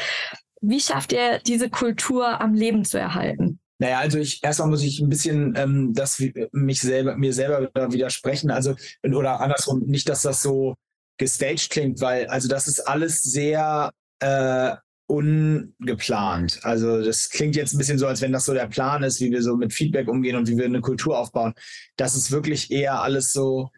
Wie 0.60 0.80
schafft 0.80 1.12
ihr 1.12 1.38
diese 1.46 1.70
Kultur 1.70 2.40
am 2.40 2.54
Leben 2.54 2.84
zu 2.84 2.98
erhalten? 2.98 3.60
Naja, 3.78 3.98
also 3.98 4.18
ich 4.18 4.42
erstmal 4.42 4.68
muss 4.68 4.82
ich 4.82 5.00
ein 5.00 5.08
bisschen 5.08 5.54
ähm, 5.56 5.92
das 5.92 6.22
mich 6.52 6.80
selber 6.80 7.16
mir 7.16 7.32
selber 7.32 7.70
widersprechen. 7.92 8.50
Also 8.50 8.74
oder 9.02 9.40
andersrum, 9.40 9.80
nicht, 9.86 10.08
dass 10.08 10.22
das 10.22 10.42
so 10.42 10.74
gestaged 11.18 11.70
klingt, 11.70 12.00
weil 12.00 12.26
also 12.26 12.48
das 12.48 12.68
ist 12.68 12.80
alles 12.80 13.22
sehr 13.22 13.90
äh, 14.20 14.76
ungeplant. 15.06 16.60
Also 16.62 17.02
das 17.02 17.30
klingt 17.30 17.54
jetzt 17.56 17.74
ein 17.74 17.78
bisschen 17.78 17.98
so, 17.98 18.06
als 18.06 18.20
wenn 18.22 18.32
das 18.32 18.44
so 18.44 18.54
der 18.54 18.66
Plan 18.66 19.02
ist, 19.02 19.20
wie 19.20 19.30
wir 19.30 19.42
so 19.42 19.56
mit 19.56 19.72
Feedback 19.72 20.08
umgehen 20.08 20.36
und 20.36 20.48
wie 20.48 20.56
wir 20.56 20.64
eine 20.64 20.80
Kultur 20.80 21.18
aufbauen. 21.18 21.54
Das 21.96 22.16
ist 22.16 22.32
wirklich 22.32 22.70
eher 22.70 23.02
alles 23.02 23.32
so 23.32 23.70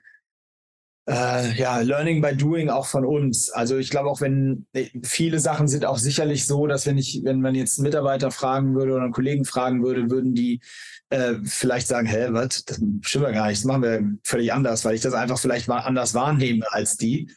äh, 1.09 1.55
ja, 1.55 1.79
Learning 1.79 2.21
by 2.21 2.37
Doing 2.37 2.69
auch 2.69 2.87
von 2.87 3.07
uns. 3.07 3.51
Also 3.51 3.79
ich 3.79 3.89
glaube 3.89 4.11
auch, 4.11 4.21
wenn 4.21 4.67
äh, 4.75 4.89
viele 5.03 5.41
Sachen 5.41 5.67
sind 5.67 5.87
auch 5.87 5.97
sicherlich 5.97 6.47
so, 6.47 6.67
dass 6.67 6.87
wenn 6.87 6.99
ich, 6.99 7.23
wenn 7.25 7.41
man 7.41 7.55
jetzt 7.55 7.79
einen 7.79 7.85
Mitarbeiter 7.85 8.31
fragen 8.31 8.75
würde 8.75 8.93
oder 8.93 9.05
einen 9.05 9.13
Kollegen 9.13 9.47
fragen 9.47 9.83
würde, 9.83 10.11
würden 10.11 10.35
die 10.35 10.61
äh, 11.09 11.37
vielleicht 11.45 11.87
sagen, 11.87 12.07
hä, 12.07 12.29
was, 12.31 12.65
das 12.67 12.81
stimmt 13.01 13.25
ja 13.25 13.31
gar 13.31 13.49
nicht, 13.49 13.61
das 13.61 13.65
machen 13.65 13.83
wir 13.83 14.03
völlig 14.23 14.53
anders, 14.53 14.85
weil 14.85 14.97
ich 14.97 15.01
das 15.01 15.15
einfach 15.15 15.39
vielleicht 15.39 15.67
mal 15.67 15.79
anders 15.79 16.13
wahrnehme 16.13 16.67
als 16.73 16.99
die. 16.99 17.31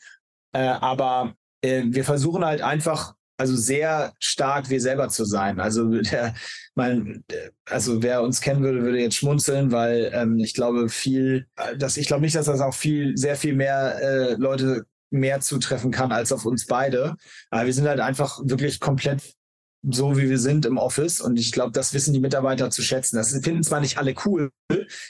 Äh, 0.52 0.68
aber 0.68 1.36
äh, 1.62 1.84
wir 1.86 2.04
versuchen 2.04 2.44
halt 2.44 2.62
einfach 2.62 3.14
also 3.42 3.56
sehr 3.56 4.14
stark 4.20 4.70
wir 4.70 4.80
selber 4.80 5.10
zu 5.10 5.26
sein. 5.26 5.60
Also 5.60 5.90
der, 5.90 6.36
mein, 6.76 7.24
also 7.66 8.04
wer 8.04 8.22
uns 8.22 8.40
kennen 8.40 8.62
würde, 8.62 8.84
würde 8.84 9.00
jetzt 9.00 9.16
schmunzeln, 9.16 9.72
weil 9.72 10.12
ähm, 10.14 10.38
ich 10.38 10.54
glaube 10.54 10.90
viel, 10.90 11.48
dass 11.76 11.98
ich 11.98 12.06
glaube 12.06 12.22
nicht, 12.22 12.36
dass 12.36 12.46
das 12.46 12.62
auch 12.62 12.76
viel, 12.76 13.18
sehr 13.18 13.36
viel 13.36 13.56
mehr 13.56 14.00
äh, 14.00 14.34
Leute 14.36 14.86
mehr 15.10 15.42
zutreffen 15.42 15.90
kann 15.90 16.12
als 16.12 16.32
auf 16.32 16.46
uns 16.46 16.68
beide. 16.68 17.16
Aber 17.50 17.66
wir 17.66 17.74
sind 17.74 17.88
halt 17.88 18.00
einfach 18.00 18.40
wirklich 18.44 18.80
komplett 18.80 19.34
so, 19.82 20.18
wie 20.18 20.30
wir 20.30 20.38
sind 20.38 20.68
im 20.68 20.78
Office. 20.78 21.20
Und 21.20 21.40
ich 21.40 21.52
glaube, 21.52 21.72
das 21.72 21.96
wissen 21.96 22.14
die 22.14 22.20
Mitarbeiter 22.20 22.70
zu 22.70 22.84
schätzen. 22.84 23.16
Das 23.16 23.32
finden 23.32 23.64
zwar 23.64 23.80
nicht 23.80 23.98
alle 23.98 24.14
cool, 24.26 24.52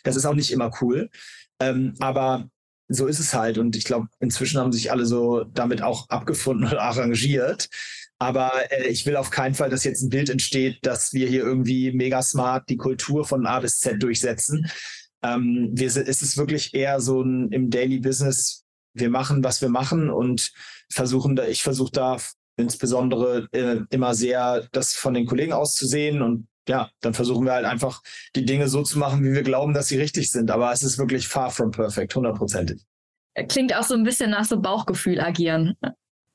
das 0.06 0.16
ist 0.16 0.26
auch 0.26 0.36
nicht 0.36 0.52
immer 0.52 0.72
cool, 0.82 1.10
ähm, 1.60 1.96
aber 2.00 2.50
so 2.94 3.08
ist 3.08 3.20
es 3.20 3.34
halt. 3.34 3.58
Und 3.58 3.76
ich 3.76 3.86
glaube, 3.86 4.08
inzwischen 4.20 4.60
haben 4.60 4.72
sich 4.72 4.92
alle 4.92 5.06
so 5.06 5.44
damit 5.44 5.82
auch 5.82 6.10
abgefunden 6.10 6.66
und 6.70 6.78
arrangiert. 6.78 7.70
Aber 8.20 8.52
äh, 8.70 8.88
ich 8.88 9.06
will 9.06 9.16
auf 9.16 9.32
keinen 9.32 9.56
Fall, 9.56 9.70
dass 9.70 9.84
jetzt 9.84 10.04
ein 10.04 10.10
Bild 10.10 10.30
entsteht, 10.30 10.86
dass 10.86 11.14
wir 11.14 11.28
hier 11.28 11.42
irgendwie 11.42 11.92
mega 11.92 12.22
smart 12.22 12.70
die 12.70 12.78
Kultur 12.78 13.26
von 13.26 13.46
A 13.46 13.60
bis 13.60 13.80
Z 13.80 14.02
durchsetzen. 14.02 14.68
Ähm, 15.24 15.70
wir, 15.74 15.88
es 15.88 15.98
ist 15.98 16.38
wirklich 16.38 16.74
eher 16.74 17.00
so 17.00 17.22
ein 17.22 17.52
im 17.52 17.70
Daily 17.70 18.00
Business, 18.00 18.66
wir 18.94 19.10
machen, 19.10 19.44
was 19.44 19.62
wir 19.62 19.70
machen 19.70 20.10
und 20.10 20.52
versuchen 20.92 21.36
da, 21.36 21.48
ich 21.48 21.64
versuche 21.64 21.92
da 21.92 22.18
insbesondere 22.58 23.48
äh, 23.54 23.80
immer 23.90 24.14
sehr 24.14 24.68
das 24.72 24.94
von 24.94 25.14
den 25.14 25.26
Kollegen 25.26 25.54
auszusehen 25.54 26.22
und 26.22 26.48
ja, 26.72 26.90
dann 27.02 27.14
versuchen 27.14 27.46
wir 27.46 27.52
halt 27.52 27.66
einfach 27.66 28.02
die 28.34 28.46
Dinge 28.46 28.70
so 28.70 28.82
zu 28.82 28.98
machen, 28.98 29.24
wie 29.26 29.34
wir 29.34 29.44
glauben, 29.44 29.74
dass 29.74 29.90
sie 29.90 30.00
richtig 30.00 30.32
sind. 30.32 30.50
Aber 30.50 30.72
es 30.72 30.84
ist 30.84 30.98
wirklich 30.98 31.28
far 31.28 31.52
from 31.52 31.72
perfect, 31.72 32.16
hundertprozentig. 32.16 32.82
Klingt 33.50 33.76
auch 33.76 33.84
so 33.84 33.94
ein 33.94 34.04
bisschen 34.04 34.30
nach 34.32 34.46
so 34.46 34.62
Bauchgefühl 34.62 35.20
agieren. 35.20 35.76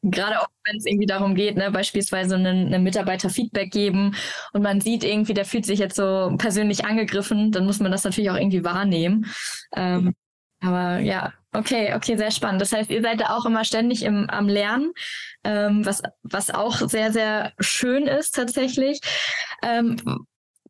Gerade 0.03 0.40
auch 0.42 0.49
wenn 0.66 0.77
es 0.77 0.85
irgendwie 0.85 1.07
darum 1.07 1.35
geht, 1.35 1.57
ne, 1.57 1.70
beispielsweise 1.70 2.35
einen, 2.35 2.66
einen 2.66 2.85
Mitarbeiter 2.85 3.31
Feedback 3.31 3.70
geben 3.72 4.14
und 4.53 4.62
man 4.62 4.83
sieht 4.83 5.05
irgendwie, 5.05 5.33
der 5.33 5.46
fühlt 5.46 5.64
sich 5.64 5.79
jetzt 5.79 5.96
so 5.96 6.35
persönlich 6.37 6.85
angegriffen, 6.85 7.51
dann 7.51 7.64
muss 7.64 7.81
man 7.81 7.90
das 7.90 8.05
natürlich 8.05 8.31
auch 8.31 8.37
irgendwie 8.37 8.62
wahrnehmen. 8.62 9.27
Ähm, 9.75 10.14
aber 10.61 10.99
ja, 10.99 11.33
okay, 11.59 11.95
okay, 11.95 12.16
sehr 12.16 12.31
spannend. 12.31 12.61
Das 12.61 12.73
heißt, 12.73 12.90
ihr 12.90 13.03
seid 13.03 13.21
da 13.21 13.37
auch 13.37 13.47
immer 13.47 13.64
ständig 13.64 14.03
im, 14.03 14.29
am 14.31 14.49
Lernen, 14.49 14.92
ähm, 15.45 15.85
was, 15.85 16.03
was 16.23 16.51
auch 16.51 16.77
sehr, 16.88 17.12
sehr 17.12 17.53
schön 17.59 18.07
ist 18.07 18.35
tatsächlich. 18.35 19.01
Ähm, 19.62 19.97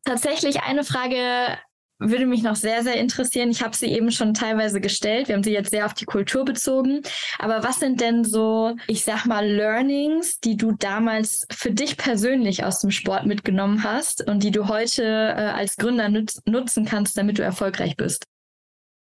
tatsächlich 0.03 0.61
eine 0.61 0.83
Frage 0.83 1.57
würde 1.99 2.27
mich 2.27 2.43
noch 2.43 2.55
sehr, 2.55 2.83
sehr 2.83 2.95
interessieren. 2.95 3.49
Ich 3.49 3.63
habe 3.63 3.75
sie 3.75 3.87
eben 3.87 4.11
schon 4.11 4.33
teilweise 4.33 4.79
gestellt. 4.79 5.27
Wir 5.27 5.35
haben 5.35 5.43
sie 5.43 5.53
jetzt 5.53 5.71
sehr 5.71 5.85
auf 5.85 5.93
die 5.93 6.05
Kultur 6.05 6.45
bezogen. 6.45 7.01
Aber 7.39 7.63
was 7.63 7.79
sind 7.79 8.01
denn 8.01 8.23
so, 8.23 8.75
ich 8.87 9.03
sag 9.03 9.25
mal, 9.25 9.47
Learnings, 9.47 10.39
die 10.39 10.57
du 10.57 10.73
damals 10.73 11.47
für 11.51 11.71
dich 11.71 11.97
persönlich 11.97 12.63
aus 12.63 12.79
dem 12.79 12.91
Sport 12.91 13.25
mitgenommen 13.25 13.83
hast 13.83 14.27
und 14.27 14.43
die 14.43 14.51
du 14.51 14.67
heute 14.67 15.03
äh, 15.03 15.51
als 15.55 15.75
Gründer 15.77 16.09
nutz 16.09 16.39
nutzen 16.45 16.85
kannst, 16.85 17.17
damit 17.17 17.39
du 17.39 17.43
erfolgreich 17.43 17.95
bist? 17.97 18.25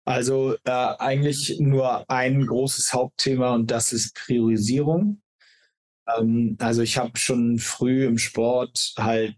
Also 0.04 0.56
äh, 0.64 0.70
eigentlich 0.70 1.58
nur 1.60 2.08
ein 2.10 2.46
großes 2.46 2.92
Hauptthema 2.92 3.54
und 3.54 3.70
das 3.70 3.92
ist 3.92 4.16
Priorisierung. 4.16 5.20
Ähm, 6.16 6.56
also 6.60 6.82
ich 6.82 6.98
habe 6.98 7.16
schon 7.16 7.58
früh 7.58 8.04
im 8.06 8.18
Sport 8.18 8.94
halt 8.98 9.36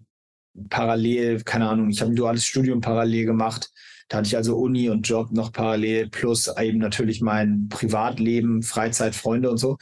parallel, 0.70 1.42
keine 1.42 1.68
Ahnung, 1.68 1.90
ich 1.90 2.00
habe 2.00 2.12
ein 2.12 2.16
duales 2.16 2.46
Studium 2.46 2.80
parallel 2.80 3.26
gemacht. 3.26 3.70
Da 4.08 4.18
hatte 4.18 4.28
ich 4.28 4.36
also 4.36 4.56
Uni 4.56 4.90
und 4.90 5.08
Job 5.08 5.32
noch 5.32 5.52
parallel, 5.52 6.08
plus 6.10 6.48
eben 6.58 6.78
natürlich 6.78 7.20
mein 7.20 7.68
Privatleben, 7.68 8.62
Freizeit, 8.62 9.14
Freunde 9.14 9.50
und 9.50 9.58
so. 9.58 9.78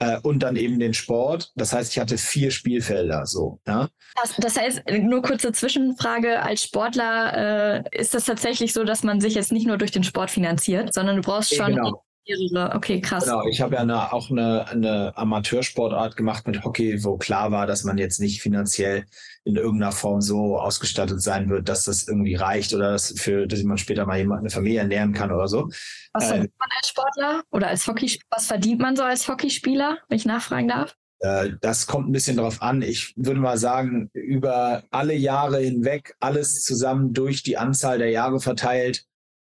Äh, 0.00 0.18
und 0.22 0.44
dann 0.44 0.54
eben 0.54 0.78
den 0.78 0.94
Sport. 0.94 1.52
Das 1.56 1.72
heißt, 1.72 1.90
ich 1.90 1.98
hatte 1.98 2.18
vier 2.18 2.52
Spielfelder 2.52 3.26
so. 3.26 3.58
Ja? 3.66 3.88
Das, 4.14 4.36
das 4.36 4.56
heißt, 4.56 4.82
nur 5.00 5.22
kurze 5.22 5.52
Zwischenfrage, 5.52 6.40
als 6.40 6.62
Sportler 6.62 7.84
äh, 7.84 7.98
ist 7.98 8.14
das 8.14 8.24
tatsächlich 8.24 8.72
so, 8.72 8.84
dass 8.84 9.02
man 9.02 9.20
sich 9.20 9.34
jetzt 9.34 9.50
nicht 9.50 9.66
nur 9.66 9.76
durch 9.76 9.90
den 9.90 10.04
Sport 10.04 10.30
finanziert, 10.30 10.94
sondern 10.94 11.16
du 11.16 11.22
brauchst 11.22 11.54
schon 11.54 11.74
genau. 11.74 12.04
Mehrere. 12.28 12.74
Okay, 12.74 13.00
krass. 13.00 13.24
Genau, 13.24 13.46
ich 13.46 13.60
habe 13.60 13.74
ja 13.74 13.80
eine, 13.80 14.12
auch 14.12 14.30
eine, 14.30 14.68
eine 14.68 15.16
Amateursportart 15.16 16.16
gemacht 16.16 16.46
mit 16.46 16.64
Hockey, 16.64 17.02
wo 17.04 17.16
klar 17.16 17.50
war, 17.50 17.66
dass 17.66 17.84
man 17.84 17.98
jetzt 17.98 18.20
nicht 18.20 18.42
finanziell 18.42 19.06
in 19.44 19.56
irgendeiner 19.56 19.92
Form 19.92 20.20
so 20.20 20.58
ausgestattet 20.58 21.22
sein 21.22 21.48
wird, 21.48 21.68
dass 21.68 21.84
das 21.84 22.06
irgendwie 22.06 22.34
reicht 22.34 22.74
oder 22.74 22.92
dass, 22.92 23.14
für, 23.18 23.46
dass 23.46 23.62
man 23.62 23.78
später 23.78 24.06
mal 24.06 24.18
jemand 24.18 24.40
eine 24.40 24.50
Familie 24.50 24.80
ernähren 24.80 25.12
kann 25.12 25.32
oder 25.32 25.48
so. 25.48 25.68
Was 26.12 26.24
äh, 26.24 26.28
verdient 26.28 26.54
man 26.58 26.68
als 26.76 26.88
Sportler 26.88 27.42
oder 27.50 27.68
als 27.68 27.86
Hockey? 27.86 28.20
Was 28.30 28.46
verdient 28.46 28.80
man 28.80 28.96
so 28.96 29.02
als 29.02 29.26
Hockeyspieler, 29.26 29.98
wenn 30.08 30.16
ich 30.16 30.26
nachfragen 30.26 30.68
darf? 30.68 30.94
Äh, 31.20 31.50
das 31.60 31.86
kommt 31.86 32.08
ein 32.08 32.12
bisschen 32.12 32.36
darauf 32.36 32.62
an. 32.62 32.82
Ich 32.82 33.14
würde 33.16 33.40
mal 33.40 33.58
sagen, 33.58 34.10
über 34.12 34.84
alle 34.90 35.14
Jahre 35.14 35.58
hinweg, 35.58 36.14
alles 36.20 36.62
zusammen 36.62 37.12
durch 37.12 37.42
die 37.42 37.56
Anzahl 37.56 37.98
der 37.98 38.10
Jahre 38.10 38.40
verteilt, 38.40 39.04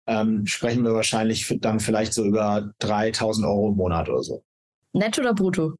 ähm, 0.07 0.47
sprechen 0.47 0.85
wir 0.85 0.95
wahrscheinlich 0.95 1.57
dann 1.61 1.81
vielleicht 1.81 2.13
so 2.13 2.25
über 2.25 2.73
3000 2.81 3.47
Euro 3.47 3.71
im 3.71 3.77
Monat 3.77 4.09
oder 4.09 4.23
so. 4.23 4.45
Netto 4.93 5.23
oder 5.23 5.35
brutto? 5.35 5.75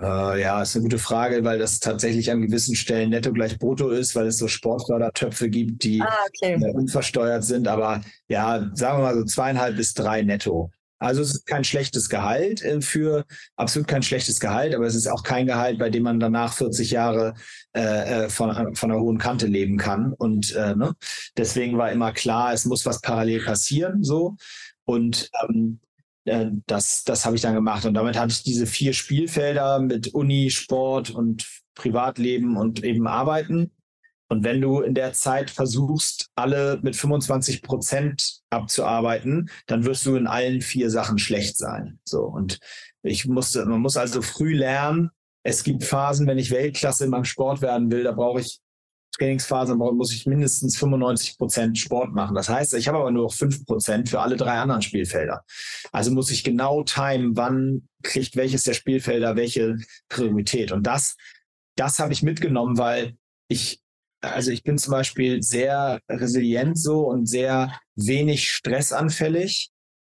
Äh, 0.00 0.40
ja, 0.40 0.62
ist 0.62 0.76
eine 0.76 0.84
gute 0.84 0.98
Frage, 0.98 1.42
weil 1.44 1.58
das 1.58 1.80
tatsächlich 1.80 2.30
an 2.30 2.42
gewissen 2.42 2.76
Stellen 2.76 3.10
netto 3.10 3.32
gleich 3.32 3.58
brutto 3.58 3.90
ist, 3.90 4.14
weil 4.14 4.28
es 4.28 4.38
so 4.38 4.46
Sportfördertöpfe 4.46 5.50
gibt, 5.50 5.82
die 5.82 6.00
ah, 6.00 6.14
okay. 6.28 6.54
äh, 6.54 6.72
unversteuert 6.72 7.44
sind. 7.44 7.66
Aber 7.66 8.00
ja, 8.28 8.70
sagen 8.74 8.98
wir 8.98 9.02
mal 9.02 9.14
so 9.16 9.24
zweieinhalb 9.24 9.76
bis 9.76 9.94
drei 9.94 10.22
netto. 10.22 10.70
Also 11.00 11.22
es 11.22 11.34
ist 11.34 11.46
kein 11.46 11.64
schlechtes 11.64 12.08
Gehalt 12.08 12.62
äh, 12.62 12.80
für, 12.80 13.24
absolut 13.56 13.88
kein 13.88 14.02
schlechtes 14.02 14.38
Gehalt, 14.38 14.74
aber 14.74 14.86
es 14.86 14.94
ist 14.94 15.08
auch 15.08 15.22
kein 15.22 15.46
Gehalt, 15.46 15.78
bei 15.78 15.90
dem 15.90 16.04
man 16.04 16.20
danach 16.20 16.52
40 16.52 16.90
Jahre 16.90 17.34
äh, 17.78 18.24
äh, 18.24 18.28
von, 18.28 18.74
von 18.74 18.90
einer 18.90 19.00
hohen 19.00 19.18
Kante 19.18 19.46
leben 19.46 19.76
kann. 19.76 20.12
Und 20.12 20.52
äh, 20.56 20.74
ne? 20.74 20.96
deswegen 21.36 21.78
war 21.78 21.92
immer 21.92 22.12
klar, 22.12 22.52
es 22.52 22.64
muss 22.64 22.84
was 22.84 23.00
parallel 23.00 23.44
passieren. 23.44 24.02
so. 24.02 24.34
Und 24.84 25.30
ähm, 25.44 25.78
äh, 26.24 26.46
das, 26.66 27.04
das 27.04 27.24
habe 27.24 27.36
ich 27.36 27.42
dann 27.42 27.54
gemacht. 27.54 27.84
Und 27.84 27.94
damit 27.94 28.18
hatte 28.18 28.32
ich 28.32 28.42
diese 28.42 28.66
vier 28.66 28.94
Spielfelder 28.94 29.78
mit 29.78 30.08
Uni, 30.08 30.50
Sport 30.50 31.10
und 31.10 31.46
Privatleben 31.76 32.56
und 32.56 32.82
eben 32.82 33.06
Arbeiten. 33.06 33.70
Und 34.28 34.42
wenn 34.42 34.60
du 34.60 34.80
in 34.80 34.94
der 34.94 35.12
Zeit 35.12 35.48
versuchst, 35.48 36.30
alle 36.34 36.80
mit 36.82 36.96
25 36.96 37.62
Prozent 37.62 38.40
abzuarbeiten, 38.50 39.50
dann 39.66 39.84
wirst 39.84 40.04
du 40.04 40.16
in 40.16 40.26
allen 40.26 40.62
vier 40.62 40.90
Sachen 40.90 41.18
schlecht 41.18 41.56
sein. 41.56 42.00
So. 42.04 42.24
Und 42.24 42.58
ich 43.02 43.24
musste, 43.26 43.64
man 43.66 43.80
muss 43.80 43.96
also 43.96 44.20
früh 44.20 44.54
lernen. 44.54 45.10
Es 45.48 45.64
gibt 45.64 45.82
Phasen, 45.82 46.26
wenn 46.26 46.36
ich 46.36 46.50
Weltklasse 46.50 47.04
in 47.04 47.10
meinem 47.10 47.24
Sport 47.24 47.62
werden 47.62 47.90
will, 47.90 48.04
da 48.04 48.12
brauche 48.12 48.40
ich 48.40 48.60
Trainingsphasen, 49.16 49.78
muss 49.78 50.12
ich 50.12 50.26
mindestens 50.26 50.76
95 50.76 51.38
Prozent 51.38 51.78
Sport 51.78 52.12
machen. 52.12 52.34
Das 52.34 52.50
heißt, 52.50 52.74
ich 52.74 52.86
habe 52.86 52.98
aber 52.98 53.10
nur 53.10 53.24
noch 53.24 53.32
5 53.32 53.64
Prozent 53.64 54.10
für 54.10 54.20
alle 54.20 54.36
drei 54.36 54.58
anderen 54.58 54.82
Spielfelder. 54.82 55.42
Also 55.90 56.12
muss 56.12 56.30
ich 56.30 56.44
genau 56.44 56.82
timen, 56.82 57.34
wann 57.34 57.88
kriegt 58.02 58.36
welches 58.36 58.64
der 58.64 58.74
Spielfelder 58.74 59.36
welche 59.36 59.78
Priorität. 60.10 60.70
Und 60.70 60.86
das, 60.86 61.16
das 61.76 61.98
habe 61.98 62.12
ich 62.12 62.22
mitgenommen, 62.22 62.76
weil 62.76 63.16
ich 63.48 63.80
also 64.20 64.50
ich 64.50 64.64
bin 64.64 64.76
zum 64.76 64.90
Beispiel 64.90 65.42
sehr 65.42 66.00
resilient 66.10 66.78
so 66.78 67.06
und 67.06 67.26
sehr 67.26 67.72
wenig 67.94 68.50
stressanfällig, 68.50 69.70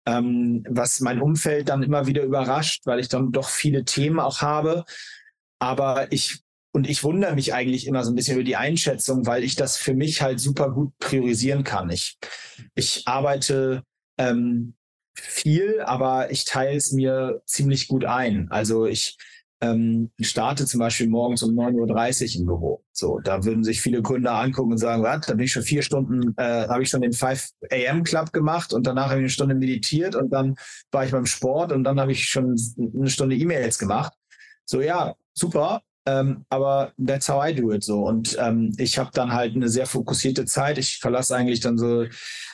ähm, 0.05 0.63
was 0.69 0.99
mein 0.99 1.21
Umfeld 1.21 1.69
dann 1.69 1.81
immer 1.81 2.05
wieder 2.05 2.21
überrascht, 2.21 2.85
weil 2.85 2.99
ich 2.99 3.07
dann 3.07 3.31
doch 3.31 3.49
viele 3.49 3.85
Themen 3.85 4.19
auch 4.19 4.41
habe. 4.41 4.83
Aber 5.63 6.11
ich 6.11 6.41
und 6.73 6.89
ich 6.89 7.05
wundere 7.05 7.35
mich 7.35 7.53
eigentlich 7.53 7.87
immer 7.87 8.03
so 8.03 8.11
ein 8.11 8.15
bisschen 8.15 8.35
über 8.35 8.43
die 8.43 8.57
Einschätzung, 8.57 9.25
weil 9.25 9.45
ich 9.45 9.55
das 9.55 9.77
für 9.77 9.93
mich 9.93 10.21
halt 10.21 10.41
super 10.41 10.71
gut 10.71 10.91
priorisieren 10.99 11.63
kann. 11.63 11.89
Ich, 11.89 12.17
ich 12.75 13.03
arbeite 13.05 13.83
ähm, 14.17 14.73
viel, 15.13 15.79
aber 15.81 16.31
ich 16.31 16.43
teile 16.43 16.75
es 16.75 16.91
mir 16.91 17.43
ziemlich 17.45 17.87
gut 17.87 18.03
ein. 18.03 18.51
Also 18.51 18.87
ich 18.87 19.17
ähm, 19.61 20.11
starte 20.19 20.65
zum 20.65 20.81
Beispiel 20.81 21.07
morgens 21.07 21.43
um 21.43 21.51
9.30 21.51 22.35
Uhr 22.35 22.41
im 22.41 22.45
Büro. 22.47 22.83
So, 22.91 23.19
da 23.19 23.45
würden 23.45 23.63
sich 23.63 23.79
viele 23.79 24.01
Kunden 24.01 24.27
angucken 24.27 24.73
und 24.73 24.79
sagen, 24.79 25.01
was, 25.01 25.27
da 25.27 25.35
bin 25.35 25.45
ich 25.45 25.53
schon 25.53 25.63
vier 25.63 25.81
Stunden, 25.81 26.33
äh, 26.35 26.67
habe 26.67 26.83
ich 26.83 26.89
schon 26.89 27.01
den 27.01 27.13
5 27.13 27.51
AM 27.71 28.03
Club 28.03 28.33
gemacht 28.33 28.73
und 28.73 28.85
danach 28.85 29.05
habe 29.05 29.19
ich 29.19 29.23
eine 29.23 29.29
Stunde 29.29 29.55
meditiert 29.55 30.15
und 30.15 30.31
dann 30.31 30.55
war 30.91 31.05
ich 31.05 31.11
beim 31.11 31.25
Sport 31.25 31.71
und 31.71 31.85
dann 31.85 32.01
habe 32.01 32.11
ich 32.11 32.27
schon 32.27 32.57
eine 32.77 33.09
Stunde 33.09 33.37
E-Mails 33.37 33.77
gemacht. 33.77 34.11
So, 34.65 34.81
ja, 34.81 35.15
super. 35.33 35.81
Ähm, 36.05 36.45
aber 36.49 36.91
that's 36.97 37.29
how 37.29 37.41
I 37.45 37.53
do 37.53 37.71
it 37.71 37.83
so. 37.83 38.05
Und 38.05 38.37
ähm, 38.39 38.73
ich 38.77 38.97
habe 38.97 39.11
dann 39.13 39.31
halt 39.31 39.55
eine 39.55 39.69
sehr 39.69 39.85
fokussierte 39.85 40.43
Zeit. 40.45 40.77
Ich 40.77 40.97
verlasse 40.97 41.35
eigentlich 41.35 41.61
dann 41.61 41.77
so 41.77 42.05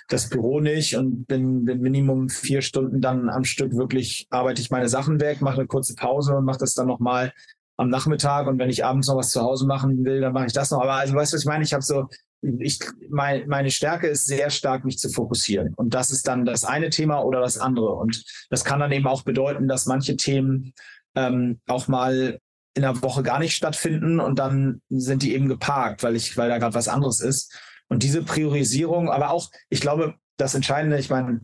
das 0.08 0.30
Büro 0.30 0.60
nicht 0.60 0.96
und 0.96 1.26
bin, 1.26 1.66
bin 1.66 1.82
Minimum 1.82 2.30
vier 2.30 2.62
Stunden 2.62 3.02
dann 3.02 3.30
am 3.30 3.44
Stück 3.44 3.76
wirklich, 3.76 4.28
arbeite 4.30 4.62
ich 4.62 4.70
meine 4.70 4.88
Sachen 4.88 5.20
weg, 5.20 5.42
mache 5.42 5.58
eine 5.58 5.68
kurze 5.68 5.96
Pause 5.96 6.36
und 6.36 6.46
mache 6.46 6.60
das 6.60 6.76
dann 6.76 6.88
nochmal 6.88 7.34
am 7.78 7.90
Nachmittag. 7.90 8.46
Und 8.48 8.60
wenn 8.60 8.70
ich 8.70 8.86
abends 8.86 9.08
noch 9.08 9.18
was 9.18 9.32
zu 9.32 9.42
Hause 9.42 9.66
machen 9.66 10.04
will, 10.06 10.22
dann 10.22 10.34
mache 10.34 10.48
ich 10.48 10.54
das 10.54 10.70
noch. 10.70 10.82
Aber 10.82 10.94
also 10.94 11.16
weißt 11.16 11.34
du, 11.34 11.36
was 11.36 11.42
ich 11.42 11.48
meine? 11.48 11.64
Ich 11.64 11.74
habe 11.74 11.84
so, 11.84 12.08
ich, 12.42 12.80
mein, 13.10 13.48
meine 13.48 13.72
Stärke 13.72 14.08
ist 14.08 14.28
sehr 14.28 14.52
stark, 14.52 14.86
mich 14.86 15.00
zu 15.00 15.10
fokussieren. 15.10 15.74
Und 15.74 15.96
das 15.96 16.12
ist 16.12 16.28
dann 16.28 16.46
das 16.46 16.66
eine 16.66 16.92
Thema 16.92 17.24
oder 17.24 17.40
das 17.40 17.58
andere. 17.58 17.96
Und 17.96 18.24
das 18.52 18.64
kann 18.64 18.80
dann 18.80 18.92
eben 18.92 19.08
auch 19.08 19.24
bedeuten, 19.24 19.68
dass 19.68 19.88
manche 19.88 20.18
Themen 20.18 20.74
ähm, 21.16 21.60
auch 21.68 21.88
mal 21.88 22.40
in 22.76 22.84
der 22.84 23.02
Woche 23.02 23.24
gar 23.24 23.40
nicht 23.40 23.56
stattfinden 23.56 24.20
und 24.20 24.40
dann 24.40 24.82
sind 24.90 25.24
die 25.24 25.34
eben 25.34 25.48
geparkt, 25.48 26.04
weil 26.04 26.16
ich, 26.16 26.38
weil 26.38 26.50
da 26.50 26.58
gerade 26.58 26.76
was 26.76 26.88
anderes 26.88 27.20
ist. 27.20 27.54
Und 27.88 28.04
diese 28.04 28.24
Priorisierung, 28.24 29.10
aber 29.10 29.32
auch, 29.32 29.50
ich 29.70 29.82
glaube, 29.82 30.16
das 30.38 30.56
Entscheidende, 30.56 31.00
ich 31.00 31.10
meine, 31.10 31.42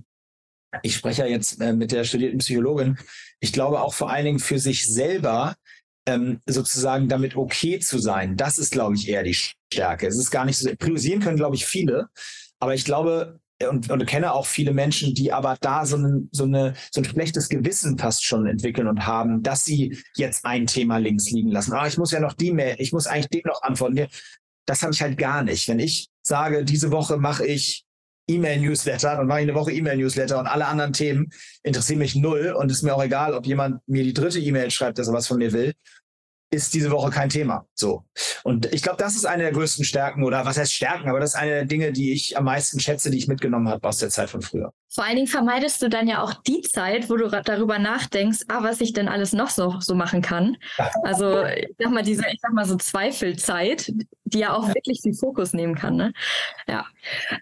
ich 0.83 0.95
spreche 0.95 1.23
ja 1.23 1.27
jetzt 1.27 1.59
äh, 1.61 1.73
mit 1.73 1.91
der 1.91 2.03
studierten 2.03 2.39
Psychologin, 2.39 2.97
ich 3.39 3.53
glaube 3.53 3.81
auch 3.81 3.93
vor 3.93 4.09
allen 4.09 4.25
Dingen 4.25 4.39
für 4.39 4.59
sich 4.59 4.85
selber 4.87 5.55
ähm, 6.07 6.39
sozusagen 6.45 7.09
damit 7.09 7.35
okay 7.35 7.79
zu 7.79 7.97
sein, 7.97 8.37
das 8.37 8.57
ist, 8.57 8.71
glaube 8.71 8.95
ich, 8.95 9.07
eher 9.07 9.23
die 9.23 9.33
Stärke. 9.33 10.07
Es 10.07 10.17
ist 10.17 10.31
gar 10.31 10.45
nicht 10.45 10.57
so, 10.57 10.69
priorisieren 10.77 11.21
können, 11.21 11.37
glaube 11.37 11.55
ich, 11.55 11.65
viele, 11.65 12.09
aber 12.59 12.75
ich 12.75 12.85
glaube, 12.85 13.39
und, 13.69 13.89
und 13.89 14.05
kenne 14.05 14.33
auch 14.33 14.45
viele 14.45 14.73
Menschen, 14.73 15.13
die 15.13 15.31
aber 15.31 15.57
da 15.61 15.85
so, 15.85 15.97
ein, 15.97 16.29
so, 16.31 16.43
eine, 16.43 16.73
so 16.91 17.01
ein 17.01 17.05
schlechtes 17.05 17.49
Gewissen 17.49 17.97
fast 17.97 18.23
schon 18.23 18.47
entwickeln 18.47 18.87
und 18.87 19.05
haben, 19.05 19.43
dass 19.43 19.65
sie 19.65 19.97
jetzt 20.15 20.45
ein 20.45 20.67
Thema 20.67 20.97
links 20.97 21.29
liegen 21.31 21.51
lassen. 21.51 21.73
Ah, 21.73 21.87
ich 21.87 21.97
muss 21.97 22.11
ja 22.11 22.19
noch 22.19 22.33
die 22.33 22.51
Mail, 22.51 22.75
ich 22.79 22.91
muss 22.91 23.07
eigentlich 23.07 23.29
dem 23.29 23.43
noch 23.45 23.61
antworten. 23.61 24.07
Das 24.65 24.81
habe 24.81 24.93
ich 24.93 25.01
halt 25.01 25.17
gar 25.17 25.43
nicht. 25.43 25.67
Wenn 25.67 25.79
ich 25.79 26.09
sage, 26.23 26.65
diese 26.65 26.91
Woche 26.91 27.17
mache 27.17 27.45
ich 27.45 27.85
E-Mail-Newsletter, 28.27 29.17
dann 29.17 29.27
mache 29.27 29.41
ich 29.41 29.49
eine 29.49 29.55
Woche 29.55 29.71
E-Mail-Newsletter 29.71 30.39
und 30.39 30.47
alle 30.47 30.65
anderen 30.65 30.93
Themen 30.93 31.29
interessieren 31.61 31.99
mich 31.99 32.15
null 32.15 32.55
und 32.57 32.71
ist 32.71 32.81
mir 32.81 32.95
auch 32.95 33.03
egal, 33.03 33.33
ob 33.33 33.45
jemand 33.45 33.87
mir 33.87 34.03
die 34.03 34.13
dritte 34.13 34.39
E-Mail 34.39 34.71
schreibt, 34.71 34.97
dass 34.97 35.07
er 35.07 35.13
was 35.13 35.27
von 35.27 35.37
mir 35.37 35.53
will 35.53 35.73
ist 36.55 36.73
diese 36.73 36.91
Woche 36.91 37.11
kein 37.11 37.29
Thema. 37.29 37.67
So. 37.73 38.03
Und 38.43 38.73
ich 38.73 38.81
glaube, 38.81 38.97
das 38.97 39.15
ist 39.15 39.25
eine 39.25 39.43
der 39.43 39.51
größten 39.51 39.85
Stärken 39.85 40.23
oder 40.23 40.45
was 40.45 40.57
heißt 40.57 40.73
Stärken, 40.73 41.09
aber 41.09 41.19
das 41.19 41.33
ist 41.33 41.39
eine 41.39 41.51
der 41.51 41.65
Dinge, 41.65 41.91
die 41.91 42.13
ich 42.13 42.37
am 42.37 42.45
meisten 42.45 42.79
schätze, 42.79 43.11
die 43.11 43.17
ich 43.17 43.27
mitgenommen 43.27 43.69
habe 43.69 43.87
aus 43.87 43.99
der 43.99 44.09
Zeit 44.09 44.29
von 44.29 44.41
früher. 44.41 44.73
Vor 44.89 45.03
allen 45.03 45.15
Dingen 45.15 45.27
vermeidest 45.27 45.81
du 45.81 45.89
dann 45.89 46.07
ja 46.07 46.23
auch 46.23 46.33
die 46.43 46.61
Zeit, 46.61 47.09
wo 47.09 47.17
du 47.17 47.29
darüber 47.29 47.79
nachdenkst, 47.79 48.45
ah, 48.47 48.63
was 48.63 48.81
ich 48.81 48.93
denn 48.93 49.07
alles 49.07 49.33
noch 49.33 49.49
so, 49.49 49.79
so 49.79 49.93
machen 49.93 50.21
kann. 50.21 50.57
Ja. 50.77 50.89
Also, 51.03 51.43
ich 51.43 51.75
sag 51.77 51.91
mal, 51.91 52.03
diese, 52.03 52.23
ich 52.31 52.39
sag 52.41 52.53
mal 52.53 52.65
so 52.65 52.77
Zweifelzeit, 52.77 53.91
die 54.23 54.39
ja 54.39 54.53
auch 54.53 54.67
ja. 54.69 54.75
wirklich 54.75 55.01
viel 55.01 55.13
Fokus 55.13 55.53
nehmen 55.53 55.75
kann. 55.75 55.97
Ne? 55.97 56.13
Ja. 56.67 56.85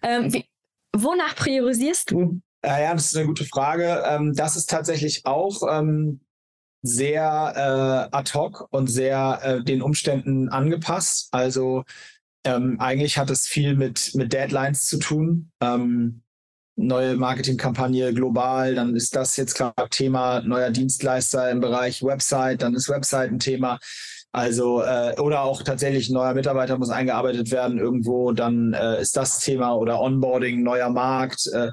Ähm, 0.01 0.33
wie, 0.33 0.45
wonach 0.95 1.35
priorisierst 1.35 2.11
du? 2.11 2.41
Ja, 2.65 2.93
das 2.93 3.07
ist 3.07 3.17
eine 3.17 3.27
gute 3.27 3.45
Frage. 3.45 4.03
Ähm, 4.07 4.33
das 4.35 4.55
ist 4.55 4.69
tatsächlich 4.69 5.25
auch 5.25 5.61
ähm, 5.69 6.21
sehr 6.83 8.09
äh, 8.11 8.15
ad 8.15 8.31
hoc 8.33 8.67
und 8.71 8.87
sehr 8.87 9.39
äh, 9.41 9.63
den 9.63 9.81
Umständen 9.81 10.49
angepasst. 10.49 11.29
Also 11.31 11.85
ähm, 12.43 12.79
eigentlich 12.79 13.17
hat 13.17 13.29
es 13.29 13.47
viel 13.47 13.75
mit, 13.75 14.13
mit 14.15 14.33
Deadlines 14.33 14.85
zu 14.85 14.99
tun. 14.99 15.51
Ähm, 15.61 16.21
neue 16.75 17.15
Marketingkampagne 17.15 18.13
global, 18.13 18.75
dann 18.75 18.95
ist 18.95 19.15
das 19.15 19.37
jetzt 19.37 19.53
klar 19.53 19.73
Thema 19.89 20.41
neuer 20.41 20.71
Dienstleister 20.71 21.49
im 21.51 21.61
Bereich 21.61 22.03
Website, 22.03 22.61
dann 22.61 22.73
ist 22.73 22.89
Website 22.89 23.31
ein 23.31 23.39
Thema. 23.39 23.79
Also 24.31 24.81
äh, 24.81 25.15
oder 25.19 25.43
auch 25.43 25.61
tatsächlich 25.61 26.09
ein 26.09 26.13
neuer 26.13 26.33
Mitarbeiter 26.33 26.77
muss 26.77 26.89
eingearbeitet 26.89 27.51
werden 27.51 27.77
irgendwo, 27.77 28.31
dann 28.31 28.73
äh, 28.73 28.99
ist 28.99 29.15
das 29.15 29.39
Thema 29.39 29.75
oder 29.75 30.01
Onboarding, 30.01 30.63
neuer 30.63 30.89
Markt. 30.89 31.47
Äh, 31.53 31.71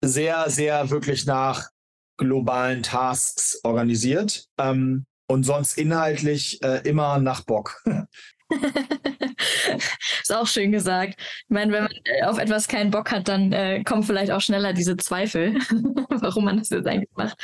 sehr, 0.00 0.48
sehr 0.48 0.90
wirklich 0.90 1.26
nach 1.26 1.68
globalen 2.16 2.82
Tasks 2.82 3.60
organisiert 3.64 4.46
ähm, 4.58 5.06
und 5.26 5.44
sonst 5.44 5.78
inhaltlich 5.78 6.62
äh, 6.62 6.80
immer 6.88 7.18
nach 7.18 7.42
Bock. 7.44 7.82
ist 10.22 10.34
auch 10.34 10.46
schön 10.46 10.72
gesagt. 10.72 11.14
Ich 11.18 11.50
meine, 11.50 11.72
wenn 11.72 11.84
man 11.84 11.92
äh, 12.04 12.24
auf 12.24 12.38
etwas 12.38 12.68
keinen 12.68 12.90
Bock 12.90 13.10
hat, 13.10 13.28
dann 13.28 13.52
äh, 13.52 13.82
kommen 13.84 14.02
vielleicht 14.02 14.30
auch 14.30 14.40
schneller 14.40 14.72
diese 14.72 14.96
Zweifel, 14.96 15.54
warum 16.08 16.44
man 16.44 16.58
das 16.58 16.70
jetzt 16.70 16.86
eigentlich 16.86 17.10
macht. 17.16 17.36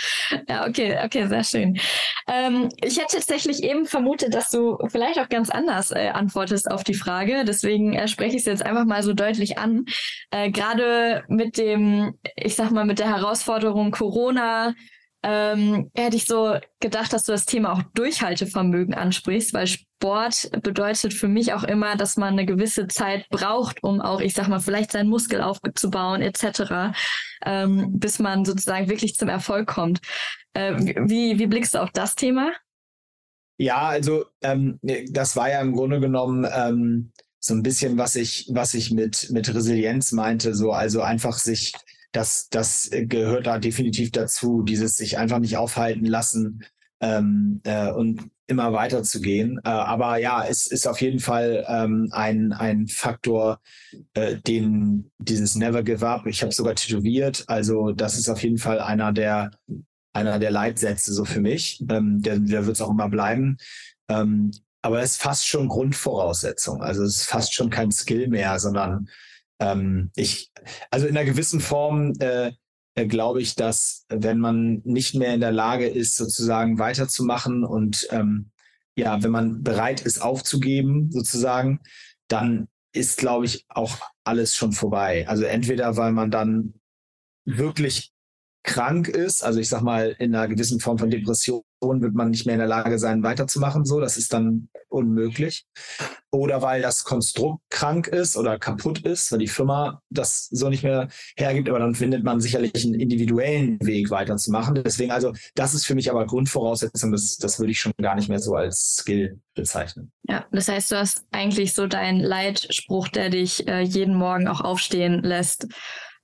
Ja, 0.49 0.67
okay, 0.67 0.99
okay, 1.05 1.27
sehr 1.27 1.45
schön. 1.45 1.79
Ähm, 2.27 2.69
ich 2.83 2.99
hätte 2.99 3.17
tatsächlich 3.17 3.63
eben 3.63 3.87
vermutet, 3.87 4.35
dass 4.35 4.51
du 4.51 4.79
vielleicht 4.89 5.19
auch 5.19 5.29
ganz 5.29 5.51
anders 5.51 5.91
äh, 5.91 6.09
antwortest 6.09 6.71
auf 6.71 6.85
die 6.85 6.95
Frage. 6.95 7.45
Deswegen 7.47 7.95
äh, 7.95 8.09
spreche 8.09 8.37
ich 8.37 8.43
es 8.43 8.47
jetzt 8.47 8.65
einfach 8.65 8.85
mal 8.85 9.03
so 9.03 9.15
deutlich 9.15 9.59
an. 9.59 9.85
Äh, 10.31 10.51
Gerade 10.51 11.25
mit 11.29 11.59
dem, 11.59 12.15
ich 12.37 12.55
sag 12.55 12.71
mal, 12.71 12.85
mit 12.85 12.99
der 12.99 13.09
Herausforderung 13.09 13.91
Corona, 13.91 14.75
ähm, 15.23 15.91
hätte 15.95 16.17
ich 16.17 16.27
so 16.27 16.57
gedacht, 16.81 17.13
dass 17.13 17.25
du 17.25 17.33
das 17.33 17.45
Thema 17.45 17.73
auch 17.73 17.83
Durchhaltevermögen 17.95 18.95
ansprichst, 18.95 19.53
weil 19.53 19.67
Sport 19.67 20.51
bedeutet 20.63 21.13
für 21.13 21.27
mich 21.27 21.53
auch 21.53 21.65
immer, 21.65 21.97
dass 21.97 22.17
man 22.17 22.35
eine 22.35 22.47
gewisse 22.47 22.87
Zeit 22.87 23.29
braucht, 23.29 23.83
um 23.83 24.01
auch, 24.01 24.21
ich 24.21 24.35
sag 24.35 24.49
mal, 24.49 24.61
vielleicht 24.61 24.93
seinen 24.93 25.09
Muskel 25.09 25.41
aufzubauen 25.41 26.23
etc., 26.23 26.97
ähm, 27.45 27.99
bis 27.99 28.19
man 28.21 28.45
sozusagen 28.45 28.89
wirklich 28.89 29.17
zum 29.17 29.29
Erfolg 29.29 29.67
kommt. 29.67 30.01
Äh, 30.53 30.75
wie, 31.09 31.39
wie 31.39 31.47
blickst 31.47 31.75
du 31.75 31.83
auf 31.83 31.91
das 31.91 32.15
Thema? 32.15 32.53
Ja, 33.59 33.89
also 33.89 34.27
ähm, 34.41 34.79
das 35.11 35.35
war 35.35 35.51
ja 35.51 35.61
im 35.61 35.73
Grunde 35.73 35.99
genommen 35.99 36.47
ähm, 36.53 37.13
so 37.41 37.55
ein 37.55 37.65
bisschen, 37.65 37.99
was 37.99 38.15
ich, 38.15 38.49
was 38.53 38.75
ich 38.75 38.93
mit, 38.93 39.31
mit 39.31 39.53
Resilienz 39.53 40.13
meinte, 40.13 40.55
so 40.55 40.73
also 40.73 41.03
einfach 41.03 41.39
sich 41.39 41.73
das, 42.13 42.49
das 42.49 42.91
gehört 42.93 43.47
da 43.47 43.59
definitiv 43.59 44.13
dazu, 44.13 44.63
dieses 44.63 44.97
sich 44.97 45.19
einfach 45.19 45.39
nicht 45.39 45.57
aufhalten 45.57 46.07
lassen 46.07 46.65
ähm, 47.01 47.61
äh, 47.65 47.91
und 47.91 48.31
immer 48.47 48.73
weiter 48.73 49.03
zu 49.03 49.21
gehen. 49.21 49.61
Äh, 49.65 49.69
aber 49.69 50.17
ja, 50.19 50.45
es 50.45 50.67
ist 50.67 50.87
auf 50.87 51.01
jeden 51.01 51.21
Fall 51.21 51.65
ähm, 51.69 52.09
ein, 52.13 52.53
ein 52.53 52.89
Faktor, 52.89 53.61
äh, 54.15 54.37
den 54.37 55.11
dieses 55.19 55.55
Never 55.55 55.83
Give 55.83 56.07
Up, 56.07 56.27
ich 56.27 56.43
habe 56.43 56.53
sogar 56.53 56.75
tätowiert, 56.75 57.45
also 57.47 57.93
das 57.93 58.17
ist 58.17 58.29
auf 58.29 58.43
jeden 58.43 58.59
Fall 58.59 58.81
einer 58.81 59.13
der 59.13 59.51
einer 60.15 60.39
der 60.39 60.51
Leitsätze 60.51 61.13
so 61.13 61.25
für 61.25 61.41
mich. 61.41 61.85
Ähm, 61.91 62.23
der 62.23 62.39
der 62.39 62.67
wird 62.67 62.77
es 62.77 62.81
auch 62.81 62.91
immer 62.91 63.09
bleiben. 63.09 63.59
Ähm, 64.09 64.51
aber 64.83 65.03
es 65.03 65.13
ist 65.13 65.23
fast 65.23 65.47
schon 65.47 65.69
Grundvoraussetzung. 65.69 66.83
Also 66.83 67.03
es 67.03 67.17
ist 67.17 67.29
fast 67.29 67.55
schon 67.55 67.71
kein 67.71 67.93
Skill 67.93 68.29
mehr, 68.29 68.59
sondern 68.59 69.09
ähm, 69.61 70.11
ich, 70.15 70.51
also 70.91 71.07
in 71.07 71.17
einer 71.17 71.27
gewissen 71.27 71.61
Form 71.61 72.13
äh, 72.21 72.53
äh, 72.99 73.07
glaube 73.07 73.41
ich, 73.41 73.55
dass 73.55 74.05
wenn 74.09 74.39
man 74.39 74.83
nicht 74.85 75.15
mehr 75.15 75.35
in 75.35 75.41
der 75.41 75.53
Lage 75.53 75.87
ist, 75.87 76.17
sozusagen 76.17 76.79
weiterzumachen 76.79 77.65
und 77.65 78.09
ähm, 78.11 78.51
ja, 78.97 79.23
wenn 79.23 79.31
man 79.31 79.63
bereit 79.63 80.01
ist 80.01 80.21
aufzugeben, 80.21 81.11
sozusagen, 81.13 81.81
dann 82.27 82.67
ist, 82.93 83.19
glaube 83.19 83.45
ich, 83.45 83.65
auch 83.69 83.99
alles 84.25 84.57
schon 84.57 84.73
vorbei. 84.73 85.29
Also 85.29 85.45
entweder, 85.45 85.97
weil 85.97 86.11
man 86.11 86.33
dann 86.33 86.75
wirklich 87.45 88.13
krank 88.65 89.07
ist, 89.09 89.45
also 89.45 89.61
ich 89.61 89.69
sag 89.69 89.83
mal, 89.83 90.17
in 90.19 90.35
einer 90.35 90.49
gewissen 90.49 90.81
Form 90.81 90.99
von 90.99 91.11
Depression 91.11 91.63
wird 91.81 92.15
man 92.15 92.31
nicht 92.31 92.47
mehr 92.47 92.55
in 92.55 92.61
der 92.61 92.69
Lage 92.69 92.99
sein, 92.99 93.23
weiterzumachen. 93.23 93.85
So, 93.85 94.01
das 94.01 94.17
ist 94.17 94.33
dann 94.33 94.69
unmöglich. 94.89 95.67
Oder 96.31 96.63
weil 96.63 96.83
das 96.83 97.05
Konstrukt 97.05 97.63
krank 97.71 98.07
ist 98.07 98.37
oder 98.37 98.59
kaputt 98.59 99.01
ist, 99.01 99.33
weil 99.33 99.39
die 99.39 99.49
Firma 99.49 100.03
das 100.11 100.49
so 100.51 100.69
nicht 100.69 100.83
mehr 100.83 101.09
hergibt, 101.37 101.69
aber 101.69 101.79
dann 101.79 101.95
findet 101.95 102.25
man 102.25 102.41
sicherlich 102.41 102.85
einen 102.85 102.95
individuellen 102.95 103.79
Weg 103.81 104.11
weiterzumachen. 104.11 104.83
Deswegen, 104.85 105.11
also, 105.11 105.33
das 105.55 105.75
ist 105.75 105.87
für 105.87 105.95
mich 105.95 106.11
aber 106.11 106.27
Grundvoraussetzung, 106.27 107.13
das, 107.13 107.37
das 107.37 107.59
würde 107.59 107.73
ich 107.73 107.81
schon 107.81 107.93
gar 108.01 108.15
nicht 108.15 108.29
mehr 108.29 108.41
so 108.41 108.55
als 108.55 108.97
Skill 108.99 109.41
bezeichnen. 109.55 110.13
Ja, 110.29 110.47
das 110.53 110.69
heißt, 110.69 110.91
du 110.91 110.97
hast 110.97 111.25
eigentlich 111.31 111.75
so 111.75 111.87
deinen 111.87 112.21
Leitspruch, 112.21 113.09
der 113.09 113.31
dich 113.31 113.67
äh, 113.67 113.81
jeden 113.81 114.15
Morgen 114.15 114.49
auch 114.49 114.61
aufstehen 114.61 115.23
lässt, 115.23 115.67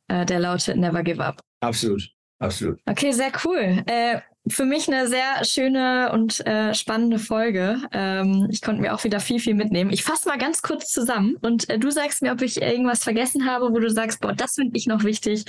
äh, 0.09 0.27
der 0.27 0.41
lautet 0.41 0.77
Never 0.77 1.03
give 1.03 1.25
up. 1.25 1.41
Absolut. 1.61 2.14
Absolut. 2.39 2.81
Okay, 2.87 3.13
sehr 3.13 3.33
cool. 3.45 3.83
Äh, 3.87 4.21
für 4.47 4.65
mich 4.65 4.89
eine 4.89 5.09
sehr 5.09 5.45
schöne 5.45 6.13
und 6.13 6.47
äh, 6.47 6.75
spannende 6.75 7.19
Folge. 7.19 7.81
Ähm, 7.93 8.49
ich 8.51 8.61
konnte 8.61 8.83
mir 8.83 8.95
auch 8.95 9.03
wieder 9.05 9.21
viel, 9.21 9.39
viel 9.39 9.55
mitnehmen. 9.55 9.91
Ich 9.91 10.05
fasse 10.05 10.29
mal 10.29 10.37
ganz 10.37 10.61
kurz 10.61 10.91
zusammen 10.91 11.37
und 11.41 11.69
äh, 11.71 11.79
du 11.79 11.91
sagst 11.91 12.21
mir, 12.21 12.33
ob 12.33 12.43
ich 12.43 12.61
irgendwas 12.61 13.03
vergessen 13.03 13.47
habe, 13.47 13.71
wo 13.71 13.79
du 13.79 13.89
sagst, 13.89 14.21
boah, 14.21 14.35
das 14.35 14.55
finde 14.55 14.77
ich 14.77 14.87
noch 14.87 15.05
wichtig 15.05 15.45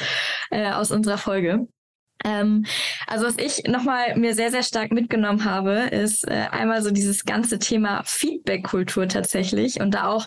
äh, 0.50 0.72
aus 0.72 0.92
unserer 0.92 1.18
Folge. 1.18 1.68
Ähm, 2.24 2.66
also 3.08 3.26
was 3.26 3.38
ich 3.38 3.66
nochmal 3.68 4.16
mir 4.18 4.34
sehr, 4.34 4.52
sehr 4.52 4.64
stark 4.64 4.92
mitgenommen 4.92 5.44
habe, 5.44 5.90
ist 5.92 6.26
äh, 6.28 6.48
einmal 6.52 6.82
so 6.82 6.92
dieses 6.92 7.26
ganze 7.26 7.60
Thema 7.60 8.02
Feedback-Kultur 8.06 9.10
tatsächlich 9.10 9.82
und 9.82 9.92
da 9.92 10.08
auch 10.08 10.26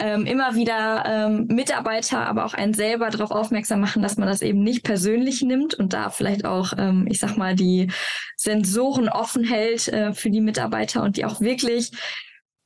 ähm, 0.00 0.26
immer 0.26 0.54
wieder 0.54 1.04
ähm, 1.06 1.46
Mitarbeiter, 1.48 2.26
aber 2.26 2.44
auch 2.44 2.54
einen 2.54 2.74
selber 2.74 3.10
darauf 3.10 3.30
aufmerksam 3.30 3.80
machen, 3.80 4.02
dass 4.02 4.16
man 4.16 4.28
das 4.28 4.42
eben 4.42 4.62
nicht 4.62 4.82
persönlich 4.82 5.42
nimmt 5.42 5.74
und 5.74 5.92
da 5.92 6.10
vielleicht 6.10 6.44
auch, 6.44 6.72
ähm, 6.76 7.06
ich 7.08 7.20
sag 7.20 7.36
mal, 7.36 7.54
die 7.54 7.90
Sensoren 8.36 9.08
offen 9.08 9.44
hält 9.44 9.88
äh, 9.88 10.12
für 10.12 10.30
die 10.30 10.40
Mitarbeiter 10.40 11.02
und 11.02 11.16
die 11.16 11.24
auch 11.24 11.40
wirklich 11.40 11.92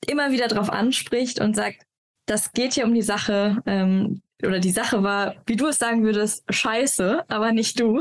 immer 0.06 0.30
wieder 0.30 0.48
darauf 0.48 0.70
anspricht 0.70 1.40
und 1.40 1.54
sagt, 1.56 1.82
das 2.26 2.52
geht 2.52 2.74
hier 2.74 2.84
um 2.86 2.94
die 2.94 3.02
Sache, 3.02 3.62
ähm, 3.66 4.22
oder 4.42 4.58
die 4.58 4.70
Sache 4.70 5.02
war, 5.02 5.36
wie 5.46 5.56
du 5.56 5.68
es 5.68 5.78
sagen 5.78 6.02
würdest, 6.04 6.44
scheiße, 6.48 7.24
aber 7.28 7.52
nicht 7.52 7.80
du. 7.80 8.00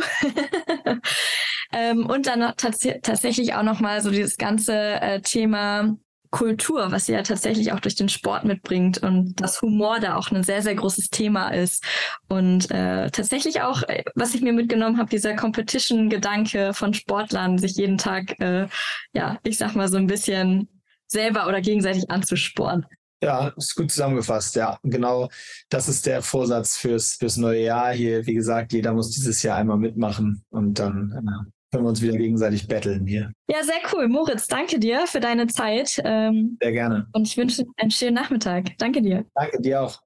ähm, 1.74 2.06
und 2.06 2.28
dann 2.28 2.54
tats 2.58 2.88
tatsächlich 3.02 3.54
auch 3.54 3.64
nochmal 3.64 4.02
so 4.02 4.12
dieses 4.12 4.38
ganze 4.38 4.74
äh, 4.74 5.22
Thema 5.22 5.98
Kultur, 6.34 6.92
was 6.92 7.06
sie 7.06 7.14
ja 7.14 7.22
tatsächlich 7.22 7.74
auch 7.74 7.80
durch 7.80 7.94
den 7.94 8.10
Sport 8.10 8.44
mitbringt 8.44 8.98
und 8.98 9.40
dass 9.40 9.62
Humor 9.62 10.00
da 10.00 10.16
auch 10.16 10.32
ein 10.32 10.44
sehr, 10.44 10.64
sehr 10.64 10.74
großes 10.74 11.12
Thema 11.12 11.50
ist. 11.50 11.86
Und 12.28 12.72
äh, 12.72 13.12
tatsächlich 13.12 13.62
auch, 13.62 13.84
äh, 13.84 14.04
was 14.16 14.34
ich 14.34 14.42
mir 14.42 14.52
mitgenommen 14.52 14.98
habe, 14.98 15.12
dieser 15.12 15.36
Competition-Gedanke 15.36 16.74
von 16.74 16.96
Sportlern, 16.96 17.60
sich 17.60 17.76
jeden 17.76 18.00
Tag, 18.00 18.40
äh, 18.40 18.68
ja, 19.14 19.38
ich 19.44 19.60
sag 19.60 19.76
mal 19.76 19.88
so 19.88 19.98
ein 19.98 20.08
bisschen 20.08 20.82
selber 21.06 21.48
oder 21.48 21.62
gegenseitig 21.62 22.10
anzusporen. 22.10 22.88
Ja, 23.22 23.50
ist 23.56 23.76
gut 23.76 23.92
zusammengefasst. 23.92 24.56
Ja, 24.56 24.80
genau. 24.82 25.30
Das 25.70 25.88
ist 25.88 26.08
der 26.08 26.24
Vorsatz 26.24 26.78
fürs, 26.78 27.14
fürs 27.14 27.38
neue 27.38 27.62
Jahr 27.62 27.94
hier. 27.94 28.26
Wie 28.26 28.34
gesagt, 28.34 28.74
jeder 28.74 28.92
muss 28.94 29.12
dieses 29.12 29.44
Jahr 29.44 29.58
einmal 29.58 29.78
mitmachen 29.78 30.44
und 30.50 30.80
dann 30.80 31.12
äh, 31.12 31.52
können 31.74 31.86
wir 31.86 31.90
uns 31.90 32.04
wieder 32.04 32.16
gegenseitig 32.16 32.68
betteln 32.68 33.08
hier. 33.08 33.32
Ja, 33.48 33.64
sehr 33.64 33.82
cool. 33.92 34.08
Moritz, 34.08 34.48
danke 34.48 34.78
dir 34.78 35.08
für 35.08 35.20
deine 35.20 35.48
Zeit. 35.48 36.00
Ähm, 36.06 36.56
sehr 36.62 36.72
gerne. 36.72 37.08
Und 37.14 37.28
ich 37.28 37.36
wünsche 37.36 37.66
einen 37.78 37.90
schönen 37.90 38.14
Nachmittag. 38.14 38.78
Danke 38.78 39.02
dir. 39.02 39.26
Danke 39.34 39.60
dir 39.60 39.82
auch. 39.82 40.00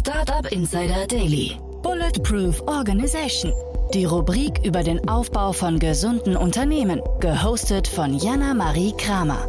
Startup 0.00 0.50
Insider 0.50 1.06
Daily. 1.06 1.56
Bulletproof 1.84 2.60
Organization. 2.66 3.52
Die 3.94 4.06
Rubrik 4.06 4.58
über 4.64 4.82
den 4.82 5.08
Aufbau 5.08 5.52
von 5.52 5.78
gesunden 5.78 6.36
Unternehmen. 6.36 7.00
Gehostet 7.20 7.86
von 7.86 8.14
Jana 8.14 8.54
Marie 8.54 8.92
Kramer. 8.98 9.46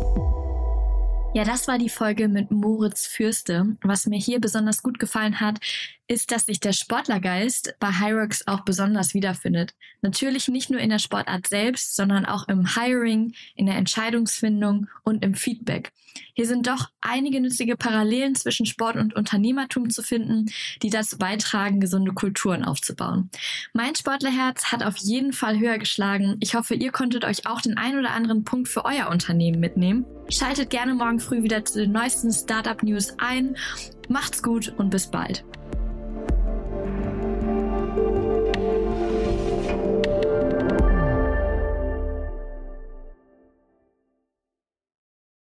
Ja, 1.34 1.44
das 1.44 1.68
war 1.68 1.80
die 1.80 1.90
Folge 1.90 2.28
mit 2.28 2.52
Moritz 2.52 3.08
Fürste. 3.08 3.76
Was 3.82 4.06
mir 4.06 4.20
hier 4.20 4.40
besonders 4.40 4.84
gut 4.84 5.00
gefallen 5.00 5.42
hat, 5.42 5.60
ist, 6.08 6.32
dass 6.32 6.46
sich 6.46 6.60
der 6.60 6.74
Sportlergeist 6.74 7.76
bei 7.80 7.90
Hyrox 7.90 8.48
auch 8.48 8.62
besonders 8.62 9.14
wiederfindet. 9.14 9.74
Natürlich 10.02 10.48
nicht 10.48 10.70
nur 10.70 10.80
in 10.80 10.90
der 10.90 11.00
Sportart 11.00 11.48
selbst, 11.48 11.96
sondern 11.96 12.26
auch 12.26 12.48
im 12.48 12.76
Hiring, 12.76 13.34
in 13.56 13.66
der 13.66 13.76
Entscheidungsfindung 13.76 14.88
und 15.04 15.24
im 15.24 15.34
Feedback. 15.34 15.92
Hier 16.34 16.46
sind 16.46 16.68
doch 16.68 16.90
einige 17.02 17.42
nützliche 17.42 17.76
Parallelen 17.76 18.36
zwischen 18.36 18.66
Sport 18.66 18.96
und 18.96 19.16
Unternehmertum 19.16 19.90
zu 19.90 20.02
finden, 20.02 20.46
die 20.82 20.90
dazu 20.90 21.18
beitragen, 21.18 21.80
gesunde 21.80 22.14
Kulturen 22.14 22.64
aufzubauen. 22.64 23.30
Mein 23.74 23.96
Sportlerherz 23.96 24.72
hat 24.72 24.84
auf 24.84 24.98
jeden 24.98 25.34
Fall 25.34 25.60
höher 25.60 25.78
geschlagen. 25.78 26.38
Ich 26.40 26.56
hoffe, 26.56 26.76
ihr 26.76 26.92
konntet 26.92 27.26
euch 27.26 27.48
auch 27.48 27.62
den 27.62 27.78
ein 27.78 27.98
oder 27.98 28.12
anderen 28.12 28.44
Punkt 28.44 28.68
für 28.68 28.86
euer 28.86 29.10
Unternehmen 29.10 29.60
mitnehmen. 29.60 30.06
Schaltet 30.30 30.70
gerne 30.70 30.94
morgen 30.94 31.20
früh 31.20 31.44
wieder 31.44 31.66
zu 31.66 31.80
den 31.80 31.92
neuesten 31.92 32.32
Startup 32.32 32.82
News 32.82 33.14
ein. 33.18 33.56
Macht's 34.08 34.42
gut 34.42 34.74
und 34.78 34.90
bis 34.90 35.10
bald. 35.10 35.44